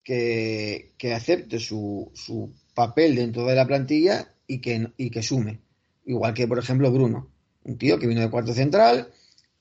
que, 0.09 0.95
que 0.97 1.13
acepte 1.13 1.59
su, 1.59 2.11
su 2.15 2.51
papel 2.73 3.15
dentro 3.15 3.45
de 3.45 3.53
la 3.53 3.67
plantilla 3.67 4.33
y 4.47 4.59
que, 4.59 4.91
y 4.97 5.11
que 5.11 5.21
sume. 5.21 5.61
Igual 6.03 6.33
que, 6.33 6.47
por 6.47 6.57
ejemplo, 6.57 6.91
Bruno, 6.91 7.31
un 7.63 7.77
tío 7.77 7.99
que 7.99 8.07
vino 8.07 8.21
de 8.21 8.31
cuarto 8.31 8.55
central 8.55 9.11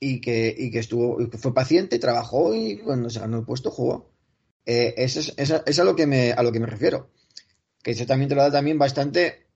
y 0.01 0.23
que, 0.23 0.55
y 0.57 0.71
que 0.71 0.79
estuvo, 0.79 1.21
y 1.21 1.29
que 1.29 1.37
fue 1.37 1.53
paciente, 1.53 1.99
trabajó 1.99 2.55
y 2.55 2.79
cuando 2.79 3.11
se 3.11 3.21
ganó 3.21 3.41
el 3.41 3.45
puesto 3.45 3.71
jugó. 3.71 4.11
Eh, 4.65 4.95
eso 4.97 5.21
es, 5.21 5.35
eso 5.37 5.63
es 5.67 5.79
a 5.81 5.85
lo 5.85 5.95
que 5.95 6.07
me, 6.07 6.33
a 6.33 6.43
lo 6.43 6.51
que 6.51 6.61
me 6.61 6.67
refiero. 6.67 7.11
Que 7.83 7.91
eso 7.91 8.07
también 8.07 8.31
te 8.31 8.35
lo 8.35 8.41
da 8.41 8.51
también 8.51 8.79
bastante 8.79 9.49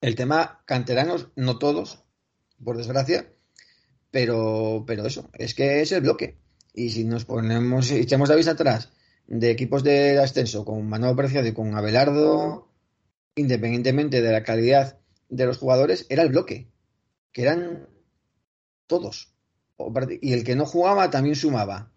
el 0.00 0.16
tema 0.16 0.64
canteranos, 0.66 1.28
no 1.36 1.56
todos, 1.56 2.02
por 2.64 2.76
desgracia, 2.76 3.32
pero, 4.10 4.82
pero 4.88 5.06
eso, 5.06 5.30
es 5.34 5.54
que 5.54 5.82
es 5.82 5.92
el 5.92 6.00
bloque. 6.00 6.36
Y 6.74 6.90
si 6.90 7.04
nos 7.04 7.24
ponemos, 7.24 7.92
echamos 7.92 8.28
la 8.28 8.34
vista 8.34 8.50
atrás 8.50 8.90
de 9.30 9.50
equipos 9.50 9.84
de 9.84 10.18
ascenso 10.18 10.64
con 10.64 10.86
Manuel 10.88 11.14
Preciado 11.16 11.46
y 11.46 11.52
con 11.52 11.74
Abelardo, 11.76 12.68
independientemente 13.36 14.20
de 14.20 14.32
la 14.32 14.42
calidad 14.42 14.98
de 15.28 15.46
los 15.46 15.56
jugadores, 15.56 16.04
era 16.08 16.24
el 16.24 16.30
bloque, 16.30 16.68
que 17.32 17.42
eran 17.42 17.88
todos. 18.88 19.32
Y 20.20 20.32
el 20.32 20.44
que 20.44 20.56
no 20.56 20.66
jugaba 20.66 21.10
también 21.10 21.36
sumaba. 21.36 21.92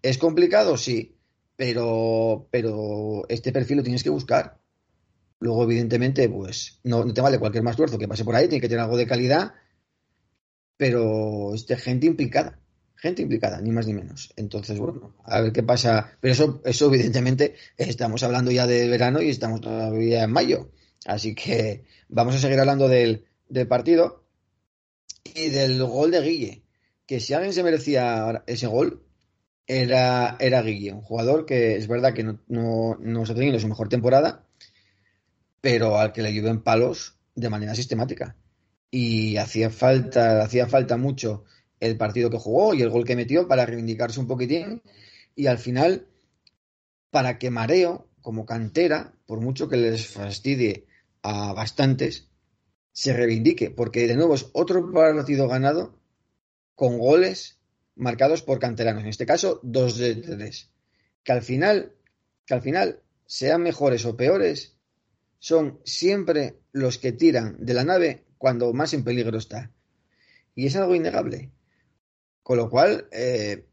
¿Es 0.00 0.16
complicado? 0.16 0.76
Sí, 0.76 1.18
pero, 1.56 2.48
pero 2.52 3.24
este 3.28 3.52
perfil 3.52 3.78
lo 3.78 3.82
tienes 3.82 4.04
que 4.04 4.10
buscar. 4.10 4.60
Luego, 5.40 5.64
evidentemente, 5.64 6.28
pues 6.28 6.78
no, 6.84 7.12
te 7.12 7.20
vale 7.20 7.40
cualquier 7.40 7.64
más 7.64 7.76
tuerzo 7.76 7.98
que 7.98 8.06
pase 8.06 8.24
por 8.24 8.36
ahí, 8.36 8.46
tiene 8.46 8.60
que 8.60 8.68
tener 8.68 8.84
algo 8.84 8.96
de 8.96 9.08
calidad, 9.08 9.54
pero 10.76 11.52
este 11.52 11.76
gente 11.76 12.06
implicada, 12.06 12.60
gente 13.00 13.22
implicada, 13.22 13.60
ni 13.60 13.70
más 13.70 13.86
ni 13.86 13.94
menos. 13.94 14.32
Entonces, 14.36 14.78
bueno, 14.78 15.14
a 15.24 15.40
ver 15.40 15.52
qué 15.52 15.62
pasa. 15.62 16.18
Pero 16.20 16.34
eso, 16.34 16.60
eso 16.64 16.86
evidentemente, 16.86 17.54
estamos 17.76 18.22
hablando 18.22 18.50
ya 18.50 18.66
de 18.66 18.88
verano 18.88 19.22
y 19.22 19.30
estamos 19.30 19.60
todavía 19.60 20.24
en 20.24 20.32
mayo. 20.32 20.70
Así 21.06 21.34
que 21.34 21.84
vamos 22.08 22.34
a 22.34 22.38
seguir 22.38 22.60
hablando 22.60 22.88
del, 22.88 23.24
del 23.48 23.66
partido 23.66 24.26
y 25.24 25.48
del 25.48 25.82
gol 25.82 26.10
de 26.10 26.20
Guille. 26.20 26.62
Que 27.06 27.20
si 27.20 27.32
alguien 27.32 27.54
se 27.54 27.62
merecía 27.62 28.44
ese 28.46 28.66
gol, 28.66 29.02
era, 29.66 30.36
era 30.38 30.62
Guille, 30.62 30.92
un 30.92 31.00
jugador 31.00 31.46
que 31.46 31.76
es 31.76 31.88
verdad 31.88 32.12
que 32.12 32.22
no, 32.22 32.40
no, 32.48 32.98
no 33.00 33.22
está 33.22 33.34
teniendo 33.34 33.58
su 33.58 33.68
mejor 33.68 33.88
temporada, 33.88 34.46
pero 35.60 35.98
al 35.98 36.12
que 36.12 36.22
le 36.22 36.28
ayudó 36.28 36.50
en 36.50 36.62
palos 36.62 37.16
de 37.34 37.48
manera 37.48 37.74
sistemática. 37.74 38.36
Y 38.90 39.36
hacía 39.38 39.70
falta, 39.70 40.42
hacía 40.42 40.66
falta 40.66 40.96
mucho 40.96 41.44
el 41.80 41.96
partido 41.96 42.30
que 42.30 42.38
jugó 42.38 42.74
y 42.74 42.82
el 42.82 42.90
gol 42.90 43.04
que 43.04 43.16
metió 43.16 43.48
para 43.48 43.66
reivindicarse 43.66 44.20
un 44.20 44.26
poquitín. 44.26 44.82
Y 45.34 45.46
al 45.46 45.58
final, 45.58 46.06
para 47.10 47.38
que 47.38 47.50
Mareo, 47.50 48.08
como 48.20 48.46
cantera, 48.46 49.14
por 49.26 49.40
mucho 49.40 49.68
que 49.68 49.76
les 49.76 50.06
fastidie 50.06 50.86
a 51.22 51.52
bastantes, 51.52 52.28
se 52.92 53.12
reivindique, 53.12 53.70
porque 53.70 54.06
de 54.06 54.16
nuevo 54.16 54.34
es 54.34 54.46
otro 54.52 54.92
partido 54.92 55.48
ganado 55.48 55.98
con 56.74 56.98
goles 56.98 57.58
marcados 57.94 58.42
por 58.42 58.58
canteranos, 58.58 59.02
en 59.02 59.08
este 59.10 59.26
caso 59.26 59.60
dos 59.62 59.96
de 59.96 60.16
tres. 60.16 60.70
Que 61.22 61.32
al 61.32 61.42
final, 61.42 61.94
que 62.46 62.54
al 62.54 62.62
final 62.62 63.02
sean 63.26 63.62
mejores 63.62 64.04
o 64.04 64.16
peores, 64.16 64.76
son 65.38 65.80
siempre 65.84 66.60
los 66.72 66.98
que 66.98 67.12
tiran 67.12 67.56
de 67.58 67.74
la 67.74 67.84
nave 67.84 68.26
cuando 68.38 68.72
más 68.72 68.92
en 68.92 69.04
peligro 69.04 69.38
está. 69.38 69.70
Y 70.54 70.66
es 70.66 70.76
algo 70.76 70.94
innegable. 70.94 71.50
Con 72.42 72.56
lo 72.58 72.68
cual, 72.70 73.08
eh, 73.12 73.66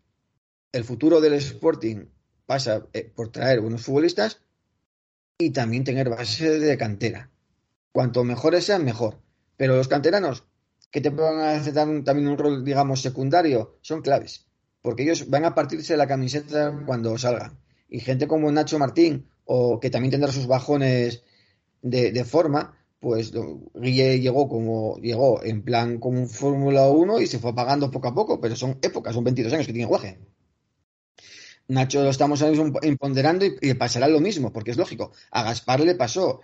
el 0.72 0.84
futuro 0.84 1.22
del 1.22 1.34
Sporting 1.34 2.06
pasa 2.46 2.88
eh, 2.94 3.12
por 3.16 3.32
traer 3.32 3.62
buenos 3.62 3.84
futbolistas 3.84 4.42
y 5.38 5.52
también 5.52 5.84
tener 5.84 6.10
base 6.10 6.60
de 6.60 6.78
cantera. 6.78 7.32
Cuanto 7.92 8.24
mejores 8.24 8.66
sean, 8.66 8.86
mejor. 8.86 9.22
Pero 9.56 9.76
los 9.76 9.88
canteranos, 9.88 10.46
que 10.92 11.02
te 11.02 11.12
puedan 11.12 11.40
hacer 11.40 11.74
tam- 11.74 12.04
también 12.04 12.28
un 12.28 12.38
rol, 12.38 12.64
digamos, 12.64 13.02
secundario, 13.02 13.78
son 13.82 14.02
claves. 14.02 14.48
Porque 14.82 15.04
ellos 15.04 15.30
van 15.30 15.46
a 15.46 15.56
partirse 15.56 15.98
la 15.98 16.08
camiseta 16.08 16.84
cuando 16.86 17.18
salgan. 17.18 17.60
Y 17.90 18.00
gente 18.00 18.28
como 18.28 18.52
Nacho 18.52 18.80
Martín, 18.80 19.30
o 19.46 19.80
que 19.80 19.90
también 19.90 20.12
tendrá 20.12 20.32
sus 20.32 20.48
bajones 20.48 21.24
de 21.82 22.26
forma, 22.26 22.77
pues 23.00 23.32
llegó 23.32 24.50
como 24.50 24.98
llegó 24.98 25.44
en 25.44 25.62
plan 25.62 26.00
como 26.00 26.28
Fórmula 26.28 26.90
1 26.90 27.22
y 27.22 27.28
se 27.28 27.40
fue 27.40 27.52
apagando 27.52 27.92
poco 27.92 28.08
a 28.08 28.16
poco, 28.16 28.42
pero 28.42 28.56
son 28.56 28.80
épocas, 28.82 29.14
son 29.14 29.24
22 29.24 29.54
años 29.54 29.68
que 29.68 29.74
tiene 29.74 29.88
guaje. 29.88 30.20
Nacho 31.68 32.02
lo 32.02 32.10
estamos 32.10 32.44
imponderando 32.84 33.46
y, 33.46 33.74
pasará 33.74 34.08
lo 34.08 34.22
mismo, 34.22 34.54
porque 34.54 34.72
es 34.72 34.78
lógico. 34.78 35.12
A 35.32 35.44
Gaspar 35.44 35.82
le 35.82 35.96
pasó. 35.96 36.40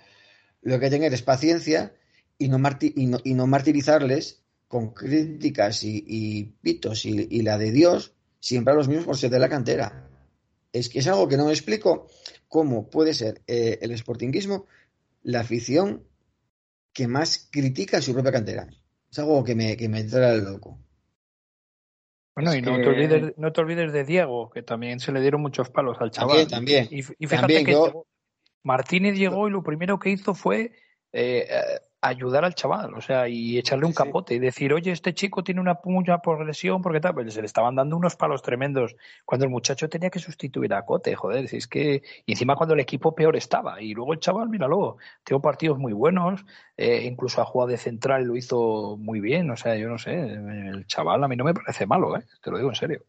Lo 0.61 0.79
que 0.79 0.85
hay 0.85 0.91
que 0.91 0.97
tener 0.97 1.13
es 1.13 1.21
paciencia 1.21 1.95
y 2.37 2.49
no, 2.49 2.57
y 2.81 3.05
no, 3.07 3.19
y 3.23 3.33
no 3.33 3.47
martirizarles 3.47 4.43
con 4.67 4.93
críticas 4.93 5.83
y, 5.83 6.55
pitos 6.61 7.05
y, 7.05 7.27
y 7.29 7.41
la 7.41 7.57
de 7.57 7.71
Dios 7.71 8.13
siempre 8.39 8.73
a 8.73 8.75
los 8.75 8.89
mismos 8.89 9.05
por 9.05 9.17
ser 9.17 9.29
de 9.29 9.39
la 9.39 9.49
cantera. 9.49 10.09
Es 10.73 10.89
que 10.89 10.99
es 10.99 11.07
algo 11.07 11.27
que 11.27 11.37
no 11.37 11.45
me 11.45 11.51
explico 11.51 12.07
cómo 12.49 12.89
puede 12.89 13.13
ser 13.13 13.41
eh, 13.47 13.79
el 13.81 13.97
sportinguismo 13.97 14.65
la 15.23 15.39
afición 15.39 16.03
que 16.93 17.07
más 17.07 17.49
critica 17.51 17.97
a 17.97 18.01
su 18.01 18.13
propia 18.13 18.31
cantera. 18.31 18.67
Es 19.11 19.19
algo 19.19 19.43
que 19.43 19.55
me, 19.55 19.75
que 19.77 19.89
me 19.89 20.03
trae 20.03 20.37
loco. 20.39 20.79
Bueno, 22.35 22.51
Es 22.51 22.57
y 22.57 22.61
no, 22.61 22.75
que- 22.77 22.83
te 22.83 22.89
olvides, 22.89 23.33
no 23.37 23.51
te 23.51 23.61
olvides 23.61 23.93
de 23.93 24.03
Diego, 24.03 24.49
que 24.49 24.63
también 24.63 24.99
se 24.99 25.11
le 25.11 25.21
dieron 25.21 25.41
muchos 25.41 25.69
palos 25.69 25.97
al 25.99 26.11
chaval. 26.11 26.47
También, 26.47 26.87
también. 26.87 26.87
Y, 26.91 26.99
y 26.99 27.27
fíjate 27.27 27.37
También 27.37 27.65
que 27.65 27.71
yo- 27.73 28.05
Martínez 28.63 29.17
llegó 29.17 29.47
y 29.47 29.51
lo 29.51 29.61
primero 29.63 29.99
que 29.99 30.09
hizo 30.11 30.33
fue 30.33 30.71
eh, 31.13 31.47
eh, 31.49 31.79
ayudar 32.01 32.43
al 32.43 32.55
chaval, 32.55 32.93
o 32.95 33.01
sea, 33.01 33.29
y 33.29 33.57
echarle 33.57 33.85
un 33.85 33.93
capote 33.93 34.33
y 34.35 34.39
decir, 34.39 34.73
oye, 34.73 34.91
este 34.91 35.13
chico 35.13 35.43
tiene 35.43 35.61
una 35.61 35.75
puña 35.75 36.21
progresión, 36.21 36.81
porque 36.81 36.99
tal, 36.99 37.13
pues 37.13 37.33
se 37.33 37.41
le 37.41 37.45
estaban 37.45 37.75
dando 37.75 37.95
unos 37.95 38.15
palos 38.17 38.41
tremendos 38.41 38.95
cuando 39.23 39.45
el 39.45 39.51
muchacho 39.51 39.87
tenía 39.89 40.09
que 40.09 40.19
sustituir 40.19 40.73
a 40.73 40.85
Cote, 40.85 41.15
joder, 41.15 41.47
si 41.47 41.57
es 41.57 41.67
que, 41.67 42.03
y 42.25 42.31
encima 42.33 42.55
cuando 42.55 42.73
el 42.73 42.81
equipo 42.81 43.15
peor 43.15 43.35
estaba, 43.37 43.81
y 43.81 43.93
luego 43.93 44.13
el 44.13 44.19
chaval, 44.19 44.49
míralo, 44.49 44.97
tuvo 45.23 45.41
partidos 45.41 45.77
muy 45.79 45.93
buenos, 45.93 46.43
eh, 46.77 47.03
incluso 47.05 47.41
ha 47.41 47.45
jugado 47.45 47.69
de 47.69 47.77
central 47.77 48.25
lo 48.25 48.35
hizo 48.35 48.97
muy 48.97 49.21
bien, 49.21 49.49
o 49.51 49.55
sea, 49.55 49.75
yo 49.77 49.87
no 49.87 49.97
sé, 49.97 50.13
el 50.13 50.85
chaval 50.87 51.23
a 51.23 51.27
mí 51.27 51.35
no 51.35 51.45
me 51.45 51.53
parece 51.53 51.85
malo, 51.85 52.17
¿eh? 52.17 52.25
te 52.41 52.51
lo 52.51 52.57
digo 52.57 52.69
en 52.69 52.75
serio. 52.75 53.05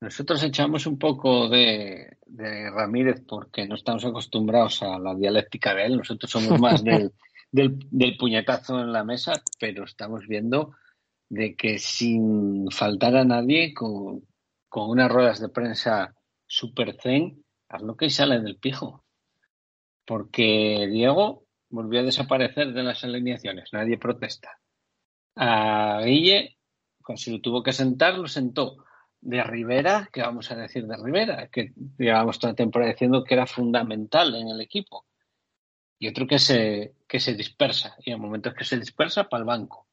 Nosotros 0.00 0.42
echamos 0.42 0.86
un 0.86 0.98
poco 0.98 1.48
de, 1.48 2.16
de 2.26 2.70
Ramírez 2.70 3.22
porque 3.26 3.66
no 3.66 3.74
estamos 3.74 4.04
acostumbrados 4.04 4.82
a 4.82 4.98
la 4.98 5.14
dialéctica 5.14 5.74
de 5.74 5.84
él. 5.84 5.96
Nosotros 5.98 6.30
somos 6.30 6.58
más 6.58 6.82
del, 6.84 7.12
del, 7.52 7.78
del 7.90 8.16
puñetazo 8.16 8.80
en 8.80 8.92
la 8.92 9.04
mesa, 9.04 9.42
pero 9.58 9.84
estamos 9.84 10.26
viendo 10.26 10.72
de 11.28 11.54
que 11.54 11.78
sin 11.78 12.70
faltar 12.70 13.14
a 13.16 13.24
nadie, 13.24 13.74
con, 13.74 14.26
con 14.68 14.88
unas 14.88 15.10
ruedas 15.10 15.40
de 15.40 15.50
prensa 15.50 16.14
super 16.46 16.96
zen, 17.00 17.44
haz 17.68 17.82
lo 17.82 17.96
que 17.96 18.08
sale 18.08 18.40
del 18.40 18.56
pijo. 18.56 19.04
Porque 20.06 20.88
Diego 20.90 21.44
volvió 21.68 22.00
a 22.00 22.04
desaparecer 22.04 22.72
de 22.72 22.82
las 22.82 23.04
alineaciones, 23.04 23.68
nadie 23.72 23.98
protesta. 23.98 24.58
A 25.36 26.00
Guille, 26.04 26.58
cuando 27.02 27.20
se 27.20 27.30
lo 27.30 27.40
tuvo 27.40 27.62
que 27.62 27.72
sentar, 27.72 28.18
lo 28.18 28.26
sentó. 28.26 28.84
De 29.22 29.42
Rivera, 29.44 30.08
¿qué 30.12 30.22
vamos 30.22 30.50
a 30.50 30.56
decir 30.56 30.86
de 30.86 30.96
Rivera? 30.96 31.48
Que 31.48 31.72
llevamos 31.98 32.38
toda 32.38 32.52
la 32.52 32.56
temporada 32.56 32.92
diciendo 32.92 33.22
que 33.22 33.34
era 33.34 33.46
fundamental 33.46 34.34
en 34.34 34.48
el 34.48 34.60
equipo. 34.60 35.06
Y 35.98 36.08
otro 36.08 36.26
que 36.26 36.38
se, 36.38 36.94
que 37.06 37.20
se 37.20 37.34
dispersa. 37.34 37.96
Y 38.02 38.12
en 38.12 38.20
momentos 38.20 38.54
que 38.54 38.64
se 38.64 38.78
dispersa, 38.78 39.28
para 39.28 39.42
el 39.42 39.46
banco. 39.46 39.86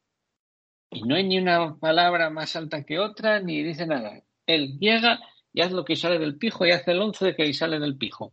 Y 0.90 1.02
no 1.02 1.16
hay 1.16 1.24
ni 1.24 1.38
una 1.38 1.76
palabra 1.76 2.30
más 2.30 2.56
alta 2.56 2.84
que 2.84 2.98
otra, 2.98 3.40
ni 3.40 3.62
dice 3.62 3.86
nada. 3.86 4.22
Él 4.46 4.78
llega 4.78 5.20
y 5.52 5.60
hace 5.60 5.74
lo 5.74 5.84
que 5.84 5.96
sale 5.96 6.18
del 6.18 6.38
pijo 6.38 6.64
y 6.64 6.70
hace 6.70 6.92
el 6.92 7.02
once 7.02 7.26
de 7.26 7.36
que 7.36 7.52
sale 7.52 7.78
del 7.78 7.98
pijo. 7.98 8.32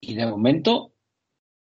Y 0.00 0.14
de 0.14 0.26
momento, 0.26 0.92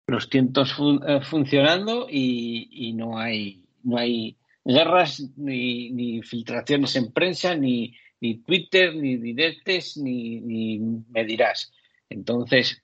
los 0.08 0.28
tientos 0.28 0.72
fun- 0.74 1.02
eh, 1.06 1.20
funcionando 1.20 2.08
y, 2.10 2.68
y 2.88 2.92
no 2.92 3.18
hay, 3.18 3.64
no 3.84 3.96
hay 3.98 4.36
guerras 4.66 5.22
ni, 5.36 5.90
ni 5.92 6.22
filtraciones 6.22 6.96
en 6.96 7.12
prensa, 7.12 7.54
ni, 7.54 7.94
ni 8.20 8.38
Twitter, 8.42 8.94
ni 8.96 9.16
directes, 9.16 9.96
ni, 9.96 10.40
ni 10.40 10.78
me 11.08 11.24
dirás. 11.24 11.72
Entonces, 12.10 12.82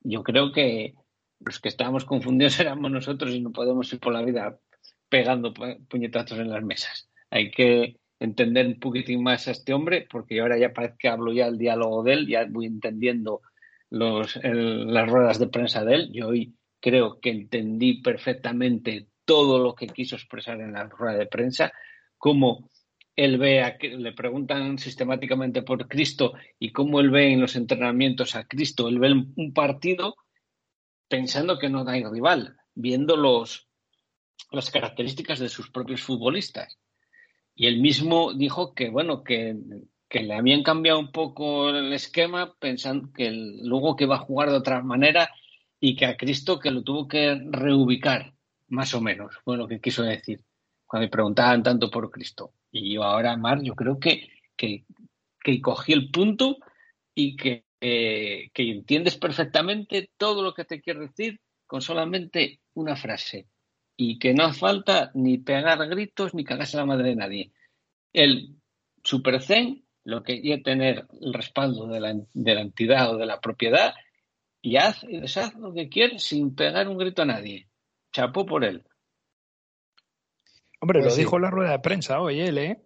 yo 0.00 0.22
creo 0.22 0.52
que 0.52 0.94
los 1.40 1.60
que 1.60 1.68
estábamos 1.68 2.04
confundidos 2.04 2.58
éramos 2.60 2.90
nosotros 2.90 3.32
y 3.34 3.40
no 3.40 3.52
podemos 3.52 3.92
ir 3.92 4.00
por 4.00 4.12
la 4.12 4.22
vida 4.22 4.58
pegando 5.08 5.54
pu- 5.54 5.86
puñetazos 5.88 6.38
en 6.38 6.50
las 6.50 6.64
mesas. 6.64 7.08
Hay 7.30 7.50
que 7.50 7.96
entender 8.18 8.66
un 8.66 8.80
poquitín 8.80 9.22
más 9.22 9.46
a 9.46 9.52
este 9.52 9.74
hombre, 9.74 10.06
porque 10.10 10.40
ahora 10.40 10.58
ya 10.58 10.72
parece 10.72 10.96
que 10.98 11.08
hablo 11.08 11.32
ya 11.32 11.46
el 11.46 11.58
diálogo 11.58 12.02
de 12.02 12.12
él, 12.14 12.26
ya 12.26 12.46
voy 12.48 12.66
entendiendo 12.66 13.42
los, 13.90 14.36
el- 14.36 14.92
las 14.92 15.08
ruedas 15.08 15.38
de 15.38 15.48
prensa 15.48 15.84
de 15.84 15.94
él. 15.94 16.10
Yo 16.12 16.28
hoy 16.28 16.54
creo 16.80 17.20
que 17.20 17.30
entendí 17.30 18.00
perfectamente 18.02 19.06
todo 19.26 19.58
lo 19.58 19.74
que 19.74 19.88
quiso 19.88 20.16
expresar 20.16 20.60
en 20.60 20.72
la 20.72 20.84
rueda 20.84 21.18
de 21.18 21.26
prensa, 21.26 21.72
cómo 22.16 22.70
él 23.14 23.38
ve 23.38 23.62
a, 23.62 23.76
le 23.80 24.12
preguntan 24.12 24.78
sistemáticamente 24.78 25.62
por 25.62 25.88
Cristo 25.88 26.34
y 26.58 26.70
cómo 26.70 27.00
él 27.00 27.10
ve 27.10 27.32
en 27.32 27.40
los 27.40 27.56
entrenamientos 27.56 28.36
a 28.36 28.44
Cristo. 28.44 28.88
Él 28.88 28.98
ve 28.98 29.12
un 29.12 29.52
partido 29.52 30.16
pensando 31.08 31.58
que 31.58 31.68
no 31.68 31.88
hay 31.88 32.04
rival, 32.04 32.56
viendo 32.74 33.16
las 34.50 34.70
características 34.70 35.38
de 35.38 35.48
sus 35.48 35.70
propios 35.70 36.02
futbolistas. 36.02 36.78
Y 37.54 37.66
él 37.66 37.80
mismo 37.80 38.34
dijo 38.34 38.74
que, 38.74 38.90
bueno, 38.90 39.24
que, 39.24 39.56
le 40.10 40.34
habían 40.34 40.62
cambiado 40.62 40.98
un 40.98 41.10
poco 41.10 41.70
el 41.70 41.92
esquema, 41.92 42.54
pensando 42.58 43.10
que 43.12 43.30
luego 43.30 43.96
que 43.96 44.04
iba 44.04 44.16
a 44.16 44.20
jugar 44.20 44.50
de 44.50 44.56
otra 44.56 44.82
manera 44.82 45.30
y 45.80 45.96
que 45.96 46.06
a 46.06 46.16
Cristo 46.16 46.58
que 46.58 46.70
lo 46.70 46.82
tuvo 46.82 47.08
que 47.08 47.38
reubicar, 47.50 48.35
más 48.68 48.94
o 48.94 49.00
menos, 49.00 49.36
fue 49.44 49.56
lo 49.56 49.68
que 49.68 49.80
quiso 49.80 50.02
decir, 50.02 50.40
cuando 50.86 51.04
le 51.06 51.10
preguntaban 51.10 51.62
tanto 51.62 51.90
por 51.90 52.10
Cristo. 52.10 52.52
Y 52.70 52.94
yo 52.94 53.04
ahora, 53.04 53.36
Mar, 53.36 53.62
yo 53.62 53.74
creo 53.74 53.98
que, 53.98 54.28
que, 54.56 54.84
cogí 55.60 55.92
el 55.92 56.10
punto 56.10 56.58
y 57.14 57.36
que, 57.36 57.64
eh, 57.80 58.50
que 58.52 58.70
entiendes 58.70 59.16
perfectamente 59.16 60.10
todo 60.16 60.42
lo 60.42 60.54
que 60.54 60.64
te 60.64 60.80
quiero 60.80 61.00
decir 61.00 61.40
con 61.66 61.80
solamente 61.80 62.60
una 62.74 62.96
frase. 62.96 63.46
Y 63.96 64.18
que 64.18 64.34
no 64.34 64.44
hace 64.44 64.60
falta 64.60 65.10
ni 65.14 65.38
pegar 65.38 65.86
gritos 65.88 66.34
ni 66.34 66.44
cagarse 66.44 66.76
la 66.76 66.84
madre 66.84 67.10
de 67.10 67.16
nadie. 67.16 67.52
El 68.12 68.56
super 69.02 69.40
zen 69.40 69.86
lo 70.04 70.22
que 70.22 70.40
quiere 70.40 70.62
tener 70.62 71.06
el 71.20 71.34
respaldo 71.34 71.88
de 71.88 72.00
la, 72.00 72.14
de 72.14 72.54
la 72.54 72.60
entidad 72.60 73.12
o 73.12 73.16
de 73.16 73.26
la 73.26 73.40
propiedad 73.40 73.94
y 74.62 74.76
haz 74.76 75.02
y 75.04 75.20
deshaz 75.20 75.54
lo 75.54 75.72
que 75.72 75.88
quieres 75.88 76.22
sin 76.22 76.54
pegar 76.54 76.88
un 76.88 76.96
grito 76.96 77.22
a 77.22 77.26
nadie. 77.26 77.68
Chapó 78.16 78.46
por 78.46 78.64
él. 78.64 78.82
Hombre, 80.80 81.00
Pues 81.00 81.04
lo 81.04 81.10
sí. 81.10 81.20
dijo 81.20 81.36
en 81.36 81.42
la 81.42 81.50
rueda 81.50 81.72
de 81.72 81.78
prensa 81.80 82.18
hoy 82.18 82.40
él, 82.40 82.56
¿eh? 82.56 82.82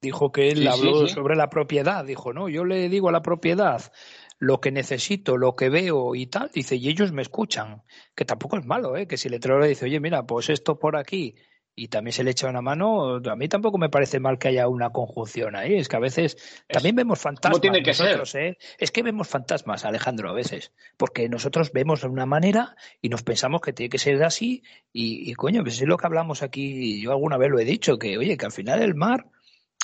Dijo 0.00 0.30
que 0.30 0.50
él 0.50 0.58
Sí, 0.58 0.66
habló 0.68 1.08
sí. 1.08 1.14
sobre 1.14 1.34
la 1.34 1.50
propiedad. 1.50 2.04
Dijo, 2.04 2.32
no, 2.32 2.48
yo 2.48 2.64
le 2.64 2.88
digo 2.88 3.08
a 3.08 3.12
la 3.12 3.20
propiedad 3.22 3.92
lo 4.38 4.60
que 4.60 4.70
necesito, 4.70 5.36
lo 5.36 5.56
que 5.56 5.68
veo 5.68 6.14
y 6.14 6.28
tal. 6.28 6.52
Dice, 6.54 6.76
y 6.76 6.88
ellos 6.88 7.10
me 7.10 7.22
escuchan. 7.22 7.82
Que 8.14 8.24
tampoco 8.24 8.56
es 8.56 8.66
malo, 8.66 8.96
¿eh? 8.96 9.08
Que 9.08 9.16
si 9.16 9.26
el 9.26 9.34
entrenador 9.34 9.64
le 9.64 9.70
dice, 9.70 9.86
oye, 9.86 9.98
mira, 9.98 10.24
pues 10.24 10.48
esto 10.48 10.78
por 10.78 10.96
aquí 10.96 11.34
y 11.78 11.88
también 11.88 12.12
se 12.12 12.24
le 12.24 12.32
echa 12.32 12.48
una 12.48 12.60
mano, 12.60 13.20
a 13.24 13.36
mí 13.36 13.48
tampoco 13.48 13.78
me 13.78 13.88
parece 13.88 14.18
mal 14.18 14.38
que 14.38 14.48
haya 14.48 14.66
una 14.66 14.90
conjunción 14.90 15.54
ahí. 15.54 15.76
Es 15.76 15.88
que 15.88 15.96
a 15.96 16.00
veces 16.00 16.36
también 16.66 16.96
vemos 16.96 17.20
fantasmas. 17.20 17.60
tiene 17.60 17.82
que 17.82 17.94
ser. 17.94 18.20
¿eh? 18.34 18.58
Es 18.78 18.90
que 18.90 19.02
vemos 19.04 19.28
fantasmas, 19.28 19.84
Alejandro, 19.84 20.28
a 20.28 20.32
veces. 20.32 20.72
Porque 20.96 21.28
nosotros 21.28 21.72
vemos 21.72 22.00
de 22.00 22.08
una 22.08 22.26
manera 22.26 22.74
y 23.00 23.08
nos 23.08 23.22
pensamos 23.22 23.60
que 23.60 23.72
tiene 23.72 23.90
que 23.90 23.98
ser 23.98 24.22
así. 24.24 24.64
Y, 24.92 25.30
y 25.30 25.34
coño, 25.34 25.62
pues 25.62 25.80
es 25.80 25.86
lo 25.86 25.96
que 25.96 26.06
hablamos 26.06 26.42
aquí. 26.42 27.00
Yo 27.00 27.12
alguna 27.12 27.36
vez 27.36 27.50
lo 27.50 27.60
he 27.60 27.64
dicho, 27.64 27.96
que 27.96 28.18
oye, 28.18 28.36
que 28.36 28.46
al 28.46 28.52
final 28.52 28.82
el 28.82 28.96
mar 28.96 29.26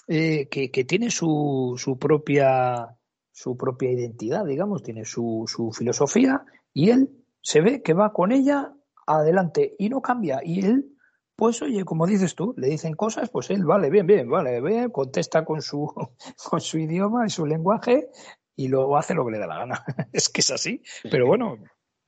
eh, 0.08 0.48
que, 0.50 0.72
que 0.72 0.84
tiene 0.84 1.10
su, 1.10 1.76
su 1.78 1.98
propia 1.98 2.96
su 3.30 3.56
propia 3.56 3.90
identidad, 3.90 4.44
digamos, 4.44 4.82
tiene 4.82 5.04
su, 5.04 5.44
su 5.46 5.72
filosofía 5.72 6.44
y 6.72 6.90
él 6.90 7.10
se 7.40 7.60
ve 7.60 7.82
que 7.82 7.92
va 7.92 8.12
con 8.12 8.30
ella 8.30 8.72
adelante 9.06 9.74
y 9.78 9.88
no 9.88 10.00
cambia. 10.00 10.40
Y 10.44 10.64
él, 10.64 10.93
pues 11.36 11.60
oye, 11.62 11.84
como 11.84 12.06
dices 12.06 12.34
tú, 12.34 12.54
le 12.56 12.68
dicen 12.68 12.94
cosas, 12.94 13.28
pues 13.30 13.50
él, 13.50 13.64
vale, 13.64 13.90
bien, 13.90 14.06
bien, 14.06 14.28
vale, 14.28 14.60
bien, 14.60 14.90
contesta 14.90 15.44
con 15.44 15.62
su, 15.62 15.86
con 16.50 16.60
su 16.60 16.78
idioma 16.78 17.26
y 17.26 17.30
su 17.30 17.46
lenguaje 17.46 18.08
y 18.56 18.68
luego 18.68 18.96
hace 18.96 19.14
lo 19.14 19.24
que 19.26 19.32
le 19.32 19.38
da 19.38 19.46
la 19.46 19.58
gana. 19.58 19.84
es 20.12 20.28
que 20.28 20.40
es 20.40 20.50
así. 20.50 20.82
Pero 21.10 21.26
bueno, 21.26 21.58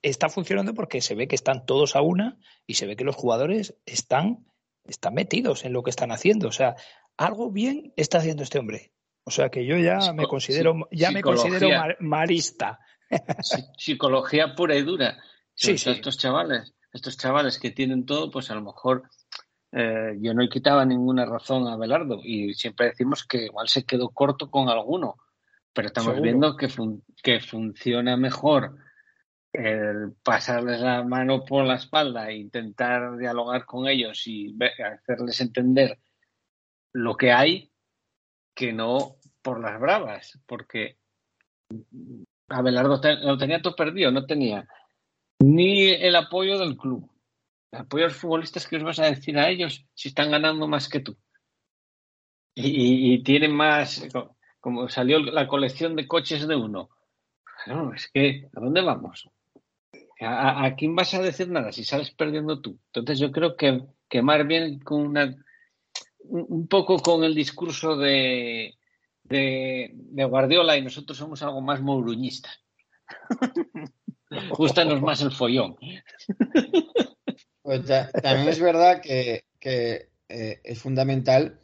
está 0.02 0.28
funcionando 0.28 0.74
porque 0.74 1.00
se 1.00 1.14
ve 1.14 1.26
que 1.26 1.34
están 1.34 1.66
todos 1.66 1.96
a 1.96 2.02
una 2.02 2.38
y 2.66 2.74
se 2.74 2.86
ve 2.86 2.94
que 2.96 3.04
los 3.04 3.16
jugadores 3.16 3.76
están, 3.84 4.46
están 4.84 5.14
metidos 5.14 5.64
en 5.64 5.72
lo 5.72 5.82
que 5.82 5.90
están 5.90 6.12
haciendo. 6.12 6.46
O 6.48 6.52
sea, 6.52 6.76
algo 7.16 7.50
bien 7.50 7.92
está 7.96 8.18
haciendo 8.18 8.44
este 8.44 8.58
hombre. 8.60 8.92
O 9.24 9.32
sea 9.32 9.48
que 9.48 9.66
yo 9.66 9.76
ya 9.76 10.12
me 10.12 10.28
considero, 10.28 10.74
ya 10.92 11.10
me 11.10 11.20
considero 11.20 11.68
mar- 11.70 11.96
marista. 11.98 12.78
Psi- 13.10 13.64
Psicología 13.76 14.54
pura 14.54 14.76
y 14.76 14.82
dura. 14.82 15.18
Sí, 15.54 15.78
sí. 15.78 15.90
Estos 15.90 16.16
chavales, 16.18 16.75
estos 16.96 17.16
chavales 17.16 17.58
que 17.58 17.70
tienen 17.70 18.04
todo, 18.06 18.30
pues 18.30 18.50
a 18.50 18.54
lo 18.54 18.62
mejor 18.62 19.04
eh, 19.72 20.16
yo 20.20 20.34
no 20.34 20.48
quitaba 20.48 20.84
ninguna 20.84 21.24
razón 21.26 21.68
a 21.68 21.76
Belardo 21.76 22.20
y 22.22 22.54
siempre 22.54 22.86
decimos 22.86 23.24
que 23.24 23.44
igual 23.46 23.68
se 23.68 23.84
quedó 23.84 24.08
corto 24.10 24.50
con 24.50 24.68
alguno, 24.68 25.16
pero 25.72 25.88
estamos 25.88 26.14
Seguro. 26.14 26.22
viendo 26.22 26.56
que, 26.56 26.68
fun- 26.68 27.04
que 27.22 27.40
funciona 27.40 28.16
mejor 28.16 28.76
el 29.52 30.12
pasarles 30.22 30.80
la 30.80 31.02
mano 31.02 31.44
por 31.44 31.64
la 31.64 31.76
espalda 31.76 32.28
e 32.28 32.36
intentar 32.36 33.16
dialogar 33.16 33.64
con 33.64 33.86
ellos 33.88 34.26
y 34.26 34.54
hacerles 34.84 35.40
entender 35.40 35.98
lo 36.92 37.16
que 37.16 37.32
hay 37.32 37.70
que 38.54 38.72
no 38.72 39.16
por 39.42 39.60
las 39.60 39.78
bravas, 39.80 40.38
porque 40.46 40.98
Abelardo 42.48 43.00
te- 43.00 43.16
lo 43.16 43.36
tenía 43.36 43.60
todo 43.60 43.74
perdido, 43.74 44.10
no 44.10 44.24
tenía 44.26 44.68
ni 45.40 45.88
el 45.90 46.16
apoyo 46.16 46.58
del 46.58 46.76
club, 46.76 47.10
el 47.72 47.80
apoyo 47.80 48.04
de 48.04 48.08
los 48.10 48.18
futbolistas 48.18 48.66
que 48.66 48.76
os 48.76 48.82
vas 48.84 48.98
a 49.00 49.06
decir 49.06 49.38
a 49.38 49.48
ellos 49.50 49.84
si 49.94 50.08
están 50.08 50.30
ganando 50.30 50.68
más 50.68 50.88
que 50.88 51.00
tú. 51.00 51.16
Y, 52.54 53.22
tienen 53.22 53.52
más, 53.54 54.06
co- 54.12 54.36
como 54.60 54.88
salió 54.88 55.18
la 55.20 55.46
colección 55.46 55.94
de 55.94 56.08
coches 56.08 56.48
de 56.48 56.56
uno. 56.56 56.88
No, 57.66 57.92
es 57.94 58.10
que, 58.12 58.48
¿a 58.54 58.60
dónde 58.60 58.82
vamos? 58.82 59.28
¿A, 60.20 60.26
a- 60.50 60.66
a 60.66 60.76
quién 60.76 60.96
vas 60.96 61.14
a 61.14 61.22
decir 61.22 61.48
nada 61.50 61.72
si 61.72 61.84
sales 61.84 62.10
perdiendo 62.12 62.60
tú? 62.60 62.78
Entonces 62.92 63.18
yo 63.18 63.32
creo 63.32 63.56
que, 63.56 63.82
que 64.08 64.22
Mar 64.22 64.46
viene 64.46 64.80
con 64.80 65.02
una, 65.06 65.34
un 66.20 66.68
poco 66.68 66.98
con 66.98 67.24
el 67.24 67.34
discurso 67.34 67.96
de, 67.96 68.74
de, 69.24 69.90
de 69.94 70.24
Guardiola 70.24 70.76
y 70.76 70.82
nosotros 70.82 71.18
somos 71.18 71.42
algo 71.42 71.60
más 71.60 71.80
mouruñistas. 71.82 72.60
Gustanos 74.56 75.00
más 75.02 75.20
el 75.22 75.30
follón. 75.32 75.76
Pues 77.62 77.84
ta- 77.84 78.08
también 78.12 78.48
es 78.48 78.60
verdad 78.60 79.00
que, 79.02 79.44
que, 79.58 80.08
eh, 80.28 80.60
es 80.62 80.78
fundamental, 80.78 81.58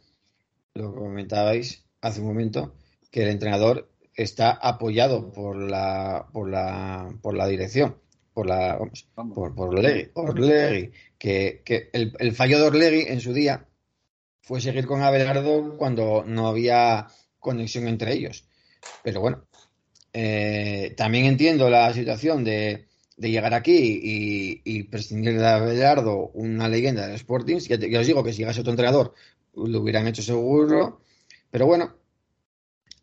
lo 0.73 0.93
que 0.93 0.99
comentabais 0.99 1.85
hace 2.01 2.19
un 2.19 2.27
momento, 2.27 2.75
que 3.09 3.23
el 3.23 3.29
entrenador 3.29 3.89
está 4.13 4.51
apoyado 4.51 5.31
por 5.31 5.55
la, 5.55 6.27
por 6.33 6.49
la, 6.49 7.09
por 7.21 7.37
la 7.37 7.47
dirección, 7.47 7.97
por 8.33 8.47
la, 8.47 8.75
vamos, 8.75 9.07
Vamos. 9.15 9.33
por, 9.33 9.55
por 9.55 9.69
Orlegui, 9.69 10.11
Orlegui, 10.15 10.91
que, 11.17 11.61
que 11.63 11.89
el, 11.93 12.13
el 12.19 12.33
fallo 12.35 12.59
de 12.59 12.65
Orlegui 12.67 13.05
en 13.07 13.21
su 13.21 13.31
día 13.31 13.65
fue 14.41 14.59
seguir 14.59 14.85
con 14.85 15.01
Abelardo 15.03 15.77
cuando 15.77 16.25
no 16.27 16.47
había 16.49 17.07
conexión 17.39 17.87
entre 17.87 18.11
ellos. 18.11 18.45
Pero 19.03 19.21
bueno, 19.21 19.45
eh, 20.13 20.93
también 20.95 21.25
entiendo 21.25 21.69
la 21.69 21.91
situación 21.93 22.43
de, 22.43 22.85
de 23.17 23.31
llegar 23.31 23.53
aquí 23.53 23.99
y, 24.03 24.61
y 24.63 24.83
prescindir 24.83 25.37
de 25.39 25.47
Abelardo, 25.47 26.29
una 26.33 26.69
leyenda 26.69 27.05
del 27.07 27.15
Sporting. 27.15 27.57
Ya, 27.57 27.77
te- 27.79 27.89
ya 27.89 27.99
os 27.99 28.07
digo 28.07 28.23
que 28.23 28.31
si 28.31 28.39
llegase 28.39 28.61
otro 28.61 28.71
entrenador 28.73 29.13
lo 29.55 29.81
hubieran 29.81 30.07
hecho 30.07 30.21
seguro. 30.21 31.01
Pero 31.51 31.65
bueno, 31.65 31.95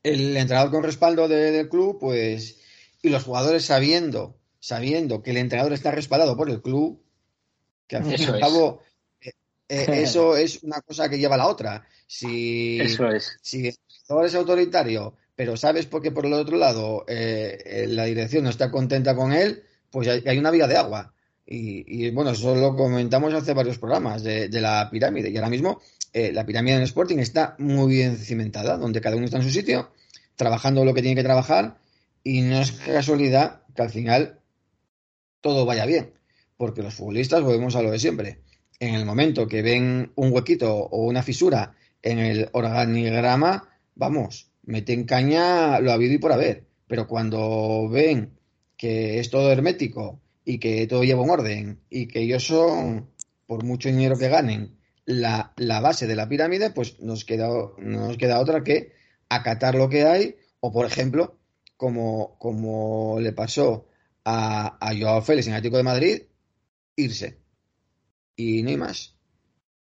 el 0.03 0.37
entrenador 0.37 0.71
con 0.71 0.83
respaldo 0.83 1.29
de- 1.29 1.51
del 1.53 1.69
club, 1.69 1.99
pues, 2.01 2.59
y 3.03 3.09
los 3.11 3.25
jugadores 3.25 3.65
sabiendo, 3.65 4.39
sabiendo 4.59 5.23
que 5.23 5.31
el 5.31 5.37
entrenador 5.39 5.73
está 5.73 5.91
respaldado 5.91 6.37
por 6.37 6.51
el 6.51 6.63
club, 6.63 7.03
que 7.87 7.97
al 7.97 8.03
fin 8.05 8.13
y 8.13 8.15
Eso 8.17 8.29
al 8.33 8.35
es. 8.37 8.41
cabo, 8.41 8.81
eh, 9.21 9.31
eh, 9.69 9.87
eso 10.03 10.37
es 10.37 10.63
una 10.63 10.81
cosa 10.81 11.09
que 11.09 11.19
lleva 11.19 11.35
a 11.35 11.39
la 11.39 11.47
otra. 11.49 11.87
Si, 12.07 12.81
Eso 12.81 13.09
es. 13.09 13.39
si 13.43 13.69
el 13.69 13.75
entrenador 13.99 14.27
es 14.27 14.35
autoritario, 14.35 15.15
pero 15.41 15.57
sabes 15.57 15.87
porque 15.87 16.11
por 16.11 16.27
el 16.27 16.35
otro 16.35 16.59
lado 16.59 17.07
eh, 17.09 17.63
eh, 17.65 17.87
la 17.87 18.05
dirección 18.05 18.45
no 18.45 18.51
está 18.51 18.71
contenta 18.71 19.17
con 19.17 19.33
él, 19.33 19.63
pues 19.91 20.07
hay, 20.07 20.37
una 20.37 20.51
vía 20.51 20.67
de 20.67 20.77
agua. 20.77 21.15
Y, 21.47 21.83
y, 21.87 22.11
bueno, 22.11 22.33
eso 22.33 22.55
lo 22.55 22.77
comentamos 22.77 23.33
hace 23.33 23.55
varios 23.55 23.79
programas 23.79 24.23
de, 24.23 24.51
de 24.51 24.61
la 24.61 24.91
pirámide. 24.91 25.31
Y 25.31 25.37
ahora 25.39 25.49
mismo 25.49 25.81
eh, 26.13 26.31
la 26.35 26.45
pirámide 26.45 26.77
en 26.77 26.83
Sporting 26.83 27.17
está 27.21 27.57
muy 27.59 27.95
bien 27.95 28.19
cimentada, 28.19 28.77
donde 28.77 29.01
cada 29.01 29.17
uno 29.17 29.25
está 29.25 29.39
en 29.39 29.45
su 29.45 29.49
sitio, 29.49 29.93
trabajando 30.37 30.85
lo 30.85 30.93
que 30.93 31.01
tiene 31.01 31.17
que 31.17 31.25
trabajar. 31.25 31.79
Y 32.23 32.43
no 32.43 32.61
es 32.61 32.73
casualidad 32.73 33.63
que 33.75 33.81
al 33.81 33.89
final 33.89 34.41
todo 35.41 35.65
vaya 35.65 35.87
bien. 35.87 36.13
Porque 36.59 36.83
los 36.83 36.93
futbolistas, 36.93 37.43
volvemos 37.43 37.77
a 37.77 37.83
lo 37.83 37.91
de 37.91 37.99
siempre. 37.99 38.41
En 38.79 38.95
el 38.95 39.07
momento 39.07 39.49
que 39.49 39.63
ven 39.63 40.13
un 40.17 40.35
huequito 40.35 40.77
o 40.77 41.07
una 41.07 41.23
fisura 41.23 41.77
en 42.03 42.19
el 42.19 42.51
organigrama, 42.53 43.71
vamos, 43.95 44.50
meten 44.71 45.05
caña 45.05 45.81
lo 45.81 45.93
habido 45.93 46.15
y 46.15 46.19
por 46.19 46.33
haber. 46.33 46.67
Pero 46.87 47.07
cuando 47.07 47.89
ven 47.89 48.39
que 48.77 49.19
es 49.19 49.31
todo 49.31 49.53
hermético 49.53 50.21
y 50.45 50.59
que 50.59 50.87
todo 50.87 51.05
lleva 51.05 51.23
un 51.23 51.31
orden 51.31 51.81
y 51.91 52.07
que 52.07 52.21
ellos 52.21 52.47
son, 52.47 53.11
por 53.47 53.65
mucho 53.65 53.89
dinero 53.89 54.17
que 54.17 54.29
ganen, 54.29 54.79
la, 55.05 55.53
la 55.57 55.81
base 55.81 56.07
de 56.07 56.17
la 56.17 56.29
pirámide, 56.29 56.71
pues 56.71 57.01
nos 57.01 57.25
queda, 57.25 57.49
no 57.49 58.09
nos 58.09 58.17
queda 58.17 58.41
otra 58.41 58.65
que 58.65 58.93
acatar 59.29 59.75
lo 59.75 59.89
que 59.89 60.05
hay 60.05 60.37
o, 60.61 60.73
por 60.73 60.87
ejemplo, 60.87 61.39
como, 61.77 62.39
como 62.39 63.19
le 63.21 63.33
pasó 63.33 63.89
a, 64.25 64.79
a 64.81 64.97
Joao 64.97 65.23
Félix 65.23 65.49
en 65.49 65.55
Atlético 65.55 65.79
de 65.79 65.83
Madrid, 65.83 66.23
irse. 66.97 67.39
Y 68.37 68.63
no 68.63 68.71
hay 68.71 68.77
más. 68.77 69.17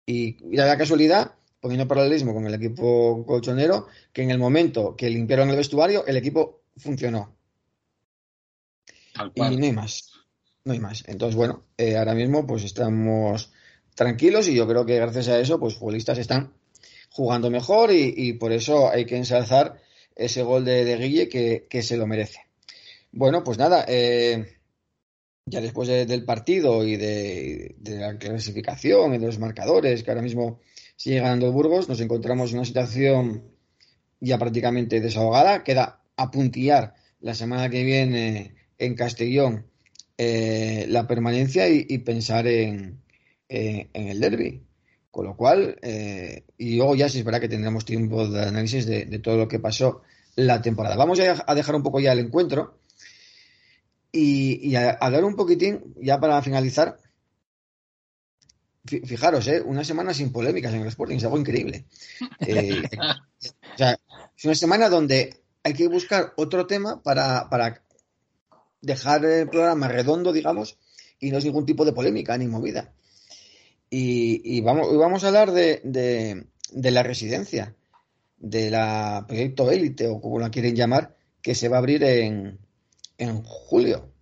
Y 0.06 0.36
la 0.54 0.78
casualidad, 0.78 1.34
poniendo 1.66 1.88
paralelismo 1.88 2.32
con 2.32 2.46
el 2.46 2.54
equipo 2.54 3.24
colchonero, 3.26 3.88
que 4.12 4.22
en 4.22 4.30
el 4.30 4.38
momento 4.38 4.94
que 4.96 5.10
limpiaron 5.10 5.50
el 5.50 5.56
vestuario, 5.56 6.06
el 6.06 6.16
equipo 6.16 6.62
funcionó. 6.76 7.36
Tal 9.12 9.32
Y 9.34 9.56
no 9.56 9.64
hay 9.66 9.72
más. 9.72 10.12
No 10.64 10.72
hay 10.72 10.78
más. 10.80 11.02
Entonces, 11.08 11.34
bueno, 11.36 11.64
eh, 11.76 11.96
ahora 11.96 12.14
mismo 12.14 12.46
pues 12.46 12.62
estamos 12.64 13.52
tranquilos 13.94 14.46
y 14.48 14.54
yo 14.54 14.66
creo 14.68 14.86
que 14.86 14.96
gracias 14.96 15.28
a 15.28 15.40
eso, 15.40 15.58
pues 15.58 15.74
futbolistas 15.74 16.18
están 16.18 16.52
jugando 17.10 17.50
mejor 17.50 17.90
y, 17.92 18.14
y 18.16 18.32
por 18.34 18.52
eso 18.52 18.88
hay 18.90 19.04
que 19.06 19.16
ensalzar 19.16 19.80
ese 20.14 20.42
gol 20.42 20.64
de, 20.64 20.84
de 20.84 20.96
Guille 20.98 21.28
que, 21.28 21.66
que 21.68 21.82
se 21.82 21.96
lo 21.96 22.06
merece. 22.06 22.40
Bueno, 23.12 23.42
pues 23.42 23.58
nada, 23.58 23.84
eh, 23.88 24.46
ya 25.46 25.60
después 25.60 25.88
de- 25.88 26.06
del 26.06 26.24
partido 26.24 26.84
y 26.84 26.96
de, 26.96 27.74
de 27.78 27.96
la 27.98 28.18
clasificación 28.18 29.14
y 29.14 29.18
de 29.18 29.26
los 29.26 29.38
marcadores, 29.38 30.02
que 30.02 30.10
ahora 30.10 30.22
mismo 30.22 30.60
sigue 30.96 31.20
ganando 31.20 31.52
Burgos, 31.52 31.88
nos 31.88 32.00
encontramos 32.00 32.50
en 32.50 32.58
una 32.58 32.64
situación 32.66 33.44
ya 34.20 34.38
prácticamente 34.38 35.00
desahogada. 35.00 35.62
Queda 35.64 36.02
apuntillar 36.16 36.94
la 37.20 37.34
semana 37.34 37.68
que 37.70 37.84
viene 37.84 38.54
en 38.78 38.94
Castellón 38.94 39.66
eh, 40.18 40.86
la 40.88 41.06
permanencia 41.06 41.68
y, 41.68 41.98
pensar 41.98 42.46
en, 42.46 43.00
en- 43.48 43.88
en 43.92 44.08
el 44.08 44.20
derby. 44.20 44.62
Con 45.10 45.26
lo 45.26 45.36
cual, 45.36 45.78
eh, 45.82 46.44
y 46.58 46.76
luego 46.76 46.94
ya 46.94 47.08
sí 47.08 47.18
es 47.20 47.24
verdad 47.24 47.40
que 47.40 47.48
tendremos 47.48 47.84
tiempo 47.86 48.28
de 48.28 48.42
análisis 48.42 48.84
de, 48.86 49.06
todo 49.18 49.36
lo 49.38 49.48
que 49.48 49.58
pasó 49.58 50.02
la 50.36 50.60
temporada. 50.60 50.96
Vamos 50.96 51.18
a, 51.20 51.54
dejar 51.54 51.74
un 51.74 51.82
poco 51.82 52.00
ya 52.00 52.12
el 52.12 52.18
encuentro 52.18 52.78
y, 54.12 54.68
y 54.68 54.76
a, 54.76 54.90
hablar 54.90 55.24
un 55.24 55.36
poquitín, 55.36 55.94
ya 56.00 56.18
para 56.20 56.40
finalizar, 56.42 56.98
fi- 56.98 57.05
fijaros, 58.86 59.46
¿eh? 59.48 59.62
una 59.64 59.84
semana 59.84 60.14
sin 60.14 60.32
polémicas 60.32 60.72
en 60.74 60.82
el 60.82 60.88
Sporting, 60.88 61.16
es 61.16 61.24
algo 61.24 61.38
increíble. 61.38 61.84
Eh, 62.40 62.82
o 63.74 63.78
sea, 63.78 63.98
es 64.36 64.44
una 64.44 64.54
semana 64.54 64.88
donde 64.88 65.42
hay 65.62 65.74
que 65.74 65.88
buscar 65.88 66.32
otro 66.36 66.66
tema 66.66 67.02
para, 67.02 67.48
para 67.50 67.82
dejar 68.80 69.24
el 69.24 69.48
programa 69.48 69.88
redondo, 69.88 70.32
digamos, 70.32 70.78
y 71.18 71.30
no 71.30 71.38
es 71.38 71.44
ningún 71.44 71.66
tipo 71.66 71.84
de 71.84 71.92
polémica 71.92 72.36
ni 72.38 72.46
movida. 72.46 72.92
Y, 73.90 74.56
y 74.56 74.60
vamos, 74.60 74.88
hoy 74.88 74.96
vamos 74.96 75.24
a 75.24 75.28
hablar 75.28 75.52
de, 75.52 75.80
de, 75.84 76.46
de 76.72 76.90
la 76.90 77.02
residencia, 77.02 77.74
de 78.38 78.70
la 78.70 79.24
proyecto 79.26 79.70
élite 79.70 80.08
o 80.08 80.20
como 80.20 80.38
la 80.38 80.50
quieren 80.50 80.76
llamar, 80.76 81.16
que 81.42 81.54
se 81.54 81.68
va 81.68 81.76
a 81.76 81.78
abrir 81.80 82.02
en, 82.04 82.58
en 83.18 83.42
julio. 83.42 84.12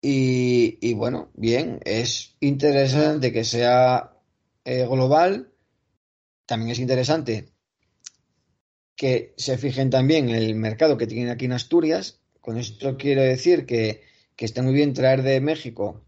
Y, 0.00 0.94
bueno, 0.94 1.30
bien, 1.34 1.80
es 1.84 2.36
interesante 2.40 3.32
que 3.32 3.44
sea 3.44 4.12
eh, 4.64 4.86
global. 4.86 5.52
También 6.46 6.70
es 6.70 6.78
interesante 6.78 7.52
que 8.94 9.34
se 9.36 9.58
fijen 9.58 9.90
también 9.90 10.28
en 10.28 10.36
el 10.36 10.54
mercado 10.54 10.96
que 10.96 11.06
tienen 11.06 11.30
aquí 11.30 11.46
en 11.46 11.52
Asturias. 11.52 12.20
Con 12.40 12.58
esto 12.58 12.96
quiero 12.96 13.22
decir 13.22 13.66
que, 13.66 14.02
que 14.36 14.44
está 14.44 14.62
muy 14.62 14.74
bien 14.74 14.94
traer 14.94 15.22
de 15.22 15.40
México 15.40 16.04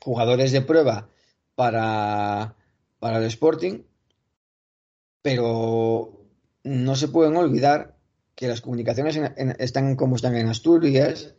jugadores 0.00 0.52
de 0.52 0.62
prueba 0.62 1.10
para, 1.54 2.56
para 2.98 3.18
el 3.18 3.24
Sporting, 3.24 3.82
pero 5.22 6.26
no 6.64 6.96
se 6.96 7.08
pueden 7.08 7.36
olvidar 7.36 7.96
que 8.34 8.48
las 8.48 8.60
comunicaciones 8.60 9.20
están 9.58 9.94
como 9.94 10.16
están 10.16 10.36
en 10.36 10.48
Asturias 10.48 11.34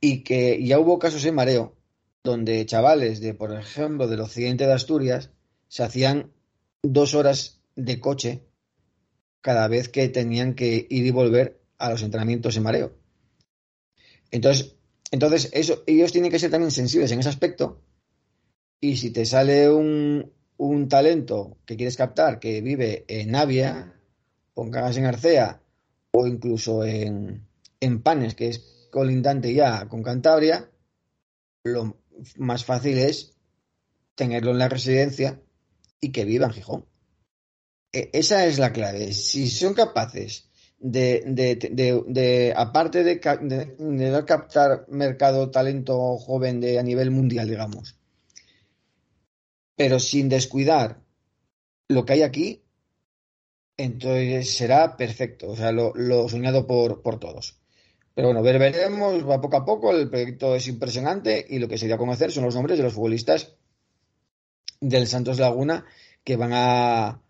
y 0.00 0.22
que 0.22 0.64
ya 0.64 0.78
hubo 0.78 0.98
casos 0.98 1.24
en 1.24 1.34
mareo 1.34 1.76
donde 2.26 2.66
chavales 2.66 3.20
de, 3.20 3.34
por 3.34 3.52
ejemplo, 3.52 4.08
del 4.08 4.20
occidente 4.20 4.66
de 4.66 4.72
Asturias 4.72 5.30
se 5.68 5.84
hacían 5.84 6.32
dos 6.82 7.14
horas 7.14 7.62
de 7.76 8.00
coche 8.00 8.42
cada 9.40 9.68
vez 9.68 9.88
que 9.88 10.08
tenían 10.08 10.54
que 10.54 10.86
ir 10.90 11.06
y 11.06 11.10
volver 11.10 11.62
a 11.78 11.90
los 11.90 12.02
entrenamientos 12.02 12.56
en 12.56 12.64
mareo. 12.64 12.96
Entonces, 14.30 14.76
entonces 15.12 15.50
eso, 15.52 15.84
ellos 15.86 16.12
tienen 16.12 16.30
que 16.30 16.38
ser 16.38 16.50
también 16.50 16.72
sensibles 16.72 17.12
en 17.12 17.20
ese 17.20 17.28
aspecto. 17.28 17.80
Y 18.80 18.96
si 18.96 19.12
te 19.12 19.24
sale 19.24 19.70
un, 19.70 20.32
un 20.56 20.88
talento 20.88 21.58
que 21.64 21.76
quieres 21.76 21.96
captar 21.96 22.40
que 22.40 22.60
vive 22.60 23.04
en 23.08 23.30
Navia, 23.30 23.92
Cagas 24.72 24.96
en 24.96 25.04
Arcea, 25.04 25.60
o 26.10 26.26
incluso 26.26 26.82
en, 26.84 27.46
en 27.78 28.02
Panes, 28.02 28.34
que 28.34 28.48
es 28.48 28.75
colindante 28.96 29.52
ya 29.52 29.88
con 29.90 30.02
Cantabria, 30.02 30.70
lo 31.64 31.98
más 32.38 32.64
fácil 32.64 32.96
es 32.96 33.36
tenerlo 34.14 34.52
en 34.52 34.58
la 34.58 34.70
residencia 34.70 35.42
y 36.00 36.12
que 36.12 36.24
viva 36.24 36.46
en 36.46 36.52
Gijón. 36.52 36.86
E- 37.92 38.08
Esa 38.14 38.46
es 38.46 38.58
la 38.58 38.72
clave. 38.72 39.12
Si 39.12 39.50
son 39.50 39.74
capaces 39.74 40.48
de, 40.78 41.22
de, 41.26 41.56
de- 42.18 42.54
aparte 42.56 43.04
de, 43.04 43.20
captar 44.24 44.86
mercado 44.88 45.50
talento 45.50 46.16
joven 46.16 46.60
de, 46.62 46.78
a 46.78 46.82
nivel 46.82 47.10
mundial, 47.10 47.48
digamos, 47.50 47.98
pero 49.76 49.98
sin 50.00 50.30
descuidar 50.30 51.02
lo 51.88 52.06
que 52.06 52.14
hay 52.14 52.22
aquí, 52.22 52.64
entonces 53.76 54.56
será 54.56 54.96
perfecto. 54.96 55.50
O 55.50 55.56
sea, 55.56 55.70
lo, 55.72 55.92
lo 55.94 56.28
soñado 56.30 56.66
por, 56.66 57.02
por 57.02 57.18
todos. 57.18 57.60
Pero 58.16 58.28
bueno, 58.28 58.42
ver, 58.42 58.58
veremos, 58.58 59.28
va 59.30 59.40
poco 59.40 59.56
a 59.58 59.64
poco, 59.64 59.92
el 59.92 60.10
proyecto 60.10 60.56
es 60.56 60.66
impresionante 60.66 61.46
y 61.48 61.60
lo 61.60 61.68
que 61.68 61.78
se 61.78 61.86
dio 61.86 61.94
a 61.94 61.98
conocer 61.98 62.32
son 62.32 62.44
los 62.44 62.56
nombres 62.56 62.78
de 62.78 62.82
los 62.84 62.94
futbolistas 62.94 63.54
del 64.80 65.06
Santos 65.06 65.38
Laguna 65.38 65.84
que 66.24 66.36
van 66.36 66.52
a, 66.54 67.20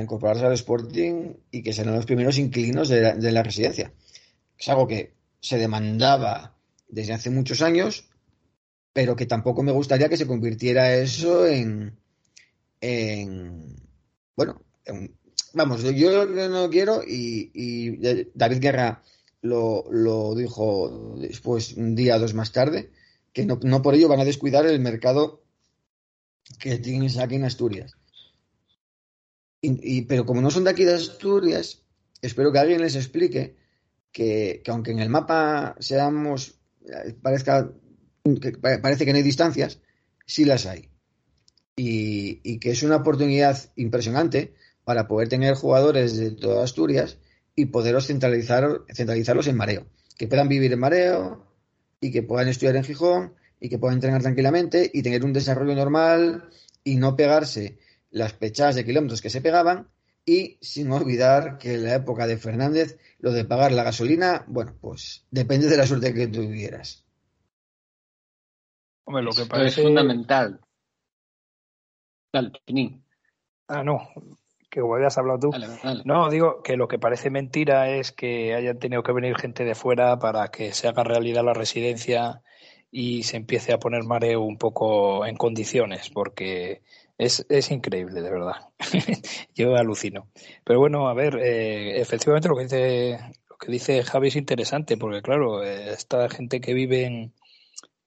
incorporarse 0.00 0.46
al 0.46 0.52
Sporting 0.52 1.34
y 1.50 1.62
que 1.62 1.72
serán 1.72 1.96
los 1.96 2.06
primeros 2.06 2.38
inquilinos 2.38 2.88
de 2.88 3.00
la, 3.00 3.14
de 3.14 3.32
la 3.32 3.42
residencia. 3.42 3.92
Es 4.56 4.68
algo 4.68 4.86
que 4.86 5.14
se 5.40 5.58
demandaba 5.58 6.56
desde 6.88 7.14
hace 7.14 7.30
muchos 7.30 7.60
años, 7.60 8.08
pero 8.92 9.16
que 9.16 9.26
tampoco 9.26 9.62
me 9.64 9.72
gustaría 9.72 10.08
que 10.08 10.16
se 10.16 10.26
convirtiera 10.26 10.94
eso 10.94 11.46
en, 11.48 11.98
en 12.80 13.76
bueno, 14.36 14.62
en- 14.84 15.16
vamos, 15.54 15.82
yo 15.82 16.26
no 16.26 16.70
quiero 16.70 17.02
y 17.04 17.98
David 18.34 18.60
Guerra 18.60 19.02
lo, 19.42 20.34
dijo 20.34 21.16
después, 21.18 21.74
un 21.74 21.94
día 21.94 22.16
o 22.16 22.20
dos 22.20 22.34
más 22.34 22.52
tarde, 22.52 22.90
que 23.32 23.44
no, 23.44 23.58
no 23.62 23.82
por 23.82 23.94
ello 23.94 24.08
van 24.08 24.20
a 24.20 24.24
descuidar 24.24 24.66
el 24.66 24.80
mercado 24.80 25.42
que 26.58 26.78
tienes 26.78 27.18
aquí 27.18 27.34
en 27.34 27.44
Asturias. 27.44 27.96
Y, 29.60 30.02
pero 30.02 30.26
como 30.26 30.40
no 30.40 30.50
son 30.50 30.64
de 30.64 30.70
aquí 30.70 30.84
de 30.84 30.94
Asturias, 30.94 31.82
espero 32.20 32.52
que 32.52 32.58
alguien 32.58 32.80
les 32.80 32.96
explique 32.96 33.56
que, 34.10 34.60
que 34.64 34.70
aunque 34.70 34.90
en 34.90 34.98
el 34.98 35.08
mapa 35.08 35.76
seamos, 35.78 36.58
parezca, 37.22 37.72
que 38.40 38.52
pa- 38.52 38.80
parece 38.82 39.04
que 39.04 39.12
no 39.12 39.18
hay 39.18 39.22
distancias, 39.22 39.78
sí 40.26 40.44
las 40.44 40.66
hay. 40.66 40.88
Y, 41.76 42.40
y 42.42 42.58
que 42.58 42.70
es 42.70 42.82
una 42.82 42.96
oportunidad 42.96 43.56
impresionante 43.76 44.54
para 44.84 45.06
poder 45.06 45.28
tener 45.28 45.54
jugadores 45.54 46.16
de 46.16 46.32
toda 46.32 46.64
Asturias 46.64 47.18
y 47.54 47.66
poderlos 47.66 48.06
centralizar, 48.06 48.82
centralizarlos 48.92 49.46
en 49.46 49.56
mareo. 49.56 49.86
Que 50.16 50.28
puedan 50.28 50.48
vivir 50.48 50.72
en 50.72 50.80
mareo 50.80 51.46
y 52.00 52.10
que 52.10 52.22
puedan 52.22 52.48
estudiar 52.48 52.76
en 52.76 52.84
Gijón 52.84 53.34
y 53.60 53.68
que 53.68 53.78
puedan 53.78 53.96
entrenar 53.96 54.22
tranquilamente 54.22 54.90
y 54.92 55.02
tener 55.02 55.24
un 55.24 55.32
desarrollo 55.32 55.74
normal 55.74 56.48
y 56.84 56.96
no 56.96 57.16
pegarse 57.16 57.78
las 58.10 58.32
pechadas 58.32 58.74
de 58.74 58.84
kilómetros 58.84 59.22
que 59.22 59.30
se 59.30 59.40
pegaban 59.40 59.88
y 60.24 60.58
sin 60.60 60.90
olvidar 60.92 61.58
que 61.58 61.74
en 61.74 61.84
la 61.84 61.94
época 61.96 62.26
de 62.26 62.38
Fernández 62.38 62.98
lo 63.18 63.32
de 63.32 63.44
pagar 63.44 63.72
la 63.72 63.82
gasolina, 63.82 64.44
bueno, 64.46 64.76
pues 64.80 65.26
depende 65.30 65.68
de 65.68 65.76
la 65.76 65.86
suerte 65.86 66.14
que 66.14 66.28
tuvieras. 66.28 67.04
Hombre, 69.04 69.22
lo 69.24 69.32
que 69.32 69.46
parece... 69.46 69.80
es 69.80 69.86
fundamental. 69.86 70.60
Dale, 72.32 72.52
Pinín. 72.64 73.04
Ah, 73.68 73.82
no, 73.82 74.08
que 74.72 74.80
como 74.80 74.94
habías 74.94 75.18
hablado 75.18 75.38
tú. 75.38 75.50
Dale, 75.50 75.68
dale. 75.84 76.02
No, 76.06 76.30
digo 76.30 76.62
que 76.62 76.78
lo 76.78 76.88
que 76.88 76.98
parece 76.98 77.28
mentira 77.28 77.90
es 77.90 78.10
que 78.10 78.54
hayan 78.54 78.78
tenido 78.78 79.02
que 79.02 79.12
venir 79.12 79.36
gente 79.36 79.64
de 79.64 79.74
fuera 79.74 80.18
para 80.18 80.48
que 80.48 80.72
se 80.72 80.88
haga 80.88 81.04
realidad 81.04 81.44
la 81.44 81.52
residencia 81.52 82.40
y 82.90 83.24
se 83.24 83.36
empiece 83.36 83.74
a 83.74 83.78
poner 83.78 84.04
mareo 84.04 84.40
un 84.40 84.56
poco 84.56 85.26
en 85.26 85.36
condiciones, 85.36 86.08
porque 86.08 86.80
es, 87.18 87.44
es 87.50 87.70
increíble, 87.70 88.22
de 88.22 88.30
verdad. 88.30 88.70
Yo 89.54 89.76
alucino. 89.76 90.28
Pero 90.64 90.78
bueno, 90.78 91.06
a 91.06 91.12
ver, 91.12 91.36
eh, 91.36 92.00
efectivamente 92.00 92.48
lo 92.48 92.56
que 92.56 92.62
dice 92.62 93.18
lo 93.50 93.56
que 93.58 93.70
dice 93.70 94.02
Javi 94.02 94.28
es 94.28 94.36
interesante, 94.36 94.96
porque 94.96 95.20
claro, 95.20 95.62
eh, 95.62 95.92
esta 95.92 96.30
gente 96.30 96.62
que 96.62 96.72
viven 96.72 97.34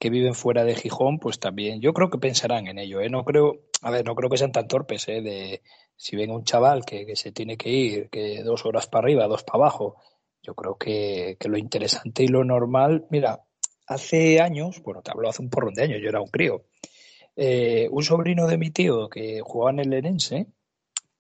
que 0.06 0.12
viven 0.12 0.36
fuera 0.36 0.64
de 0.64 0.76
Gijón, 0.76 1.18
pues 1.18 1.40
también 1.40 1.82
yo 1.82 1.92
creo 1.92 2.12
que 2.12 2.20
pensarán 2.20 2.68
en 2.68 2.78
ello, 2.78 3.02
¿eh? 3.02 3.10
No 3.10 3.26
creo, 3.26 3.62
a 3.82 3.90
ver, 3.90 4.06
no 4.06 4.14
creo 4.14 4.30
que 4.30 4.38
sean 4.38 4.52
tan 4.52 4.68
torpes, 4.68 5.08
¿eh? 5.08 5.24
De 5.24 5.64
si 5.96 6.16
ven 6.16 6.30
un 6.30 6.44
chaval 6.44 6.86
que, 6.86 7.16
se 7.16 7.32
tiene 7.32 7.58
que 7.58 7.72
ir, 7.72 8.10
que 8.12 8.44
dos 8.44 8.68
horas 8.68 8.86
para 8.86 9.04
arriba, 9.04 9.26
dos 9.26 9.42
para 9.42 9.64
abajo, 9.64 9.96
yo 10.44 10.54
creo 10.54 10.78
que, 10.78 11.38
que 11.40 11.50
lo 11.50 11.58
interesante 11.58 12.24
y 12.24 12.28
lo 12.28 12.44
normal, 12.44 13.08
mira, 13.10 13.46
hace 13.88 14.40
años, 14.40 14.80
bueno, 14.84 15.02
te 15.02 15.10
hablo 15.10 15.28
hace 15.28 15.42
un 15.42 15.50
porrón 15.50 15.74
de 15.74 15.86
años, 15.86 16.00
yo 16.04 16.10
era 16.10 16.22
un 16.22 16.30
crío, 16.30 16.66
eh, 17.36 17.88
un 17.90 18.04
sobrino 18.04 18.46
de 18.46 18.60
mi 18.60 18.70
tío 18.70 19.10
que 19.10 19.42
jugaba 19.42 19.72
en 19.72 19.80
el 19.80 19.90
Lenense, 19.90 20.46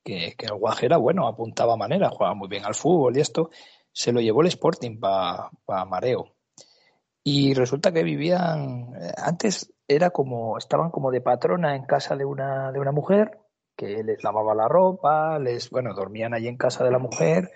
que, 0.03 0.35
que 0.37 0.45
el 0.45 0.59
guaje 0.59 0.85
era 0.85 0.97
bueno, 0.97 1.27
apuntaba 1.27 1.75
manera, 1.75 2.11
jugaba 2.11 2.35
muy 2.35 2.49
bien 2.49 2.65
al 2.65 2.75
fútbol 2.75 3.17
y 3.17 3.21
esto, 3.21 3.49
se 3.91 4.11
lo 4.11 4.21
llevó 4.21 4.41
el 4.41 4.49
Sporting 4.49 4.99
para 4.99 5.49
Mareo. 5.87 6.34
Y 7.27 7.55
resulta 7.55 7.91
que 7.91 8.03
vivían, 8.03 8.93
eh, 9.01 9.11
antes 9.17 9.73
era 9.87 10.11
como, 10.11 10.59
estaban 10.59 10.91
como 10.91 11.09
de 11.09 11.21
patrona 11.21 11.75
en 11.75 11.83
casa 11.85 12.15
de 12.15 12.23
una, 12.23 12.71
de 12.71 12.79
una 12.79 12.91
mujer, 12.91 13.39
que 13.75 14.03
les 14.03 14.23
lavaba 14.23 14.53
la 14.53 14.67
ropa, 14.67 15.39
les, 15.39 15.71
bueno, 15.71 15.95
dormían 15.95 16.35
allí 16.35 16.47
en 16.47 16.55
casa 16.55 16.83
de 16.83 16.91
la 16.91 16.99
mujer 16.99 17.49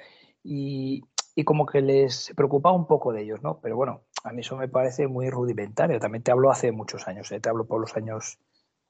y, 0.43 1.03
y 1.35 1.43
como 1.43 1.67
que 1.67 1.81
les 1.81 2.15
se 2.15 2.33
preocupaba 2.33 2.75
un 2.75 2.87
poco 2.87 3.13
de 3.13 3.21
ellos, 3.21 3.43
¿no? 3.43 3.59
Pero 3.61 3.75
bueno, 3.75 4.05
a 4.23 4.33
mí 4.33 4.41
eso 4.41 4.57
me 4.57 4.69
parece 4.69 5.07
muy 5.07 5.29
rudimentario. 5.29 5.99
También 5.99 6.23
te 6.23 6.31
hablo 6.31 6.49
hace 6.49 6.71
muchos 6.71 7.07
años, 7.07 7.31
¿eh? 7.31 7.39
te 7.39 7.49
hablo 7.49 7.67
por 7.67 7.79
los 7.79 7.95
años 7.95 8.39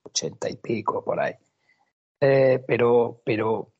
ochenta 0.03 0.49
y 0.49 0.55
pico, 0.55 1.03
por 1.03 1.19
ahí. 1.19 1.33
Eh, 2.21 2.63
pero, 2.65 3.21
pero 3.25 3.73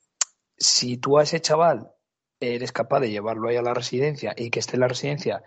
si 0.58 0.97
tú 0.97 1.18
a 1.18 1.24
ese 1.24 1.39
chaval 1.39 1.93
eres 2.41 2.74
capaz 2.74 3.00
de 3.00 3.10
llevarlo 3.10 3.47
ahí 3.47 3.56
a 3.56 3.62
la 3.62 3.74
residencia 3.74 4.34
y 4.36 4.50
que 4.50 4.60
esté 4.60 4.76
en 4.76 4.82
la 4.82 4.88
residencia 4.89 5.43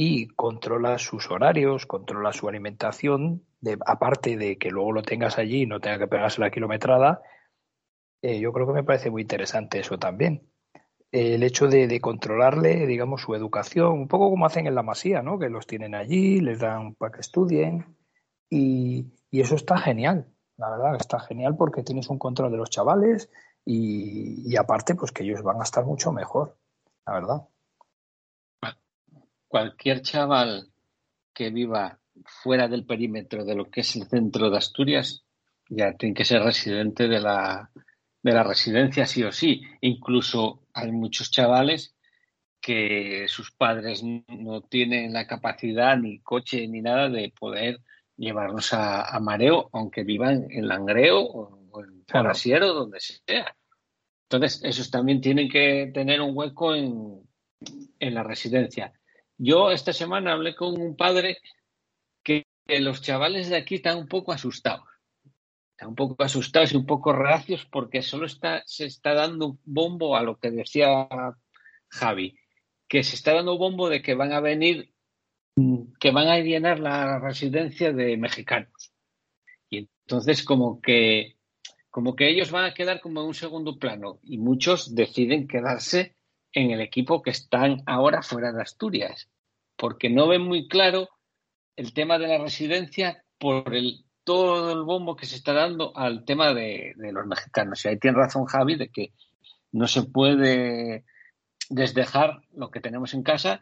y 0.00 0.28
controla 0.28 0.96
sus 0.96 1.28
horarios, 1.28 1.84
controla 1.84 2.32
su 2.32 2.48
alimentación, 2.48 3.42
de, 3.60 3.76
aparte 3.84 4.36
de 4.36 4.56
que 4.56 4.70
luego 4.70 4.92
lo 4.92 5.02
tengas 5.02 5.38
allí 5.38 5.62
y 5.62 5.66
no 5.66 5.80
tenga 5.80 5.98
que 5.98 6.06
pegarse 6.06 6.40
la 6.40 6.52
kilometrada, 6.52 7.20
eh, 8.22 8.38
yo 8.38 8.52
creo 8.52 8.68
que 8.68 8.74
me 8.74 8.84
parece 8.84 9.10
muy 9.10 9.22
interesante 9.22 9.80
eso 9.80 9.98
también. 9.98 10.52
El 11.10 11.42
hecho 11.42 11.66
de, 11.66 12.00
controlarle, 12.00 12.86
digamos, 12.86 13.22
su 13.22 13.34
educación, 13.34 13.90
un 13.90 14.06
poco 14.06 14.30
como 14.30 14.46
hacen 14.46 14.68
en 14.68 14.76
la 14.76 14.84
masía, 14.84 15.20
¿no? 15.20 15.36
Que 15.36 15.48
los 15.48 15.66
tienen 15.66 15.96
allí, 15.96 16.40
les 16.40 16.60
dan 16.60 16.94
para 16.94 17.10
que 17.14 17.20
estudien 17.20 17.96
y, 18.48 19.06
eso 19.32 19.56
está 19.56 19.78
genial, 19.78 20.28
la 20.58 20.70
verdad, 20.70 20.94
está 20.94 21.18
genial 21.18 21.56
porque 21.56 21.82
tienes 21.82 22.08
un 22.08 22.18
control 22.18 22.52
de 22.52 22.58
los 22.58 22.70
chavales 22.70 23.30
y 23.64 24.56
aparte, 24.56 24.94
pues 24.94 25.10
que 25.10 25.24
ellos 25.24 25.42
van 25.42 25.60
a 25.60 25.64
estar 25.64 25.84
mucho 25.84 26.12
mejor, 26.12 26.56
la 27.04 27.14
verdad 27.14 27.48
cualquier 29.48 30.02
chaval 30.02 30.70
que 31.34 31.50
viva 31.50 31.98
fuera 32.24 32.68
del 32.68 32.84
perímetro 32.84 33.44
de 33.44 33.54
lo 33.54 33.70
que 33.70 33.80
es 33.80 33.96
el 33.96 34.06
centro 34.08 34.50
de 34.50 34.58
Asturias 34.58 35.24
ya 35.68 35.92
tiene 35.94 36.14
que 36.14 36.24
ser 36.24 36.42
residente 36.42 37.08
de 37.08 37.20
la, 37.20 37.70
de 38.22 38.32
la 38.32 38.42
residencia 38.42 39.06
sí 39.06 39.22
o 39.22 39.32
sí. 39.32 39.62
Incluso 39.80 40.66
hay 40.72 40.92
muchos 40.92 41.30
chavales 41.30 41.94
que 42.60 43.26
sus 43.28 43.52
padres 43.52 44.02
no 44.02 44.62
tienen 44.62 45.12
la 45.12 45.26
capacidad 45.26 45.96
ni 45.96 46.20
coche 46.20 46.66
ni 46.66 46.80
nada 46.80 47.08
de 47.08 47.32
poder 47.38 47.80
llevarlos 48.16 48.72
a, 48.72 49.04
a 49.04 49.20
mareo, 49.20 49.70
aunque 49.72 50.02
vivan 50.02 50.46
en 50.50 50.66
Langreo 50.66 51.20
o 51.20 51.84
en 51.84 52.04
Forasiero, 52.06 52.66
claro. 52.66 52.74
donde 52.80 53.00
sea. 53.00 53.54
Entonces, 54.24 54.62
esos 54.64 54.90
también 54.90 55.20
tienen 55.20 55.48
que 55.48 55.90
tener 55.94 56.20
un 56.20 56.36
hueco 56.36 56.74
en, 56.74 57.22
en 57.98 58.14
la 58.14 58.22
residencia. 58.22 58.92
Yo 59.38 59.70
esta 59.70 59.92
semana 59.92 60.32
hablé 60.32 60.56
con 60.56 60.78
un 60.80 60.96
padre 60.96 61.38
que, 62.24 62.44
los 62.66 63.00
chavales 63.00 63.48
de 63.48 63.56
aquí 63.56 63.76
están 63.76 63.96
un 63.96 64.08
poco 64.08 64.32
asustados. 64.32 64.86
Están 65.70 65.90
un 65.90 65.94
poco 65.94 66.22
asustados 66.22 66.72
y 66.72 66.76
un 66.76 66.84
poco 66.84 67.14
reacios 67.14 67.64
porque 67.64 68.02
solo 68.02 68.26
está, 68.26 68.62
se 68.66 68.84
está 68.84 69.14
dando 69.14 69.58
bombo 69.64 70.16
a 70.16 70.22
lo 70.22 70.38
que 70.38 70.50
decía 70.50 71.08
Javi, 71.88 72.36
que 72.86 73.02
se 73.04 73.14
está 73.14 73.32
dando 73.32 73.56
bombo 73.56 73.88
de 73.88 74.02
que 74.02 74.14
van 74.14 74.32
a 74.32 74.40
venir, 74.40 74.92
que 75.98 76.10
van 76.10 76.28
a 76.28 76.40
llenar 76.40 76.80
la 76.80 77.18
residencia 77.20 77.92
de 77.92 78.18
mexicanos. 78.18 78.92
Y 79.70 79.88
entonces 80.02 80.44
como 80.44 80.82
que, 80.82 81.36
como 81.88 82.16
que 82.16 82.28
ellos 82.28 82.50
van 82.50 82.66
a 82.66 82.74
quedar 82.74 83.00
como 83.00 83.22
en 83.22 83.28
un 83.28 83.34
segundo 83.34 83.78
plano 83.78 84.18
y 84.24 84.36
muchos 84.36 84.94
deciden 84.94 85.48
quedarse 85.48 86.17
en 86.58 86.72
el 86.72 86.80
equipo 86.80 87.22
que 87.22 87.30
están 87.30 87.82
ahora 87.86 88.22
fuera 88.22 88.52
de 88.52 88.60
Asturias, 88.60 89.28
porque 89.76 90.10
no 90.10 90.26
ven 90.26 90.42
muy 90.42 90.66
claro 90.66 91.08
el 91.76 91.94
tema 91.94 92.18
de 92.18 92.26
la 92.26 92.38
residencia 92.38 93.22
por 93.38 93.72
el, 93.76 94.04
todo 94.24 94.72
el 94.72 94.82
bombo 94.82 95.14
que 95.14 95.26
se 95.26 95.36
está 95.36 95.52
dando 95.52 95.96
al 95.96 96.24
tema 96.24 96.52
de, 96.52 96.94
los 96.96 97.26
mexicanos. 97.26 97.84
Y 97.84 97.88
ahí 97.88 97.98
tiene 97.98 98.16
razón 98.16 98.46
Javi 98.46 98.74
de 98.74 98.88
que 98.88 99.12
no 99.70 99.86
se 99.86 100.02
puede 100.02 101.04
desdejar 101.70 102.40
lo 102.52 102.72
que 102.72 102.80
tenemos 102.80 103.14
en 103.14 103.22
casa 103.22 103.60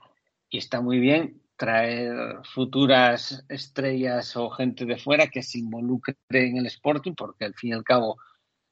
y 0.48 0.56
está 0.56 0.80
muy 0.80 0.98
bien 0.98 1.42
traer 1.56 2.14
futuras 2.54 3.44
estrellas 3.50 4.36
o 4.36 4.48
gente 4.48 4.86
de 4.86 4.96
fuera 4.96 5.26
que 5.26 5.42
se 5.42 5.58
involucre 5.58 6.16
en 6.30 6.56
el 6.56 6.66
Sporting, 6.66 7.12
porque 7.14 7.44
al 7.44 7.54
fin 7.54 7.70
y 7.70 7.72
al 7.74 7.84
cabo 7.84 8.16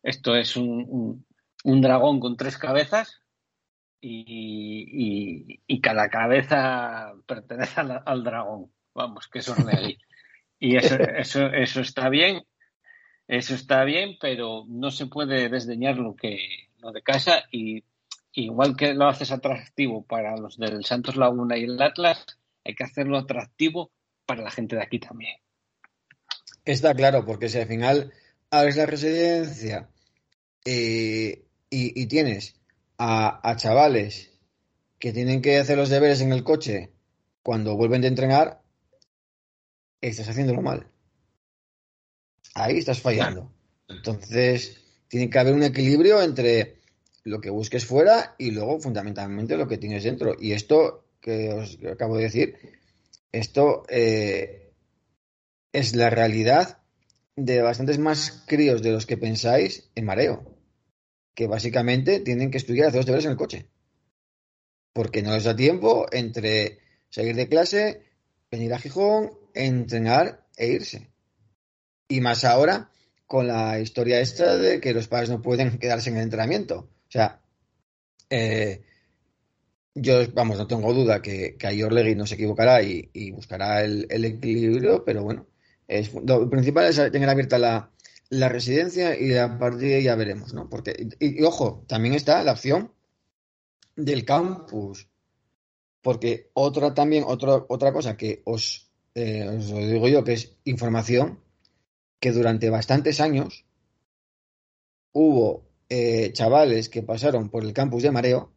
esto 0.02 0.34
es 0.34 0.56
un, 0.56 1.26
un 1.64 1.80
dragón 1.82 2.20
con 2.20 2.38
tres 2.38 2.56
cabezas 2.56 3.23
y, 4.06 5.60
y, 5.66 5.80
cada 5.80 6.10
cabeza 6.10 7.14
pertenece 7.26 7.80
al, 7.80 8.02
al, 8.04 8.22
dragón. 8.22 8.70
Vamos, 8.94 9.28
que 9.28 9.38
eso 9.38 9.54
es 9.56 9.64
real. 9.64 9.98
Y 10.58 10.76
eso, 10.76 10.96
eso, 10.96 11.46
eso 11.46 11.80
está 11.80 12.08
bien, 12.10 12.42
eso 13.28 13.54
está 13.54 13.84
bien, 13.84 14.16
pero 14.20 14.64
no 14.68 14.90
se 14.90 15.06
puede 15.06 15.48
desdeñar 15.48 15.96
lo 15.96 16.14
que 16.14 16.38
lo 16.78 16.92
de 16.92 17.02
casa 17.02 17.44
y 17.50 17.82
igual 18.32 18.76
que 18.76 18.92
lo 18.92 19.08
haces 19.08 19.30
atractivo 19.32 20.04
para 20.04 20.36
los 20.36 20.58
del 20.58 20.84
Santos 20.84 21.16
Laguna 21.16 21.56
y 21.56 21.64
el 21.64 21.80
Atlas, 21.80 22.26
hay 22.64 22.74
que 22.74 22.84
hacerlo 22.84 23.16
atractivo 23.16 23.90
para 24.26 24.42
la 24.42 24.50
gente 24.50 24.76
de 24.76 24.82
aquí 24.82 24.98
también. 24.98 25.36
Está 26.64 26.94
claro, 26.94 27.24
porque 27.24 27.48
si 27.48 27.58
al 27.58 27.68
final 27.68 28.12
abres 28.50 28.76
la 28.76 28.86
residencia 28.86 29.88
eh, 30.64 31.46
y, 31.70 32.02
y 32.02 32.06
tienes 32.06 32.54
a, 32.98 33.48
a, 33.48 33.56
chavales 33.56 34.30
que 34.98 35.12
tienen 35.12 35.42
que 35.42 35.58
hacer 35.58 35.76
los 35.76 35.90
deberes 35.90 36.20
en 36.20 36.32
el 36.32 36.44
coche 36.44 36.92
cuando 37.42 37.76
vuelven 37.76 38.00
de 38.00 38.08
entrenar, 38.08 38.62
estás 40.00 40.28
haciéndolo 40.28 40.62
mal. 40.62 40.88
Ahí 42.54 42.78
estás 42.78 43.00
fallando. 43.00 43.52
Entonces, 43.88 44.80
tiene 45.08 45.28
que 45.28 45.38
haber 45.38 45.54
un 45.54 45.62
equilibrio 45.62 46.22
entre 46.22 46.80
lo 47.24 47.40
que 47.40 47.50
busques 47.50 47.84
fuera 47.84 48.34
y 48.38 48.50
luego, 48.50 48.80
fundamentalmente, 48.80 49.56
lo 49.56 49.68
que 49.68 49.78
tienes 49.78 50.04
dentro. 50.04 50.36
Y 50.38 50.52
esto 50.52 51.04
que 51.20 51.52
os 51.52 51.78
acabo 51.90 52.16
de 52.16 52.24
decir, 52.24 52.56
esto 53.32 53.84
eh, 53.88 54.72
es 55.72 55.96
la 55.96 56.10
realidad 56.10 56.78
de 57.36 57.62
bastantes 57.62 57.98
más 57.98 58.44
críos 58.46 58.82
de 58.82 58.92
los 58.92 59.06
que 59.06 59.16
pensáis 59.16 59.90
en 59.94 60.04
mareo, 60.04 60.53
que 61.34 61.46
básicamente 61.46 62.20
tienen 62.20 62.50
que 62.50 62.58
estudiar 62.58 62.88
hacer 62.88 62.98
los 62.98 63.06
deberes 63.06 63.24
en 63.24 63.32
el 63.32 63.36
coche, 63.36 63.66
porque 64.92 65.22
no 65.22 65.32
les 65.34 65.44
da 65.44 65.56
tiempo 65.56 66.06
entre 66.12 66.78
salir 67.10 67.34
de 67.34 67.48
clase, 67.48 68.02
venir 68.50 68.72
a 68.72 68.78
Gijón, 68.78 69.32
entrenar 69.54 70.46
e 70.56 70.68
irse. 70.68 71.10
Y 72.08 72.20
más 72.20 72.44
ahora 72.44 72.90
con 73.26 73.48
la 73.48 73.80
historia 73.80 74.20
esta 74.20 74.56
de 74.56 74.80
que 74.80 74.94
los 74.94 75.08
padres 75.08 75.30
no 75.30 75.42
pueden 75.42 75.78
quedarse 75.80 76.10
en 76.10 76.16
el 76.16 76.22
entrenamiento. 76.22 76.90
O 77.08 77.10
sea, 77.10 77.40
eh, 78.30 78.82
yo, 79.94 80.20
vamos, 80.32 80.58
no 80.58 80.66
tengo 80.66 80.92
duda 80.92 81.22
que, 81.22 81.56
que 81.56 81.66
ahí 81.66 81.82
Orlegui 81.82 82.14
no 82.14 82.26
se 82.26 82.34
equivocará 82.34 82.82
y, 82.82 83.30
buscará 83.30 83.84
el, 83.84 84.06
el 84.10 84.24
equilibrio, 84.24 85.04
pero 85.04 85.22
bueno, 85.22 85.46
es, 85.86 86.12
lo 86.14 86.48
principal 86.50 86.86
es 86.86 86.96
tener 87.12 87.28
abierta 87.28 87.58
la, 87.58 87.93
la 88.30 88.48
residencia 88.48 89.18
y 89.18 89.34
a 89.36 89.58
partir 89.58 89.88
de 89.88 89.94
ahí 89.96 90.02
ya 90.04 90.14
veremos, 90.14 90.54
¿no? 90.54 90.68
Porque, 90.68 91.08
y, 91.20 91.42
ojo, 91.42 91.84
también 91.86 92.14
está 92.14 92.42
la 92.42 92.52
opción 92.52 92.92
del 93.96 94.24
campus. 94.24 95.08
Porque 96.02 96.50
otra 96.54 96.94
también, 96.94 97.24
otra, 97.26 97.64
otra 97.68 97.92
cosa 97.92 98.16
que 98.16 98.42
os, 98.44 98.92
eh, 99.14 99.48
os 99.48 99.70
lo 99.70 99.78
digo 99.78 100.08
yo, 100.08 100.24
que 100.24 100.34
es 100.34 100.56
información, 100.64 101.40
que 102.20 102.32
durante 102.32 102.70
bastantes 102.70 103.20
años 103.20 103.64
hubo 105.12 105.70
eh, 105.88 106.32
chavales 106.32 106.88
que 106.88 107.02
pasaron 107.02 107.50
por 107.50 107.64
el 107.64 107.72
campus 107.72 108.02
de 108.02 108.10
Mareo, 108.10 108.52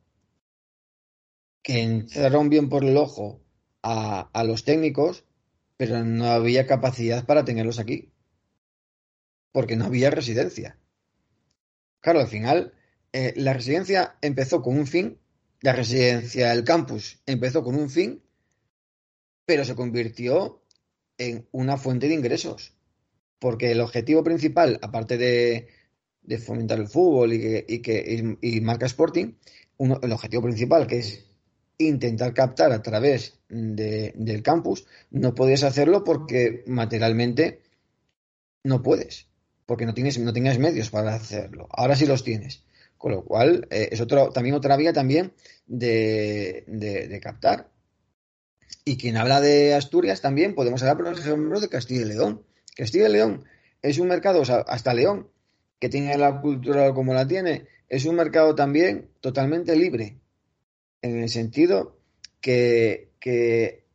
que 1.61 1.81
entraron 1.81 2.49
bien 2.49 2.69
por 2.69 2.83
el 2.83 2.97
ojo 2.97 3.41
a, 3.83 4.29
a 4.33 4.43
los 4.43 4.63
técnicos, 4.63 5.25
pero 5.77 6.03
no 6.03 6.25
había 6.25 6.65
capacidad 6.65 7.25
para 7.25 7.45
tenerlos 7.45 7.79
aquí, 7.79 8.11
porque 9.57 9.75
no 9.75 9.85
había 9.85 10.11
residencia. 10.11 10.77
Claro, 11.99 12.19
al 12.19 12.27
final, 12.27 12.75
eh, 13.11 13.33
la 13.37 13.53
residencia 13.53 14.15
empezó 14.21 14.61
con 14.61 14.77
un 14.77 14.85
fin, 14.85 15.17
la 15.61 15.73
residencia 15.73 16.49
del 16.49 16.63
campus 16.63 17.23
empezó 17.25 17.63
con 17.63 17.73
un 17.73 17.89
fin, 17.89 18.21
pero 19.47 19.65
se 19.65 19.73
convirtió 19.73 20.61
en 21.17 21.47
una 21.51 21.75
fuente 21.77 22.07
de 22.07 22.13
ingresos. 22.13 22.75
Porque 23.39 23.71
el 23.71 23.81
objetivo 23.81 24.23
principal, 24.23 24.77
aparte 24.83 25.17
de, 25.17 25.69
fomentar 26.37 26.77
el 26.77 26.87
fútbol 26.87 27.33
y, 27.33 27.81
que, 27.81 28.37
y, 28.39 28.61
marca 28.61 28.85
Sporting, 28.85 29.33
el 29.79 30.11
objetivo 30.11 30.43
principal, 30.43 30.85
que 30.85 30.99
es 30.99 31.25
intentar 31.79 32.31
captar 32.35 32.71
a 32.73 32.83
través 32.83 33.39
de, 33.49 34.13
del 34.15 34.43
campus, 34.43 34.85
no 35.09 35.33
puedes 35.33 35.63
hacerlo 35.63 36.03
porque 36.03 36.63
materialmente 36.67 37.63
no 38.63 38.83
puedes, 38.83 39.26
porque 39.67 39.85
no 39.85 39.93
tienes, 39.93 40.17
no 40.17 40.33
tienes 40.33 40.57
medios 40.57 40.89
para 40.89 41.13
hacerlo. 41.13 41.67
Ahora 41.69 41.95
sí 41.95 42.07
los 42.07 42.23
tienes. 42.23 42.63
Con 42.97 43.11
lo 43.11 43.23
cual, 43.23 43.67
eh, 43.69 43.89
es 43.91 44.01
otro, 44.01 44.31
también 44.31 44.55
otra 44.55 44.77
vía 44.77 44.93
también 44.93 45.33
de, 45.67 46.63
de, 46.65 47.19
captar. 47.19 47.69
Y 48.85 48.97
quien 48.97 49.17
habla 49.17 49.39
de 49.41 49.75
Asturias 49.75 50.21
también, 50.21 50.55
podemos 50.55 50.81
hablar, 50.81 50.97
por 50.97 51.19
ejemplo, 51.19 51.59
de 51.59 51.69
Castilla 51.69 52.01
y 52.01 52.05
León. 52.05 52.43
Castilla 52.75 53.09
y 53.09 53.11
León 53.11 53.43
es 53.81 53.99
un 53.99 54.07
mercado, 54.07 54.41
hasta 54.41 54.93
León, 54.93 55.27
que 55.79 55.89
tiene 55.89 56.17
la 56.17 56.41
cultura 56.41 56.93
como 56.93 57.13
la 57.13 57.27
tiene, 57.27 57.67
es 57.89 58.05
un 58.05 58.15
mercado 58.15 58.55
también 58.55 59.09
totalmente 59.21 59.75
libre, 59.75 60.17
en 61.01 61.21
el 61.21 61.29
sentido 61.29 61.99
que, 62.41 63.11
que 63.19 63.85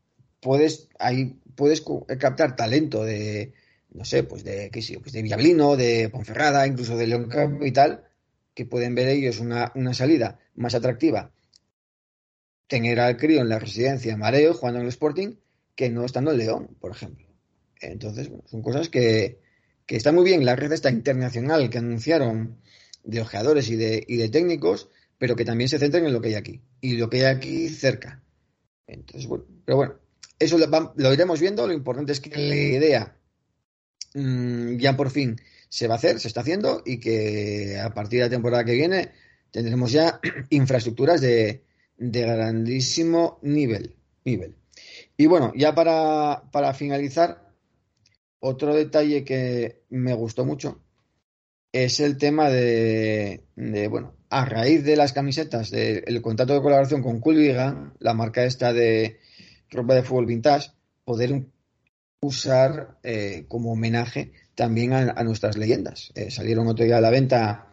puedes, 0.41 0.89
ahí 0.99 1.41
puedes 1.57 1.83
captar 2.19 2.57
talento 2.57 3.05
de, 3.05 3.53
no 3.95 4.05
sé, 4.05 4.25
pues 4.25 4.45
de, 4.45 4.71
qué 4.71 4.83
sé, 4.83 4.99
pues 5.01 5.13
de 5.13 5.23
Villablino, 5.23 5.77
de 5.77 6.09
Ponferrada, 6.09 6.67
incluso 6.67 6.97
de 6.97 7.07
León 7.07 7.29
Capital, 7.29 8.05
que 8.55 8.67
pueden 8.67 8.95
ver 8.95 9.09
ellos 9.09 9.41
una, 9.41 9.73
una 9.75 9.95
salida 9.95 10.39
más 10.55 10.75
atractiva 10.75 11.33
tener 12.73 13.01
al 13.01 13.19
crío 13.19 13.43
en 13.43 13.51
la 13.51 13.59
residencia 13.59 14.17
Mareo 14.17 14.55
jugando 14.55 14.81
en 14.81 14.87
el 14.87 14.89
Sporting 14.89 15.35
que 15.75 15.91
no 15.91 16.07
estando 16.07 16.31
en 16.31 16.39
León, 16.39 16.77
por 16.81 16.91
ejemplo. 16.91 17.27
Entonces, 17.81 18.31
bueno, 18.31 18.45
son 18.47 18.63
cosas 18.63 18.89
que, 18.89 19.41
que 19.85 19.97
está 19.97 20.11
muy 20.11 20.25
bien 20.25 20.47
la 20.47 20.57
red 20.57 20.73
esta 20.73 20.91
internacional 20.91 21.69
que 21.69 21.77
anunciaron 21.77 22.63
de 23.05 23.21
ojeadores 23.21 23.69
y 23.69 23.77
de, 23.77 24.03
y 24.09 24.17
de 24.17 24.31
técnicos, 24.31 24.89
pero 25.19 25.37
que 25.37 25.45
también 25.45 25.69
se 25.69 25.79
centren 25.79 26.07
en 26.07 26.15
lo 26.15 26.23
que 26.23 26.29
hay 26.29 26.35
aquí 26.35 26.63
y 26.81 26.97
lo 26.97 27.11
que 27.11 27.19
hay 27.19 27.35
aquí 27.35 27.69
cerca. 27.69 28.23
Entonces, 28.87 29.27
bueno, 29.27 29.45
pero 29.67 29.77
bueno, 29.77 29.95
eso 30.39 30.57
lo, 30.57 30.95
lo 30.97 31.13
iremos 31.13 31.41
viendo. 31.41 31.67
Lo 31.67 31.75
importante 31.75 32.13
es 32.13 32.21
que 32.21 32.31
la 32.31 32.55
idea 32.57 33.17
mmm, 34.15 34.77
ya 34.77 34.97
por 34.97 35.11
fin 35.11 35.37
se 35.69 35.89
va 35.89 35.95
a 35.95 35.97
hacer, 35.97 36.21
se 36.21 36.29
está 36.29 36.43
haciendo 36.43 36.83
y 36.85 36.99
que 37.01 37.79
a 37.81 37.95
partir 37.95 38.19
de 38.21 38.27
la 38.27 38.31
temporada 38.31 38.65
que 38.65 38.75
viene 38.75 39.11
tendremos 39.51 39.93
ya 39.93 40.21
infraestructuras 40.51 41.21
de, 41.21 41.65
de 41.97 42.21
grandísimo 42.23 43.39
nivel, 43.43 43.97
nivel. 44.25 44.57
Y 45.17 45.27
bueno, 45.27 45.53
ya 45.57 45.75
para, 45.75 46.51
para 46.51 46.75
finalizar, 46.75 47.51
otro 48.41 48.75
detalle 48.75 49.25
que 49.25 49.83
me 49.91 50.15
gustó 50.15 50.45
mucho 50.45 50.83
es 51.71 52.01
el 52.01 52.19
tema 52.19 52.51
de, 52.51 53.45
de 53.57 53.89
bueno, 53.89 54.15
a 54.29 54.45
raíz 54.45 54.85
de 54.85 54.97
las 54.97 55.13
camisetas, 55.13 55.71
del 55.71 56.05
de 56.05 56.23
contrato 56.23 56.55
de 56.55 56.61
colaboración 56.61 57.03
con 57.03 57.21
Coolvigan, 57.21 57.95
la 57.99 58.15
marca 58.15 58.45
esta 58.45 58.73
de 58.73 59.21
ropa 59.71 59.95
de 59.95 60.03
fútbol 60.03 60.27
vintage, 60.27 60.71
poder 61.05 61.47
usar 62.23 62.99
eh, 63.03 63.47
como 63.49 63.73
homenaje 63.73 64.33
también 64.55 64.93
a, 64.93 65.11
a 65.11 65.25
nuestras 65.25 65.57
leyendas. 65.57 66.13
Eh, 66.15 66.31
salieron 66.31 66.69
otro 66.69 66.85
día 66.85 66.99
a 66.99 67.01
la 67.01 67.11
venta, 67.11 67.69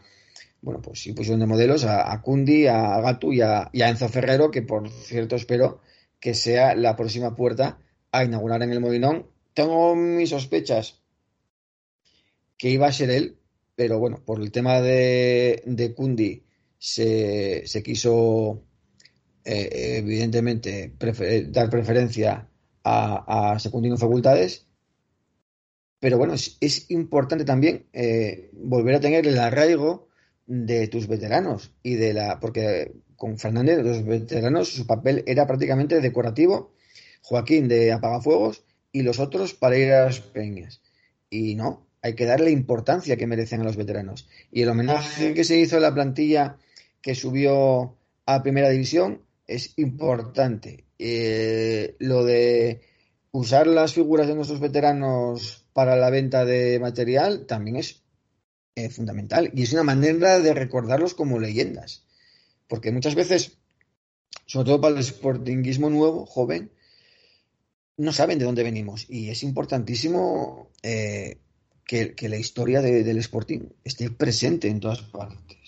bueno, 0.62 0.82
pues 0.82 1.02
sí 1.02 1.14
pusieron 1.14 1.40
de 1.40 1.46
modelos 1.46 1.86
a, 1.86 2.12
a 2.12 2.22
Kundi, 2.22 2.66
a 2.66 3.00
Gatu 3.00 3.32
y 3.32 3.42
a, 3.42 3.62
a 3.62 3.90
Enzo 3.90 4.10
Ferrero, 4.10 4.50
que 4.50 4.64
por 4.64 4.90
cierto 4.90 5.36
espero 5.36 5.82
que 6.20 6.34
sea 6.34 6.76
la 6.76 6.96
próxima 6.96 7.36
puerta 7.36 7.80
a 8.12 8.26
inaugurar 8.26 8.64
en 8.64 8.72
el 8.72 8.82
Molinón. 8.82 9.28
Tengo 9.54 9.96
mis 9.96 10.32
sospechas 10.32 11.04
que 12.58 12.72
iba 12.72 12.88
a 12.88 12.92
ser 12.92 13.12
él, 13.12 13.38
pero 13.76 14.00
bueno, 14.00 14.24
por 14.26 14.42
el 14.42 14.52
tema 14.52 14.82
de, 14.82 15.62
de 15.66 15.94
Kundi 15.94 16.44
se, 16.80 17.68
se 17.68 17.84
quiso 17.84 18.64
eh, 19.46 19.98
evidentemente 20.00 20.92
prefer, 20.98 21.52
dar 21.52 21.70
preferencia 21.70 22.50
a, 22.90 23.54
a 23.54 23.60
secundino 23.60 23.98
facultades, 23.98 24.68
pero 26.00 26.18
bueno, 26.18 26.34
es, 26.34 26.92
importante 26.92 27.46
también 27.46 27.88
eh, 27.94 28.50
volver 28.54 28.96
a 28.96 29.00
tener 29.00 29.28
el 29.28 29.38
arraigo 29.38 30.08
de 30.46 30.88
tus 30.88 31.08
veteranos 31.08 31.74
y 31.84 31.96
de 31.96 32.14
la 32.14 32.40
porque 32.40 32.94
con 33.16 33.38
Fernández 33.38 33.84
los 33.84 34.06
veteranos 34.06 34.70
su 34.70 34.88
papel 34.88 35.24
era 35.28 35.46
prácticamente 35.46 36.00
decorativo, 36.00 36.74
Joaquín 37.22 37.68
de 37.68 37.92
apagafuegos 37.92 38.64
y 38.92 39.04
los 39.04 39.20
otros 39.20 39.54
para 39.54 39.78
ir 39.78 39.92
a 39.92 40.06
las 40.06 40.22
peñas. 40.22 40.82
Y 41.30 41.56
no, 41.56 41.86
hay 42.02 42.16
que 42.16 42.26
darle 42.26 42.50
importancia 42.52 43.18
que 43.18 43.28
merecen 43.28 43.62
a 43.62 43.66
los 43.66 43.76
veteranos. 43.76 44.28
Y 44.52 44.62
el 44.62 44.70
homenaje 44.70 45.34
que 45.34 45.44
se 45.44 45.58
hizo 45.60 45.78
a 45.78 45.82
la 45.82 45.94
plantilla 45.94 46.58
que 47.02 47.14
subió 47.14 47.98
a 48.26 48.42
primera 48.42 48.70
división 48.70 49.22
es 49.50 49.74
importante. 49.78 50.86
Eh, 50.98 51.96
lo 52.00 52.24
de 52.24 52.82
usar 53.32 53.68
las 53.68 53.94
figuras 53.94 54.28
de 54.28 54.36
nuestros 54.36 54.60
veteranos 54.60 55.66
para 55.74 55.96
la 55.96 56.10
venta 56.10 56.46
de 56.46 56.80
material 56.80 57.46
también 57.46 57.78
es 57.78 58.04
eh, 58.76 58.90
fundamental 58.90 59.52
y 59.54 59.64
es 59.64 59.74
una 59.74 59.84
manera 59.84 60.40
de 60.40 60.54
recordarlos 60.54 61.16
como 61.16 61.40
leyendas. 61.40 62.06
Porque 62.68 62.92
muchas 62.92 63.16
veces, 63.16 63.58
sobre 64.46 64.68
todo 64.68 64.82
para 64.82 64.98
el 64.98 65.04
sportinguismo 65.04 65.90
nuevo, 65.90 66.26
joven, 66.26 66.72
no 67.98 68.14
saben 68.14 68.40
de 68.40 68.46
dónde 68.46 68.64
venimos 68.64 69.06
y 69.10 69.30
es 69.30 69.44
importantísimo 69.44 70.70
eh, 70.84 71.40
que, 71.86 72.14
que, 72.14 72.30
la 72.30 72.38
historia 72.38 72.82
de, 72.82 73.04
del 73.04 73.18
Sporting 73.18 73.70
esté 73.84 74.12
presente 74.12 74.70
en 74.70 74.80
todas 74.80 75.02
partes. 75.02 75.59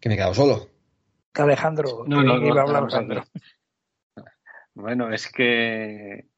Que 0.00 0.08
me 0.08 0.14
he 0.14 0.18
quedado 0.18 0.34
solo. 0.34 0.68
Alejandro, 1.34 2.04
no, 2.06 2.22
no, 2.22 2.36
iba 2.38 2.62
a 2.62 2.66
no, 2.66 2.78
hablar 2.78 3.06
no, 3.06 3.24
Bueno, 4.74 5.12
es 5.12 5.30
que 5.30 6.28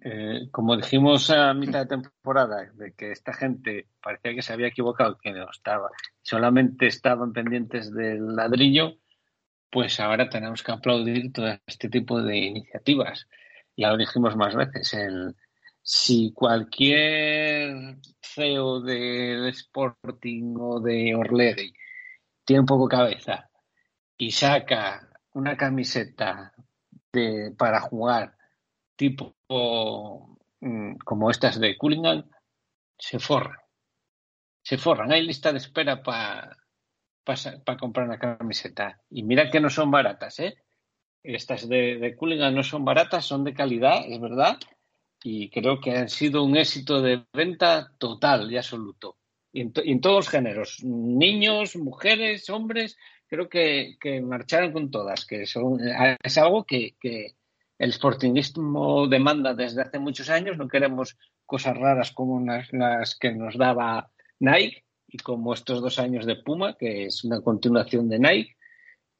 eh, 0.00 0.48
como 0.50 0.76
dijimos 0.76 1.30
a 1.30 1.54
mitad 1.54 1.80
de 1.80 1.96
temporada, 1.98 2.70
de 2.74 2.94
que 2.94 3.12
esta 3.12 3.32
gente 3.32 3.88
parecía 4.02 4.34
que 4.34 4.42
se 4.42 4.52
había 4.52 4.68
equivocado, 4.68 5.18
que 5.18 5.32
no 5.32 5.50
estaba, 5.50 5.90
solamente 6.22 6.86
estaban 6.86 7.32
pendientes 7.32 7.92
del 7.92 8.34
ladrillo, 8.34 8.96
pues 9.70 10.00
ahora 10.00 10.28
tenemos 10.28 10.62
que 10.62 10.72
aplaudir 10.72 11.32
todo 11.32 11.48
este 11.66 11.88
tipo 11.88 12.22
de 12.22 12.36
iniciativas. 12.36 13.28
Ya 13.76 13.90
lo 13.90 13.96
dijimos 13.96 14.36
más 14.36 14.54
veces, 14.54 14.94
el, 14.94 15.34
si 15.82 16.32
cualquier 16.32 17.96
CEO 18.22 18.80
del 18.80 19.48
Sporting 19.48 20.54
o 20.58 20.80
de 20.80 21.14
Orlegui 21.14 21.74
tiene 22.44 22.64
poco 22.64 22.88
cabeza 22.88 23.50
y 24.16 24.30
saca 24.30 25.08
una 25.32 25.56
camiseta 25.56 26.52
de, 27.12 27.54
para 27.56 27.80
jugar 27.80 28.36
tipo 28.96 29.34
mm, 30.60 30.96
como 31.04 31.30
estas 31.30 31.58
de 31.58 31.76
Cullingham, 31.76 32.28
se 32.98 33.18
forran. 33.18 33.58
Se 34.62 34.78
forran. 34.78 35.12
Hay 35.12 35.22
lista 35.22 35.52
de 35.52 35.58
espera 35.58 36.02
para 36.02 36.56
pa, 37.24 37.76
comprar 37.78 38.06
una 38.06 38.18
camiseta. 38.18 39.00
Y 39.10 39.22
mira 39.22 39.50
que 39.50 39.60
no 39.60 39.70
son 39.70 39.90
baratas, 39.90 40.38
¿eh? 40.40 40.54
Estas 41.22 41.68
de, 41.68 41.96
de 41.96 42.50
no 42.52 42.62
son 42.62 42.84
baratas, 42.84 43.24
son 43.24 43.44
de 43.44 43.54
calidad, 43.54 44.04
es 44.06 44.20
verdad. 44.20 44.58
Y 45.22 45.48
creo 45.50 45.80
que 45.80 45.96
han 45.96 46.10
sido 46.10 46.44
un 46.44 46.56
éxito 46.56 47.00
de 47.00 47.24
venta 47.32 47.92
total 47.98 48.52
y 48.52 48.58
absoluto. 48.58 49.16
Y 49.56 49.60
en, 49.60 50.00
todos 50.00 50.16
los 50.16 50.28
géneros. 50.28 50.82
Niños, 50.82 51.76
mujeres, 51.76 52.50
hombres, 52.50 52.98
creo 53.28 53.48
que, 53.48 53.96
que 54.00 54.20
marcharon 54.20 54.72
con 54.72 54.90
todas, 54.90 55.24
que 55.24 55.46
son, 55.46 55.78
es 56.20 56.38
algo 56.38 56.64
que, 56.64 56.96
que, 57.00 57.36
el 57.78 57.92
sportingismo 57.92 59.06
demanda 59.06 59.54
desde 59.54 59.82
hace 59.82 60.00
muchos 60.00 60.28
años. 60.28 60.56
No 60.56 60.66
queremos 60.66 61.16
cosas 61.46 61.76
raras 61.76 62.10
como 62.10 62.34
unas, 62.34 62.72
las 62.72 63.16
que 63.16 63.32
nos 63.32 63.56
daba 63.56 64.10
Nike 64.40 64.84
y 65.06 65.18
como 65.18 65.54
estos 65.54 65.80
dos 65.80 66.00
años 66.00 66.26
de 66.26 66.36
Puma, 66.36 66.76
que 66.76 67.06
es 67.06 67.22
una 67.22 67.40
continuación 67.40 68.08
de 68.08 68.18
Nike. 68.18 68.56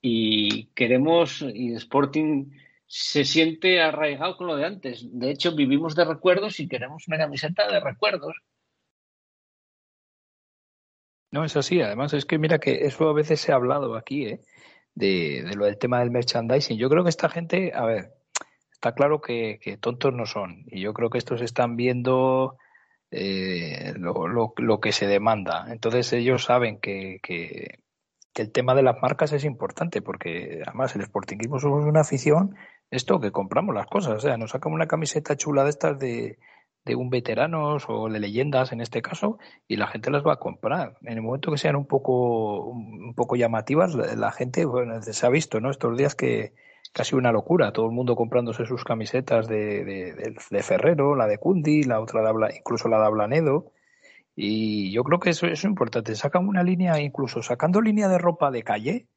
Y 0.02 0.66
queremos, 0.74 1.42
y 1.42 1.74
Sporting 1.74 2.50
se 2.86 3.24
siente 3.24 3.80
arraigado 3.80 4.36
con 4.36 4.48
lo 4.48 4.56
de 4.56 4.66
antes. 4.66 5.06
De 5.12 5.30
hecho, 5.30 5.54
vivimos 5.54 5.94
de 5.94 6.04
recuerdos 6.04 6.58
y 6.58 6.68
queremos 6.68 7.06
una 7.08 7.18
camiseta 7.18 7.70
de 7.70 7.78
recuerdos. 7.78 8.36
No, 11.34 11.44
es 11.44 11.56
así. 11.56 11.80
Además, 11.82 12.14
es 12.14 12.26
que 12.26 12.38
mira 12.38 12.60
que 12.60 12.86
eso 12.86 13.08
a 13.08 13.12
veces 13.12 13.40
se 13.40 13.50
ha 13.50 13.56
hablado 13.56 13.96
aquí, 13.96 14.26
¿eh? 14.26 14.40
De, 14.94 15.42
de 15.42 15.56
lo 15.56 15.64
del 15.64 15.78
tema 15.78 15.98
del 15.98 16.12
merchandising. 16.12 16.78
Yo 16.78 16.88
creo 16.88 17.02
que 17.02 17.10
esta 17.10 17.28
gente, 17.28 17.72
a 17.74 17.84
ver, 17.84 18.12
está 18.72 18.94
claro 18.94 19.20
que, 19.20 19.58
que, 19.60 19.76
tontos 19.76 20.14
no 20.14 20.26
son. 20.26 20.62
Y 20.68 20.80
yo 20.80 20.94
creo 20.94 21.10
que 21.10 21.18
estos 21.18 21.42
están 21.42 21.74
viendo 21.74 22.56
eh, 23.10 23.94
lo, 23.96 24.28
lo, 24.28 24.80
que 24.80 24.92
se 24.92 25.08
demanda. 25.08 25.66
Entonces 25.72 26.12
ellos 26.12 26.44
saben 26.44 26.78
que, 26.78 27.18
que, 27.20 27.80
que, 28.32 28.42
el 28.42 28.52
tema 28.52 28.76
de 28.76 28.84
las 28.84 29.02
marcas 29.02 29.32
es 29.32 29.44
importante, 29.44 30.02
porque 30.02 30.62
además 30.64 30.94
el 30.94 31.04
sportingismo 31.04 31.58
somos 31.58 31.84
una 31.84 32.02
afición, 32.02 32.54
esto 32.92 33.18
que 33.18 33.32
compramos 33.32 33.74
las 33.74 33.86
cosas. 33.88 34.14
O 34.14 34.20
sea, 34.20 34.36
nos 34.36 34.52
sacamos 34.52 34.76
una 34.76 34.86
camiseta 34.86 35.36
chula 35.36 35.64
de 35.64 35.70
estas 35.70 35.98
de, 35.98 36.38
de 36.84 36.94
un 36.96 37.10
veteranos 37.10 37.84
o 37.88 38.08
de 38.08 38.20
leyendas 38.20 38.72
en 38.72 38.80
este 38.80 39.02
caso 39.02 39.38
y 39.66 39.76
la 39.76 39.86
gente 39.86 40.10
las 40.10 40.24
va 40.24 40.34
a 40.34 40.38
comprar. 40.38 40.96
En 41.02 41.14
el 41.14 41.22
momento 41.22 41.50
que 41.50 41.58
sean 41.58 41.76
un 41.76 41.86
poco 41.86 42.64
un 42.66 43.14
poco 43.14 43.36
llamativas, 43.36 43.94
la, 43.94 44.32
gente 44.32 44.64
bueno, 44.64 45.00
se 45.02 45.26
ha 45.26 45.30
visto, 45.30 45.60
¿no? 45.60 45.70
Estos 45.70 45.96
días 45.96 46.14
que 46.14 46.54
casi 46.92 47.16
una 47.16 47.32
locura, 47.32 47.72
todo 47.72 47.86
el 47.86 47.92
mundo 47.92 48.16
comprándose 48.16 48.66
sus 48.66 48.84
camisetas 48.84 49.48
de, 49.48 49.84
de, 49.84 50.36
de 50.50 50.62
Ferrero, 50.62 51.16
la 51.16 51.26
de 51.26 51.38
Cundi, 51.38 51.82
la 51.84 52.00
otra 52.00 52.22
de 52.22 52.28
Abla, 52.28 52.50
incluso 52.56 52.88
la 52.88 52.98
de 53.00 53.06
Ablanedo. 53.06 53.72
Y 54.36 54.92
yo 54.92 55.04
creo 55.04 55.20
que 55.20 55.30
eso, 55.30 55.46
eso 55.46 55.54
es 55.54 55.64
importante. 55.64 56.14
Sacan 56.16 56.48
una 56.48 56.62
línea, 56.62 57.00
incluso 57.00 57.42
sacando 57.42 57.80
línea 57.80 58.08
de 58.08 58.18
ropa 58.18 58.50
de 58.50 58.62
calle, 58.62 59.08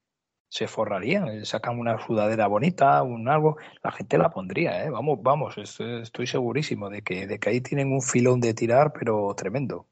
se 0.50 0.68
forrarían. 0.68 1.46
Sacan 1.46 1.80
una 1.80 1.98
sudadera 2.06 2.48
bonita, 2.48 3.02
un 3.04 3.28
algo, 3.28 3.58
la 3.84 3.92
gente 3.92 4.18
la 4.18 4.30
pondría, 4.30 4.86
¿eh? 4.86 4.90
Vamos, 4.90 5.20
vamos, 5.22 5.58
estoy 5.58 6.28
segurísimo 6.28 6.90
de 6.90 7.02
que, 7.02 7.28
de 7.28 7.40
que 7.40 7.50
ahí 7.50 7.62
tienen 7.62 7.92
un 7.92 8.02
filón 8.02 8.40
de 8.40 8.54
tirar, 8.54 8.94
pero 8.94 9.34
tremendo. 9.36 9.88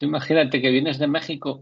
Imagínate 0.00 0.60
que 0.60 0.70
vienes 0.70 0.98
de 0.98 1.06
México 1.06 1.60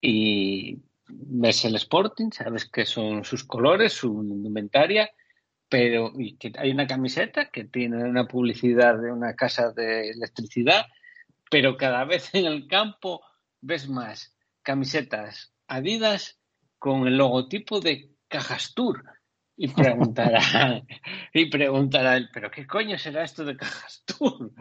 y 0.00 0.78
ves 1.08 1.64
el 1.64 1.76
Sporting, 1.76 2.30
sabes 2.30 2.64
que 2.68 2.86
son 2.86 3.24
sus 3.24 3.44
colores, 3.44 3.92
su 3.92 4.08
indumentaria, 4.22 5.10
pero 5.68 6.12
y 6.16 6.36
que 6.36 6.52
hay 6.58 6.70
una 6.70 6.86
camiseta 6.86 7.50
que 7.50 7.64
tiene 7.64 8.04
una 8.04 8.26
publicidad 8.26 8.98
de 8.98 9.12
una 9.12 9.34
casa 9.34 9.72
de 9.72 10.10
electricidad, 10.10 10.86
pero 11.50 11.76
cada 11.76 12.04
vez 12.04 12.34
en 12.34 12.46
el 12.46 12.66
campo 12.66 13.20
ves 13.60 13.88
más 13.88 14.34
camisetas 14.62 15.54
Adidas 15.66 16.38
con 16.84 17.06
el 17.06 17.16
logotipo 17.16 17.80
de 17.80 18.10
Cajas 18.28 18.74
Tour. 18.74 19.02
Y 19.56 19.68
preguntará, 19.68 20.82
y 21.32 21.46
preguntará 21.46 22.18
él, 22.18 22.28
¿pero 22.30 22.50
qué 22.50 22.66
coño 22.66 22.98
será 22.98 23.24
esto 23.24 23.42
de 23.42 23.56
Cajas 23.56 24.04
Tour? 24.04 24.52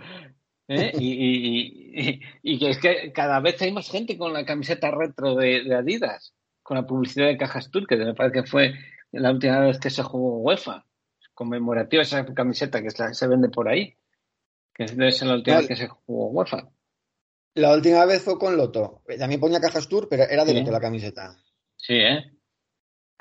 ¿Eh? 0.69 0.93
Y, 0.97 1.11
y, 1.11 2.11
y, 2.11 2.21
y, 2.41 2.59
que 2.59 2.69
es 2.69 2.78
que 2.78 3.11
cada 3.11 3.41
vez 3.41 3.61
hay 3.61 3.74
más 3.74 3.91
gente 3.91 4.17
con 4.17 4.32
la 4.32 4.45
camiseta 4.45 4.89
retro 4.89 5.36
de, 5.36 5.65
de, 5.65 5.76
Adidas, 5.76 6.34
con 6.61 6.78
la 6.78 6.88
publicidad 6.88 7.28
de 7.28 7.36
Cajas 7.36 7.69
Tour, 7.69 7.86
que 7.86 7.97
me 7.97 8.13
parece 8.13 8.41
que 8.41 8.47
fue 8.47 8.74
la 9.11 9.30
última 9.30 9.59
vez 9.59 9.78
que 9.78 9.89
se 9.89 10.03
jugó 10.03 10.38
UEFA, 10.38 10.86
conmemorativa 11.34 12.03
esa 12.03 12.24
camiseta 12.34 12.82
que 12.82 12.89
se 12.89 13.28
vende 13.28 13.49
por 13.49 13.67
ahí, 13.67 13.97
que 14.74 14.86
debe 14.86 15.11
ser 15.11 15.28
la 15.28 15.36
última 15.36 15.57
vale. 15.57 15.67
vez 15.67 15.78
que 15.78 15.84
se 15.84 15.89
jugó 15.89 16.30
UEFA. 16.30 16.69
La 17.55 17.74
última 17.74 18.05
vez 18.05 18.24
fue 18.24 18.39
con 18.39 18.55
Loto, 18.55 19.01
también 19.19 19.41
ponía 19.41 19.59
Cajas 19.59 19.89
Tour, 19.89 20.07
pero 20.09 20.24
era 20.24 20.45
de 20.45 20.53
sí. 20.53 20.59
Loto 20.59 20.71
la 20.71 20.80
camiseta. 20.80 21.38
Sí, 21.86 21.95
¿eh? 21.95 22.31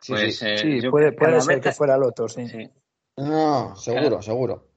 Pues, 0.07 0.39
sí, 0.39 0.57
sí. 0.57 0.79
Eh, 0.79 0.91
puede, 0.91 1.13
puede 1.13 1.41
ser 1.41 1.57
vez... 1.57 1.65
que 1.65 1.73
fuera 1.73 1.97
Loto, 1.97 2.29
sí. 2.29 2.49
sí. 2.49 2.71
No, 3.17 3.75
seguro, 3.75 4.03
claro. 4.03 4.23
seguro. 4.23 4.69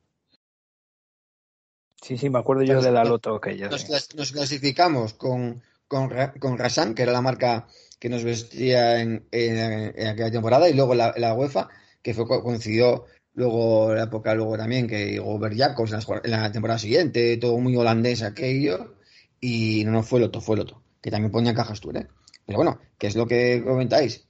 Sí, 2.02 2.18
sí, 2.18 2.30
me 2.30 2.40
acuerdo 2.40 2.64
yo 2.64 2.82
de 2.82 2.92
la 2.92 3.04
Loto 3.04 3.40
que 3.40 3.56
ya. 3.56 3.70
Nos, 3.70 4.16
nos, 4.16 4.32
clasificamos 4.32 5.14
con, 5.14 5.62
con, 5.88 6.10
con 6.40 6.58
Rasan, 6.58 6.96
que 6.96 7.04
era 7.04 7.12
la 7.12 7.22
marca 7.22 7.68
que 8.00 8.10
nos 8.10 8.24
vestía 8.24 9.02
en, 9.02 9.28
en, 9.32 9.94
en 9.96 10.08
aquella 10.08 10.32
temporada, 10.32 10.68
y 10.68 10.74
luego 10.74 10.96
la, 10.96 11.14
la, 11.18 11.36
UEFA, 11.36 11.70
que 12.02 12.16
fue 12.16 12.28
coincidió 12.28 13.06
luego 13.34 13.94
la 13.94 14.04
época 14.04 14.34
luego 14.34 14.58
también 14.58 14.88
que 14.88 15.12
llegó 15.12 15.38
Berjacos 15.38 15.92
en, 15.92 16.00
en 16.24 16.32
la 16.32 16.52
temporada 16.52 16.80
siguiente, 16.80 17.38
todo 17.38 17.58
muy 17.60 17.76
holandés 17.76 18.24
aquello, 18.24 18.96
y 19.40 19.84
no, 19.86 19.92
no 19.92 20.04
fue 20.04 20.20
Loto, 20.20 20.42
fue 20.42 20.58
Loto, 20.58 20.82
que 21.02 21.12
también 21.12 21.32
ponía 21.32 21.54
cajas 21.54 21.80
tú, 21.80 21.92
¿eh? 21.92 22.08
Pero 22.46 22.58
bueno, 22.58 22.80
¿qué 22.98 23.08
es 23.08 23.16
lo 23.16 23.26
que 23.28 23.64
comentáis? 23.64 24.28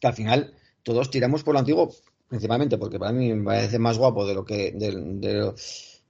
Que 0.00 0.06
al 0.06 0.14
final 0.14 0.54
todos 0.82 1.10
tiramos 1.10 1.42
por 1.44 1.54
lo 1.54 1.60
antiguo, 1.60 1.92
principalmente 2.28 2.78
porque 2.78 2.98
para 2.98 3.12
mí 3.12 3.32
me 3.34 3.44
parece 3.44 3.78
más 3.78 3.98
guapo 3.98 4.26
de 4.26 4.34
lo 4.34 4.44
que 4.44 4.72
de, 4.72 5.54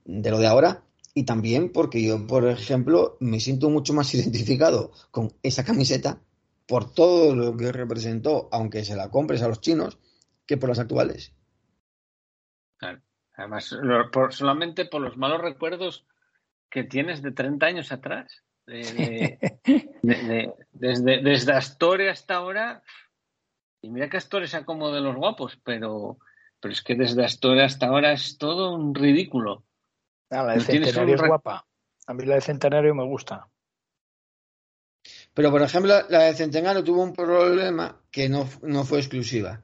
de, 0.05 0.47
ahora 0.47 0.83
y 1.13 1.25
también 1.25 1.71
porque 1.71 2.01
yo, 2.03 2.25
por 2.25 2.47
ejemplo, 2.47 3.17
me 3.19 3.39
siento 3.39 3.69
mucho 3.69 3.93
más 3.93 4.13
identificado 4.15 4.91
con 5.11 5.33
esa 5.43 5.63
camiseta 5.63 6.21
por 6.67 6.93
todo 6.93 7.35
lo 7.35 7.57
que 7.57 7.71
representó, 7.71 8.47
aunque 8.51 8.85
se 8.85 8.95
la 8.95 9.09
compres 9.09 9.41
a 9.41 9.49
los 9.49 9.59
chinos, 9.59 9.99
que 10.45 10.57
por 10.57 10.69
las 10.69 10.79
actuales. 10.79 11.33
Además, 13.33 13.75
por, 14.11 14.33
solamente 14.33 14.85
por 14.85 15.01
los 15.01 15.17
malos 15.17 15.41
recuerdos 15.41 16.05
que 16.69 16.83
tienes 16.83 17.21
de 17.21 17.31
30 17.31 17.65
años 17.65 17.91
atrás. 17.91 18.43
De, 18.71 19.39
de, 20.01 20.15
de, 20.15 20.53
desde, 20.71 21.21
desde 21.21 21.51
Astore 21.53 22.09
hasta 22.09 22.35
ahora, 22.35 22.83
y 23.81 23.89
mira 23.89 24.09
que 24.09 24.17
Astore 24.17 24.47
se 24.47 24.57
acomoda 24.57 24.95
de 24.95 25.01
los 25.01 25.15
guapos, 25.15 25.59
pero, 25.63 26.19
pero 26.59 26.71
es 26.71 26.81
que 26.81 26.95
desde 26.95 27.25
Astore 27.25 27.63
hasta 27.63 27.87
ahora 27.87 28.13
es 28.13 28.37
todo 28.37 28.73
un 28.73 28.93
ridículo. 28.95 29.63
Ah, 30.29 30.43
la 30.43 30.53
de 30.53 30.61
Centenario 30.61 31.15
es 31.15 31.21
guapa. 31.21 31.65
A 32.07 32.13
mí 32.13 32.25
la 32.25 32.35
de 32.35 32.41
Centenario 32.41 32.95
me 32.95 33.05
gusta. 33.05 33.47
Pero, 35.33 35.51
por 35.51 35.61
ejemplo, 35.61 35.93
la 36.09 36.19
de 36.23 36.33
Centenario 36.33 36.83
tuvo 36.83 37.03
un 37.03 37.13
problema 37.13 38.01
que 38.11 38.29
no, 38.29 38.47
no 38.61 38.83
fue 38.83 38.99
exclusiva. 38.99 39.63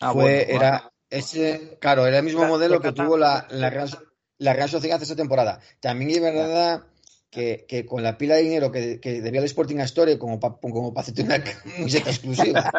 Ah, 0.00 0.12
fue, 0.12 0.22
bueno, 0.22 0.44
era, 0.48 0.70
bueno. 0.70 0.92
ese, 1.10 1.78
claro, 1.80 2.06
era 2.06 2.18
el 2.18 2.24
mismo 2.24 2.42
la, 2.42 2.48
modelo 2.48 2.80
que 2.80 2.92
tuvo 2.92 3.16
la, 3.16 3.46
la, 3.50 3.68
Real, 3.68 3.90
la 4.38 4.52
Real 4.52 4.68
Sociedad 4.68 5.02
esa 5.02 5.16
temporada. 5.16 5.60
También 5.80 6.10
es 6.10 6.20
verdad 6.20 6.84
que, 7.30 7.66
que, 7.68 7.84
con 7.84 8.02
la 8.02 8.16
pila 8.16 8.36
de 8.36 8.42
dinero 8.42 8.72
que, 8.72 9.00
que 9.00 9.20
debía 9.20 9.40
el 9.40 9.46
Sporting 9.46 9.78
Astore 9.78 10.18
como 10.18 10.40
para 10.40 10.56
como 10.60 10.92
pa 10.92 11.02
hacerte 11.02 11.22
una 11.22 11.42
camiseta 11.44 12.10
exclusiva. 12.10 12.70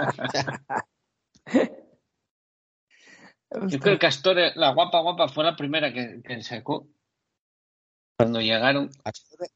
Yo 3.67 3.79
creo 3.79 3.97
que 3.97 4.07
Astore, 4.07 4.53
la 4.55 4.73
guapa 4.73 5.01
guapa, 5.01 5.27
fue 5.27 5.43
la 5.43 5.55
primera 5.55 5.91
que, 5.91 6.21
que 6.23 6.41
sacó 6.43 6.87
cuando 8.17 8.41
llegaron. 8.41 8.89
Astore, 9.03 9.47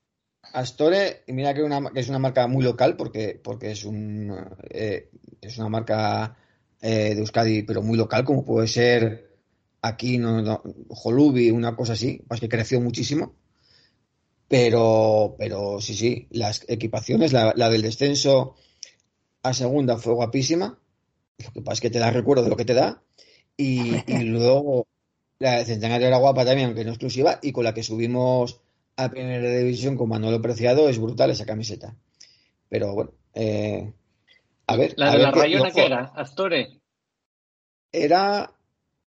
Astore 0.54 1.24
mira 1.28 1.54
que, 1.54 1.64
una, 1.64 1.92
que, 1.92 2.00
es 2.00 2.10
una 2.10 2.20
marca 2.20 2.48
muy 2.48 2.64
local 2.64 2.96
porque, 2.96 3.40
porque 3.44 3.72
es, 3.72 3.84
un, 3.86 4.36
eh, 4.70 5.10
es 5.42 5.58
una 5.58 5.70
marca 5.70 6.38
eh, 6.82 7.14
de 7.14 7.20
Euskadi, 7.20 7.64
pero 7.64 7.82
muy 7.82 7.98
local, 7.98 8.24
como 8.24 8.44
puede 8.46 8.68
ser 8.68 9.34
Aquí 9.86 10.18
no, 10.18 10.42
no 10.42 10.64
Jolubi, 10.88 11.52
una 11.52 11.76
cosa 11.76 11.92
así, 11.92 12.24
pues 12.26 12.40
que 12.40 12.48
creció 12.48 12.80
muchísimo. 12.80 13.36
Pero, 14.48 15.36
pero 15.38 15.82
sí, 15.82 15.96
sí, 15.96 16.28
las 16.32 16.66
equipaciones, 16.68 17.34
la, 17.34 17.54
la 17.56 17.70
del 17.70 17.82
descenso 17.82 18.56
a 19.42 19.54
segunda 19.54 19.98
fue 19.98 20.14
guapísima. 20.14 20.78
Lo 21.40 21.52
que 21.52 21.62
pasa 21.62 21.74
es 21.76 21.82
que 21.82 21.90
te 21.90 22.00
da 22.00 22.12
recuerdo 22.12 22.44
de 22.44 22.50
lo 22.50 22.56
que 22.58 22.66
te 22.66 22.74
da. 22.74 23.02
Y, 23.58 23.96
y 24.08 24.24
luego 24.24 24.88
la 25.40 25.58
de 25.60 25.66
Centenario 25.66 26.08
era 26.08 26.18
guapa 26.18 26.46
también, 26.46 26.68
aunque 26.68 26.84
no 26.86 26.92
exclusiva. 26.92 27.40
Y 27.42 27.52
con 27.52 27.64
la 27.64 27.74
que 27.74 27.84
subimos 27.84 28.62
a 28.96 29.10
Primera 29.10 29.50
División 29.58 29.98
con 29.98 30.10
Manuel 30.10 30.40
Preciado 30.42 30.88
es 30.88 31.00
brutal 31.00 31.32
esa 31.32 31.46
camiseta. 31.46 31.96
Pero 32.70 32.94
bueno, 32.94 33.12
eh, 33.34 33.92
a 34.68 34.76
ver. 34.76 34.94
La 34.98 35.08
a 35.08 35.12
de 35.12 35.18
ver 35.18 35.28
la 35.28 35.34
qué- 35.34 35.40
Rayona, 35.40 35.72
¿qué 35.72 35.86
era? 35.86 36.12
Astore. 36.16 36.80
Era. 37.92 38.54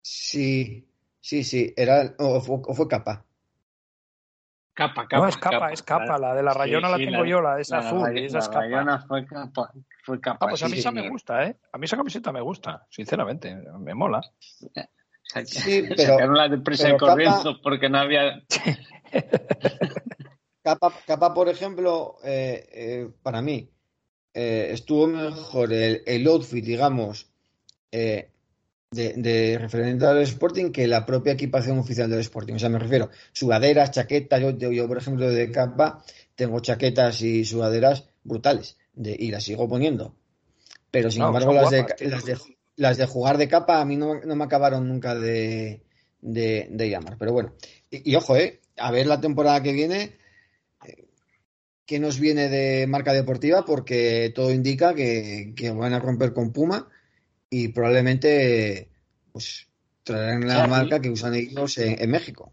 Sí, 0.02 0.86
sí, 1.20 1.44
sí. 1.44 1.72
Era. 1.76 2.14
O 2.18 2.40
fue, 2.40 2.56
o 2.66 2.74
fue 2.74 2.88
capa. 2.88 3.23
Capa, 4.74 5.06
capa. 5.06 5.22
No, 5.22 5.28
es 5.28 5.36
capa, 5.36 5.72
es 5.72 5.82
capa. 5.82 6.18
La 6.18 6.34
de 6.34 6.42
la 6.42 6.52
Rayona 6.52 6.88
la 6.88 6.96
tengo 6.96 7.24
yo, 7.24 7.40
la 7.40 7.56
de 7.56 7.62
esa 7.62 7.80
la 7.80 7.86
azul, 7.86 8.18
esa 8.18 8.38
la 8.38 8.42
es 8.42 8.48
capa. 8.48 8.60
Rayona 8.60 8.98
fue 9.06 9.24
capa. 9.26 9.72
Fue 10.02 10.20
capa 10.20 10.46
Ah, 10.46 10.48
pues 10.50 10.62
a 10.64 10.68
mí 10.68 10.78
esa 10.78 10.90
me 10.90 11.08
gusta, 11.08 11.44
¿eh? 11.46 11.56
A 11.72 11.78
mí 11.78 11.84
esa 11.84 11.96
camiseta 11.96 12.32
me 12.32 12.40
gusta, 12.40 12.84
sinceramente, 12.90 13.54
me 13.78 13.94
mola. 13.94 14.20
Sí, 15.44 15.84
pero- 15.96 16.14
Sacaron 16.14 16.36
la 16.36 16.48
de 16.48 16.58
prisa 16.58 16.90
capa- 16.90 17.06
corriendo 17.12 17.60
porque 17.62 17.88
no 17.88 17.98
había. 17.98 18.42
Capa, 20.62 20.92
capa 21.06 21.34
por 21.34 21.48
ejemplo, 21.50 22.16
eh, 22.24 22.66
eh, 22.72 23.10
para 23.22 23.42
mí, 23.42 23.68
eh, 24.32 24.68
estuvo 24.72 25.06
mejor 25.06 25.72
el, 25.72 26.02
el 26.06 26.26
outfit, 26.26 26.64
digamos, 26.64 27.30
eh, 27.92 28.30
de, 28.90 29.14
de 29.16 29.58
referente 29.58 30.06
al 30.06 30.22
Sporting 30.22 30.70
que 30.70 30.86
la 30.86 31.04
propia 31.04 31.32
equipación 31.32 31.78
oficial 31.78 32.08
del 32.08 32.20
Sporting. 32.20 32.54
O 32.54 32.58
sea, 32.58 32.68
me 32.68 32.78
refiero, 32.78 33.10
sudaderas, 33.32 33.90
chaquetas. 33.90 34.40
Yo, 34.40 34.50
yo, 34.56 34.72
yo, 34.72 34.86
por 34.88 34.98
ejemplo, 34.98 35.28
de 35.30 35.50
capa 35.50 36.02
tengo 36.34 36.60
chaquetas 36.60 37.20
y 37.22 37.44
sudaderas 37.44 38.08
brutales 38.22 38.76
de, 38.94 39.16
y 39.18 39.30
las 39.30 39.44
sigo 39.44 39.68
poniendo. 39.68 40.14
Pero 40.90 41.10
sin 41.10 41.22
No, 41.22 41.28
embargo, 41.28 41.52
las 41.52 41.70
de, 41.70 41.80
guapas, 41.80 42.00
las, 42.02 42.24
de, 42.24 42.38
las 42.76 42.96
de 42.96 43.06
jugar 43.06 43.36
de 43.36 43.48
capa 43.48 43.80
a 43.80 43.84
mí 43.84 43.96
no, 43.96 44.20
no 44.20 44.36
me 44.36 44.44
acabaron 44.44 44.88
nunca 44.88 45.14
de, 45.14 45.82
de, 46.20 46.88
llamar. 46.88 47.16
Pero 47.18 47.32
bueno, 47.32 47.54
y, 47.90 48.12
y 48.12 48.14
ojo, 48.14 48.36
eh, 48.36 48.60
a 48.76 48.90
ver 48.90 49.06
la 49.06 49.20
temporada 49.20 49.62
que 49.62 49.72
viene 49.72 50.16
eh, 50.86 51.04
qué 51.84 51.98
nos 51.98 52.20
viene 52.20 52.48
de 52.48 52.86
marca 52.86 53.12
deportiva, 53.12 53.64
porque 53.64 54.32
todo 54.34 54.52
indica 54.52 54.94
que, 54.94 55.52
que 55.56 55.70
van 55.70 55.94
a 55.94 56.00
romper 56.00 56.32
con 56.32 56.52
Puma 56.52 56.88
y 57.56 57.68
probablemente 57.68 58.88
pues 59.30 59.68
traerán 60.02 60.48
la 60.48 60.66
marca 60.66 61.00
que 61.00 61.08
usan 61.08 61.34
ellos 61.34 61.78
en, 61.78 62.02
en 62.02 62.10
México. 62.10 62.52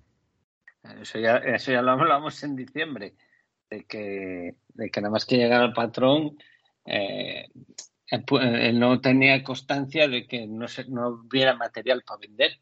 Eso 1.02 1.18
ya, 1.18 1.38
eso 1.38 1.72
ya 1.72 1.82
lo 1.82 1.92
hablamos 1.92 2.44
en 2.44 2.56
diciembre, 2.56 3.16
de 3.68 3.86
que, 3.86 4.56
de 4.70 4.90
que 4.92 5.02
nada 5.02 5.12
más 5.12 5.26
que 5.26 5.38
llegar 5.38 5.62
al 5.62 5.74
patrón, 5.74 6.38
eh, 6.86 7.48
él 8.08 8.80
no 8.80 9.02
tenía 9.02 9.44
constancia 9.44 10.08
de 10.08 10.28
que 10.28 10.46
no, 10.46 10.68
se, 10.68 10.86
no 10.86 11.24
hubiera 11.26 11.56
material 11.56 12.04
para 12.06 12.20
vender, 12.20 12.60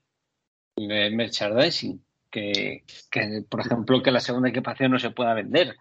de 0.77 1.09
merchandising, 1.09 2.01
que, 2.31 2.85
que, 3.11 3.43
por 3.49 3.59
ejemplo, 3.59 4.01
que 4.01 4.11
la 4.11 4.21
segunda 4.21 4.47
equipación 4.47 4.91
no 4.91 4.99
se 4.99 5.11
pueda 5.11 5.33
vender, 5.33 5.75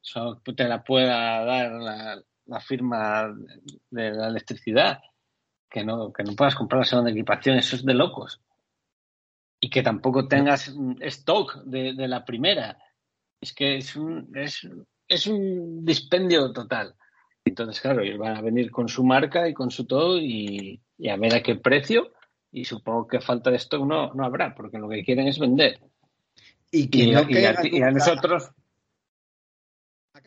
eso 0.00 0.40
te 0.56 0.68
la 0.68 0.84
pueda 0.84 1.44
dar 1.44 1.72
la, 1.72 2.22
la 2.46 2.60
firma 2.60 3.34
de 3.90 4.10
la 4.12 4.28
electricidad, 4.28 5.00
que 5.74 5.84
no, 5.84 6.12
que 6.12 6.22
no 6.22 6.36
puedas 6.36 6.54
comprar 6.54 6.78
la 6.82 6.84
segunda 6.84 7.10
equipación, 7.10 7.56
eso 7.58 7.74
es 7.74 7.84
de 7.84 7.94
locos 7.94 8.40
y 9.58 9.68
que 9.70 9.82
tampoco 9.82 10.28
tengas 10.28 10.72
stock 11.00 11.56
de, 11.64 11.94
de 11.94 12.06
la 12.06 12.24
primera. 12.24 12.78
Es 13.40 13.52
que 13.52 13.78
es 13.78 13.96
un, 13.96 14.30
es, 14.36 14.68
es 15.08 15.26
un 15.26 15.84
dispendio 15.84 16.52
total. 16.52 16.94
Entonces, 17.44 17.80
claro, 17.80 18.02
ellos 18.02 18.18
van 18.18 18.36
a 18.36 18.40
venir 18.40 18.70
con 18.70 18.88
su 18.88 19.02
marca 19.02 19.48
y 19.48 19.54
con 19.54 19.70
su 19.72 19.84
todo 19.84 20.18
y, 20.18 20.80
y 20.96 21.08
a 21.08 21.16
ver 21.16 21.34
a 21.34 21.42
qué 21.42 21.56
precio. 21.56 22.12
Y 22.52 22.64
supongo 22.66 23.08
que 23.08 23.20
falta 23.20 23.50
de 23.50 23.56
stock 23.56 23.84
no, 23.84 24.14
no 24.14 24.24
habrá, 24.24 24.54
porque 24.54 24.78
lo 24.78 24.88
que 24.88 25.02
quieren 25.02 25.26
es 25.26 25.40
vender. 25.40 25.80
Y 26.70 26.88
que 26.88 26.98
Y, 26.98 27.10
no 27.10 27.18
a- 27.18 27.26
y 27.28 27.44
a, 27.44 27.66
y 27.66 27.80
nosotros, 27.92 28.52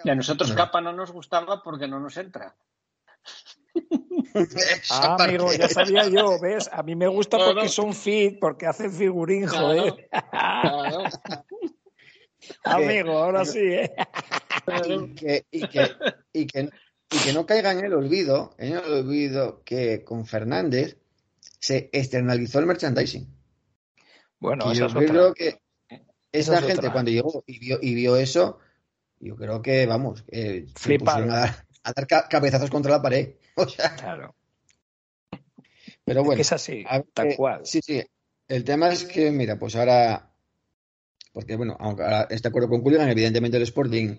y 0.04 0.10
a 0.10 0.16
nosotros 0.16 0.50
No. 0.50 0.56
capa 0.56 0.82
no 0.82 0.92
nos 0.92 1.12
gustaba 1.14 1.64
porque 1.64 1.88
no 1.88 2.00
nos 2.02 2.18
entra. 2.18 2.54
Ah, 4.90 5.16
amigo, 5.20 5.52
ya 5.54 5.68
sabía 5.68 6.08
yo, 6.08 6.40
¿ves? 6.40 6.70
A 6.72 6.84
mí 6.84 6.96
me 6.96 7.08
gusta 7.08 7.38
No, 7.38 7.46
porque 7.46 7.64
no. 7.64 7.70
son 7.70 7.94
fit, 7.94 8.40
porque 8.40 8.66
hacen 8.68 8.92
figurín, 8.92 9.46
Claro. 9.46 9.68
joder. 9.68 10.10
Claro, 10.12 11.04
amigo, 12.64 13.12
ahora 13.18 13.46
sí, 13.46 13.60
¿eh? 13.60 13.92
y 14.88 15.16
que, 15.16 15.46
y 15.52 15.68
que, 15.68 15.92
y 16.34 16.48
que, 16.48 16.70
y 17.10 17.18
que 17.20 17.34
no 17.34 17.46
caiga 17.46 17.72
en 17.72 17.86
el 17.86 17.94
olvido, 17.94 18.54
en 18.58 18.74
el 18.74 18.80
olvido 18.80 19.64
que 19.64 20.04
con 20.04 20.26
Fernández 20.26 20.98
se 21.60 21.90
externalizó 21.92 22.60
el 22.60 22.66
merchandising. 22.66 23.28
Bueno, 24.40 24.72
esa 24.72 24.80
yo 24.82 24.86
es 24.88 24.96
otra. 24.96 25.08
creo 25.08 25.34
que 25.34 25.62
Esa 25.90 26.02
esa 26.32 26.54
es 26.60 26.66
gente 26.66 26.80
otra. 26.80 26.92
cuando 26.94 27.12
llegó 27.12 27.44
y 27.48 27.60
vio, 27.60 27.80
y 27.82 27.96
vio 27.96 28.16
eso, 28.18 28.60
yo 29.20 29.36
creo 29.36 29.62
que, 29.62 29.86
vamos, 29.86 30.24
eh, 30.28 30.66
se 30.68 30.74
Fliparon. 30.80 31.30
pusieron 31.30 31.32
a 31.32 31.40
dar, 31.40 31.67
a 31.90 31.94
dar 31.96 32.08
ca- 32.08 32.28
cabezazos 32.30 32.70
contra 32.70 32.92
la 32.92 33.02
pared. 33.02 33.30
O 33.56 33.68
sea, 33.68 33.96
Claro. 33.96 34.36
pero 36.06 36.22
Es 36.22 36.26
bueno, 36.26 36.36
que 36.38 36.42
es 36.44 36.52
así, 36.54 36.84
ver, 36.84 37.06
tal 37.14 37.28
eh, 37.28 37.36
cual. 37.36 37.62
Sí, 37.66 37.80
sí. 37.84 38.02
El 38.48 38.64
tema 38.64 38.90
es 38.90 39.04
que, 39.04 39.32
mira, 39.32 39.58
pues 39.60 39.76
ahora, 39.76 40.32
porque 41.34 41.56
bueno, 41.56 41.76
aunque 41.80 42.04
ahora 42.04 42.28
este 42.30 42.48
acuerdo 42.48 42.70
con 42.70 42.82
Culligan, 42.82 43.10
evidentemente 43.10 43.58
el 43.58 43.64
Sporting, 43.64 44.16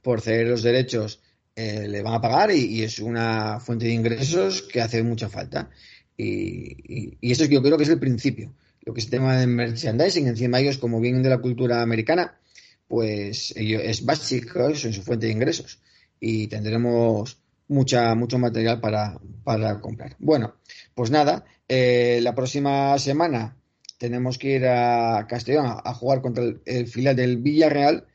por 0.00 0.20
ceder 0.20 0.46
los 0.46 0.62
derechos, 0.62 1.20
eh, 1.54 1.86
le 1.88 2.02
van 2.02 2.14
a 2.14 2.20
pagar 2.20 2.50
y, 2.52 2.64
y 2.66 2.82
es 2.82 2.98
una 3.00 3.60
fuente 3.60 3.86
de 3.86 3.92
ingresos 3.92 4.62
que 4.62 4.80
hace 4.80 5.02
mucha 5.02 5.28
falta. 5.28 5.70
Y, 6.16 6.72
y, 7.10 7.18
y 7.20 7.32
eso 7.32 7.42
es 7.42 7.48
que 7.48 7.56
yo 7.56 7.62
creo 7.62 7.76
que 7.76 7.82
es 7.84 7.90
el 7.90 7.98
principio. 8.00 8.54
Lo 8.82 8.94
que 8.94 9.00
es 9.00 9.06
el 9.06 9.10
tema 9.10 9.36
de 9.36 9.46
merchandising, 9.46 10.28
encima 10.28 10.60
ellos, 10.60 10.78
como 10.78 11.00
vienen 11.00 11.22
de 11.22 11.28
la 11.28 11.38
cultura 11.38 11.82
americana, 11.82 12.38
pues 12.86 13.52
ello 13.56 13.80
es 13.80 14.04
básico 14.04 14.68
en 14.70 14.92
su 14.94 15.02
fuente 15.02 15.26
de 15.26 15.32
ingresos. 15.32 15.78
Y 16.20 16.48
tendremos 16.48 17.38
mucha, 17.68 18.14
mucho 18.14 18.38
material 18.38 18.80
para, 18.80 19.18
para 19.44 19.80
comprar. 19.80 20.16
Bueno, 20.18 20.54
pues 20.94 21.10
nada, 21.10 21.44
eh, 21.68 22.20
la 22.22 22.34
próxima 22.34 22.98
semana 22.98 23.56
tenemos 23.98 24.38
que 24.38 24.56
ir 24.56 24.66
a 24.66 25.26
Castellón 25.28 25.66
a, 25.66 25.82
a 25.84 25.94
jugar 25.94 26.20
contra 26.20 26.44
el, 26.44 26.62
el 26.64 26.86
filial 26.86 27.16
del 27.16 27.38
Villarreal, 27.38 28.06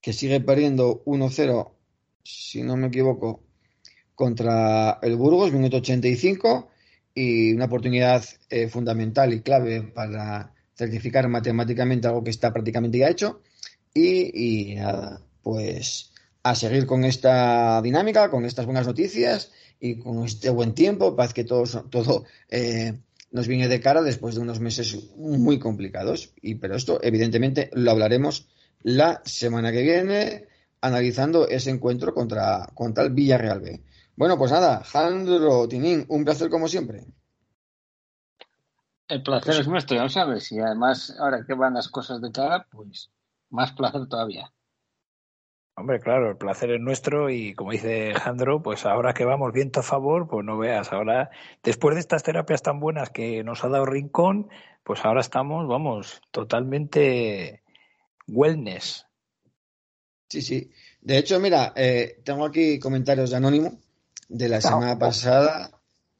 que 0.00 0.12
sigue 0.12 0.40
perdiendo 0.40 1.02
1-0, 1.04 1.72
si 2.22 2.62
no 2.62 2.76
me 2.76 2.86
equivoco, 2.86 3.42
contra 4.14 4.98
el 5.02 5.16
Burgos, 5.16 5.52
minuto 5.52 5.78
85, 5.78 6.70
y 7.14 7.52
una 7.52 7.64
oportunidad 7.64 8.24
eh, 8.48 8.68
fundamental 8.68 9.32
y 9.32 9.40
clave 9.40 9.82
para 9.82 10.54
certificar 10.74 11.28
matemáticamente 11.28 12.06
algo 12.06 12.22
que 12.22 12.30
está 12.30 12.52
prácticamente 12.52 12.98
ya 12.98 13.08
hecho. 13.08 13.42
Y, 13.92 14.72
y 14.72 14.74
nada, 14.76 15.20
pues 15.42 16.12
a 16.42 16.54
seguir 16.54 16.86
con 16.86 17.04
esta 17.04 17.80
dinámica, 17.82 18.30
con 18.30 18.44
estas 18.44 18.64
buenas 18.64 18.86
noticias 18.86 19.52
y 19.80 19.98
con 19.98 20.24
este 20.24 20.50
buen 20.50 20.74
tiempo. 20.74 21.14
Parece 21.16 21.34
que 21.34 21.44
todo, 21.44 21.64
todo 21.84 22.24
eh, 22.48 23.00
nos 23.30 23.46
viene 23.46 23.68
de 23.68 23.80
cara 23.80 24.02
después 24.02 24.34
de 24.34 24.40
unos 24.40 24.60
meses 24.60 24.96
muy 25.16 25.58
complicados. 25.58 26.32
Y, 26.40 26.56
pero 26.56 26.76
esto, 26.76 26.98
evidentemente, 27.02 27.70
lo 27.72 27.90
hablaremos 27.90 28.48
la 28.82 29.20
semana 29.24 29.72
que 29.72 29.82
viene, 29.82 30.48
analizando 30.80 31.48
ese 31.48 31.70
encuentro 31.70 32.14
contra, 32.14 32.68
contra 32.74 33.04
el 33.04 33.10
Villarreal 33.10 33.60
B. 33.60 33.82
Bueno, 34.16 34.36
pues 34.38 34.50
nada, 34.50 34.82
Jandro 34.84 35.68
Tinín, 35.68 36.04
un 36.08 36.24
placer 36.24 36.48
como 36.50 36.68
siempre. 36.68 37.04
El 39.08 39.22
placer 39.22 39.60
es 39.60 39.68
nuestro, 39.68 39.96
ya 39.96 40.02
lo 40.02 40.08
sabes. 40.08 40.52
Y 40.52 40.58
además, 40.58 41.14
ahora 41.18 41.44
que 41.46 41.54
van 41.54 41.74
las 41.74 41.88
cosas 41.88 42.20
de 42.20 42.30
cara, 42.30 42.66
pues 42.70 43.10
más 43.50 43.72
placer 43.72 44.06
todavía. 44.08 44.52
Hombre, 45.78 46.00
claro, 46.00 46.30
el 46.30 46.36
placer 46.36 46.72
es 46.72 46.80
nuestro 46.80 47.30
y 47.30 47.54
como 47.54 47.70
dice 47.70 48.12
Jandro, 48.12 48.60
pues 48.60 48.84
ahora 48.84 49.14
que 49.14 49.24
vamos 49.24 49.52
viento 49.52 49.78
a 49.78 49.84
favor, 49.84 50.26
pues 50.26 50.44
no 50.44 50.58
veas, 50.58 50.92
ahora 50.92 51.30
después 51.62 51.94
de 51.94 52.00
estas 52.00 52.24
terapias 52.24 52.62
tan 52.62 52.80
buenas 52.80 53.10
que 53.10 53.44
nos 53.44 53.62
ha 53.62 53.68
dado 53.68 53.86
Rincón, 53.86 54.48
pues 54.82 55.04
ahora 55.04 55.20
estamos, 55.20 55.68
vamos, 55.68 56.20
totalmente 56.32 57.62
wellness. 58.26 59.06
Sí, 60.28 60.42
sí. 60.42 60.72
De 61.00 61.16
hecho, 61.16 61.38
mira, 61.38 61.72
eh, 61.76 62.20
tengo 62.24 62.44
aquí 62.44 62.80
comentarios 62.80 63.30
de 63.30 63.36
Anónimo 63.36 63.78
de 64.28 64.48
la 64.48 64.60
semana 64.60 64.98
pasada. 64.98 65.70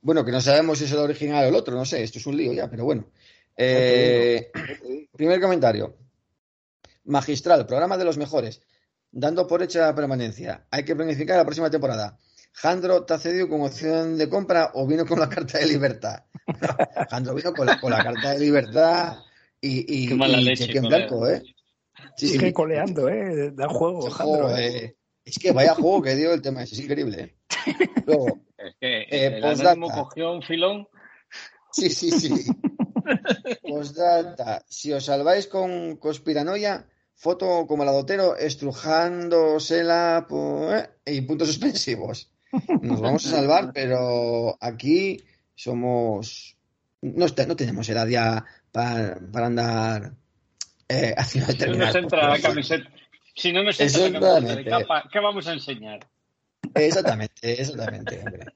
Bueno, 0.03 0.25
que 0.25 0.31
no 0.31 0.41
sabemos 0.41 0.79
si 0.79 0.85
es 0.85 0.93
el 0.93 0.99
original 0.99 1.45
o 1.45 1.49
el 1.49 1.57
otro, 1.57 1.75
no 1.75 1.85
sé, 1.85 2.05
esto 2.05 2.21
es 2.21 2.27
un 2.27 2.37
lío 2.37 2.53
ya, 2.53 2.71
pero 2.71 2.85
bueno. 2.85 3.07
Eh, 3.57 4.53
primer 5.17 5.41
comentario. 5.41 5.97
Magistral, 7.07 7.67
programa 7.67 7.99
de 7.99 8.05
los 8.05 8.19
mejores. 8.19 8.63
Dando 9.11 9.47
por 9.47 9.63
hecha 9.63 9.81
la 9.81 9.95
permanencia. 9.95 10.67
Hay 10.71 10.85
que 10.85 10.95
planificar 10.95 11.37
la 11.37 11.45
próxima 11.45 11.71
temporada. 11.71 12.19
Jandro, 12.53 13.05
¿te 13.05 13.15
ha 13.15 13.19
cedido 13.19 13.49
con 13.49 13.63
opción 13.63 14.19
de 14.19 14.29
compra 14.29 14.73
o 14.75 14.87
vino 14.87 15.07
con 15.07 15.21
la 15.21 15.29
carta 15.29 15.59
de 15.59 15.67
libertad? 15.67 16.25
Jandro 17.11 17.35
vino 17.35 17.53
con 17.55 17.67
la, 17.67 17.81
con 17.81 17.91
la 17.91 18.03
carta 18.03 18.33
de 18.33 18.41
libertad 18.41 19.19
y, 19.61 20.05
y, 20.05 20.09
Qué 20.09 20.15
mala 20.15 20.39
y 20.39 20.45
leche, 20.45 20.67
cheque 20.67 20.79
en 20.79 20.89
blanco, 20.89 21.29
¿eh? 21.29 21.43
Sí, 22.17 22.29
Sigue 22.29 22.47
sí. 22.49 22.53
coleando, 22.53 23.09
¿eh? 23.09 23.51
Da 23.53 23.69
juego, 23.69 24.01
Ese 24.07 24.11
Jandro. 24.11 24.37
juego, 24.49 24.57
¿eh? 24.57 24.77
eh, 24.77 24.97
Es 25.25 25.39
que 25.39 25.53
vaya 25.53 25.75
juego 25.75 26.03
que 26.03 26.17
dio 26.17 26.33
el 26.33 26.43
tema 26.43 26.63
es 26.63 26.79
increíble. 26.79 27.37
¿eh? 27.67 27.89
Luego, 28.07 28.27
Es 28.57 28.75
que 28.81 29.03
Eh, 29.11 29.41
el 29.43 29.91
cogió 29.91 30.33
un 30.33 30.43
filón. 30.43 30.89
sí, 31.73 31.91
sí, 31.91 32.11
sí. 32.11 32.47
Postdata. 33.63 34.65
Si 34.69 34.93
os 34.93 35.05
salváis 35.05 35.47
con 35.47 35.97
conspiranoia, 35.97 36.89
foto 37.19 37.67
como 37.67 37.85
la 37.85 37.91
dotero 37.93 38.37
estrujándosela 38.37 40.27
po- 40.29 40.73
eh, 40.73 40.89
y 41.07 41.21
puntos 41.23 41.49
suspensivos. 41.53 42.31
Nos 42.81 43.01
vamos 43.01 43.27
a 43.27 43.31
salvar, 43.31 43.73
pero 43.75 44.57
aquí 44.61 45.21
somos. 45.55 46.57
No, 47.03 47.27
está- 47.27 47.47
no 47.47 47.57
tenemos 47.57 47.89
edad 47.89 48.07
ya 48.07 48.45
para, 48.73 49.19
para 49.33 49.47
andar 49.47 50.13
eh, 50.89 51.15
haciendo 51.17 51.53
Si 51.53 51.59
no 51.67 51.77
nos 51.77 51.95
entra 51.95 52.29
la 52.29 52.41
camiseta, 52.41 52.89
si 53.35 53.53
no 53.53 53.63
nos 53.65 53.79
entra 53.81 54.09
la 54.09 54.21
camiseta 54.21 54.57
de 54.57 54.65
capa, 54.65 55.09
¿qué 55.13 55.19
vamos 55.21 55.47
a 55.47 55.53
enseñar? 55.53 56.01
Exactamente, 56.75 57.61
exactamente. 57.61 58.19
hombre. 58.25 58.47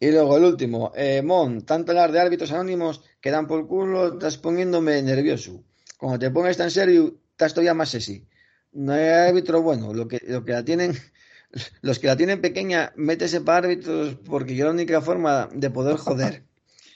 Y 0.00 0.10
luego 0.10 0.36
el 0.36 0.44
último, 0.44 0.92
eh, 0.96 1.22
Mon, 1.22 1.62
tanto 1.62 1.92
hablar 1.92 2.12
de 2.12 2.20
árbitros 2.20 2.50
anónimos 2.52 3.02
que 3.20 3.30
dan 3.30 3.46
por 3.46 3.66
culo, 3.66 4.14
estás 4.14 4.36
poniéndome 4.38 5.00
nervioso. 5.02 5.62
Cuando 6.04 6.18
te 6.18 6.30
pongas 6.30 6.58
tan 6.58 6.70
serio, 6.70 7.18
estás 7.30 7.54
todavía 7.54 7.72
más 7.72 7.88
sexy. 7.88 8.28
No 8.72 8.92
hay 8.92 9.08
árbitro 9.08 9.62
bueno, 9.62 9.94
lo 9.94 10.06
que, 10.06 10.20
lo 10.26 10.44
que 10.44 10.52
la 10.52 10.62
tienen, 10.62 10.92
los 11.80 11.98
que 11.98 12.08
la 12.08 12.14
tienen 12.14 12.42
pequeña, 12.42 12.92
métese 12.94 13.40
para 13.40 13.66
árbitros 13.66 14.16
porque 14.16 14.54
yo 14.54 14.66
la 14.66 14.72
única 14.72 15.00
forma 15.00 15.48
de 15.54 15.70
poder 15.70 15.96
joder. 15.96 16.44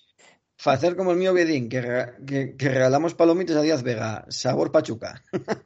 Hacer 0.63 0.95
como 0.95 1.13
el 1.13 1.17
mío 1.17 1.33
Bedín, 1.33 1.71
que, 1.71 1.81
que, 2.27 2.55
que 2.55 2.69
regalamos 2.69 3.15
palomitas 3.15 3.57
a 3.57 3.63
Díaz 3.63 3.83
Vega, 3.83 4.27
sabor 4.29 4.73
pachuca. 4.73 5.25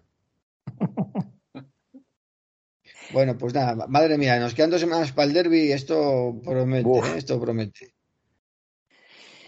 Bueno, 3.12 3.36
pues 3.36 3.52
nada, 3.52 3.86
madre 3.88 4.16
mía, 4.16 4.38
nos 4.38 4.54
quedan 4.54 4.70
dos 4.70 4.80
semanas 4.80 5.12
para 5.12 5.26
el 5.26 5.34
derby 5.34 5.64
y 5.64 5.72
esto 5.72 6.40
promete. 6.42 6.88
¿eh? 6.88 7.14
esto 7.16 7.38
promete. 7.38 7.92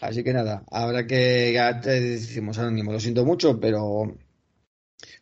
Así 0.05 0.23
que 0.23 0.35
nada, 0.35 0.65
habrá 0.71 1.07
que, 1.07 1.53
ya 1.55 1.81
te 1.81 1.99
decimos 1.99 2.59
anónimo, 2.59 2.93
lo 2.93 3.01
siento 3.01 3.25
mucho, 3.25 3.59
pero 3.59 4.19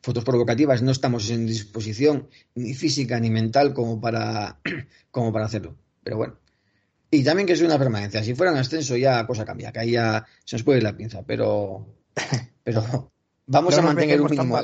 fotos 0.03 0.25
provocativas 0.25 0.83
no 0.83 0.91
estamos 0.91 1.31
en 1.31 1.47
disposición 1.47 2.29
ni 2.57 2.75
física 2.75 3.21
ni 3.21 3.31
mental 3.31 3.75
como 3.75 4.01
para, 4.01 4.59
como 5.13 5.33
para 5.33 5.47
hacerlo. 5.47 5.77
Pero 6.03 6.17
bueno. 6.17 6.37
Y 7.13 7.23
también 7.23 7.47
que 7.47 7.53
es 7.53 7.63
una 7.63 7.79
permanencia. 7.79 8.25
Si 8.25 8.35
fuera 8.35 8.51
un 8.51 8.59
ascenso 8.59 8.97
ya 8.97 9.25
cosa 9.25 9.45
cambia, 9.45 9.71
que 9.71 9.81
ahí 9.81 9.93
ya 9.93 10.27
se 10.45 10.57
nos 10.57 10.65
puede 10.65 10.79
ir 10.79 10.85
la 10.85 10.97
pinza, 10.97 11.23
pero, 11.23 11.87
pero 12.65 13.13
vamos 13.47 13.77
No 13.77 13.83
a 13.83 13.87
mantener 13.87 14.21
un 14.21 14.31
mínimo. 14.31 14.59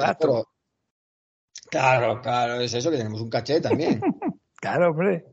Claro, 1.70 2.20
claro, 2.22 2.60
es 2.60 2.74
eso 2.74 2.90
que 2.90 2.96
tenemos 2.96 3.20
un 3.20 3.30
caché 3.30 3.60
también. 3.60 4.00
Claro, 4.60 4.90
hombre. 4.90 5.24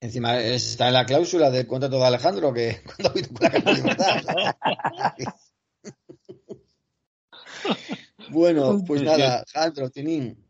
Encima 0.00 0.40
está 0.40 0.88
en 0.88 0.94
la 0.94 1.04
cláusula 1.04 1.50
del 1.50 1.66
contrato 1.66 1.98
de 1.98 2.06
Alejandro 2.06 2.54
que 2.54 2.80
cuando 2.84 3.12
vino 3.12 3.28
con 3.28 3.64
la 3.64 3.72
libertad. 3.72 4.54
bueno, 8.30 8.82
pues 8.86 9.02
nada, 9.02 9.44
Alejandro, 9.54 9.90
Tinín, 9.90 10.42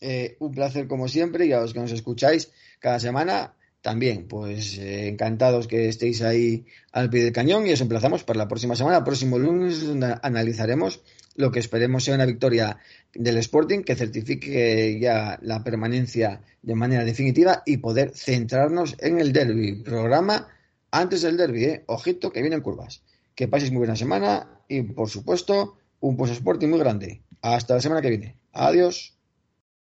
eh, 0.00 0.36
un 0.38 0.52
placer 0.52 0.86
como 0.86 1.08
siempre 1.08 1.46
y 1.46 1.52
a 1.52 1.60
los 1.60 1.72
que 1.72 1.80
nos 1.80 1.90
escucháis 1.90 2.52
cada 2.78 3.00
semana 3.00 3.56
también, 3.80 4.28
pues 4.28 4.78
eh, 4.78 5.08
encantados 5.08 5.66
que 5.66 5.88
estéis 5.88 6.22
ahí 6.22 6.64
al 6.92 7.10
pie 7.10 7.24
del 7.24 7.32
cañón 7.32 7.66
y 7.66 7.72
os 7.72 7.80
emplazamos 7.80 8.22
para 8.22 8.38
la 8.38 8.46
próxima 8.46 8.76
semana, 8.76 9.02
próximo 9.02 9.38
lunes, 9.38 9.84
donde 9.84 10.14
analizaremos 10.22 11.02
lo 11.36 11.50
que 11.50 11.60
esperemos 11.60 12.04
sea 12.04 12.14
una 12.14 12.26
victoria 12.26 12.78
del 13.14 13.38
Sporting 13.38 13.82
que 13.82 13.96
certifique 13.96 14.98
ya 15.00 15.38
la 15.42 15.62
permanencia 15.62 16.40
de 16.62 16.74
manera 16.74 17.04
definitiva 17.04 17.62
y 17.66 17.78
poder 17.78 18.12
centrarnos 18.14 18.96
en 18.98 19.20
el 19.20 19.32
derby. 19.32 19.82
Programa 19.82 20.48
antes 20.90 21.22
del 21.22 21.36
derby, 21.36 21.64
¿eh? 21.64 21.84
ojito 21.86 22.32
que 22.32 22.42
vienen 22.42 22.60
curvas. 22.60 23.02
Que 23.34 23.48
paséis 23.48 23.70
muy 23.70 23.78
buena 23.78 23.96
semana 23.96 24.60
y 24.68 24.82
por 24.82 25.08
supuesto 25.08 25.78
un 26.00 26.16
post 26.16 26.32
Sporting 26.32 26.68
muy 26.68 26.78
grande. 26.78 27.22
Hasta 27.40 27.74
la 27.74 27.80
semana 27.80 28.02
que 28.02 28.10
viene. 28.10 28.36
Adiós. 28.52 29.16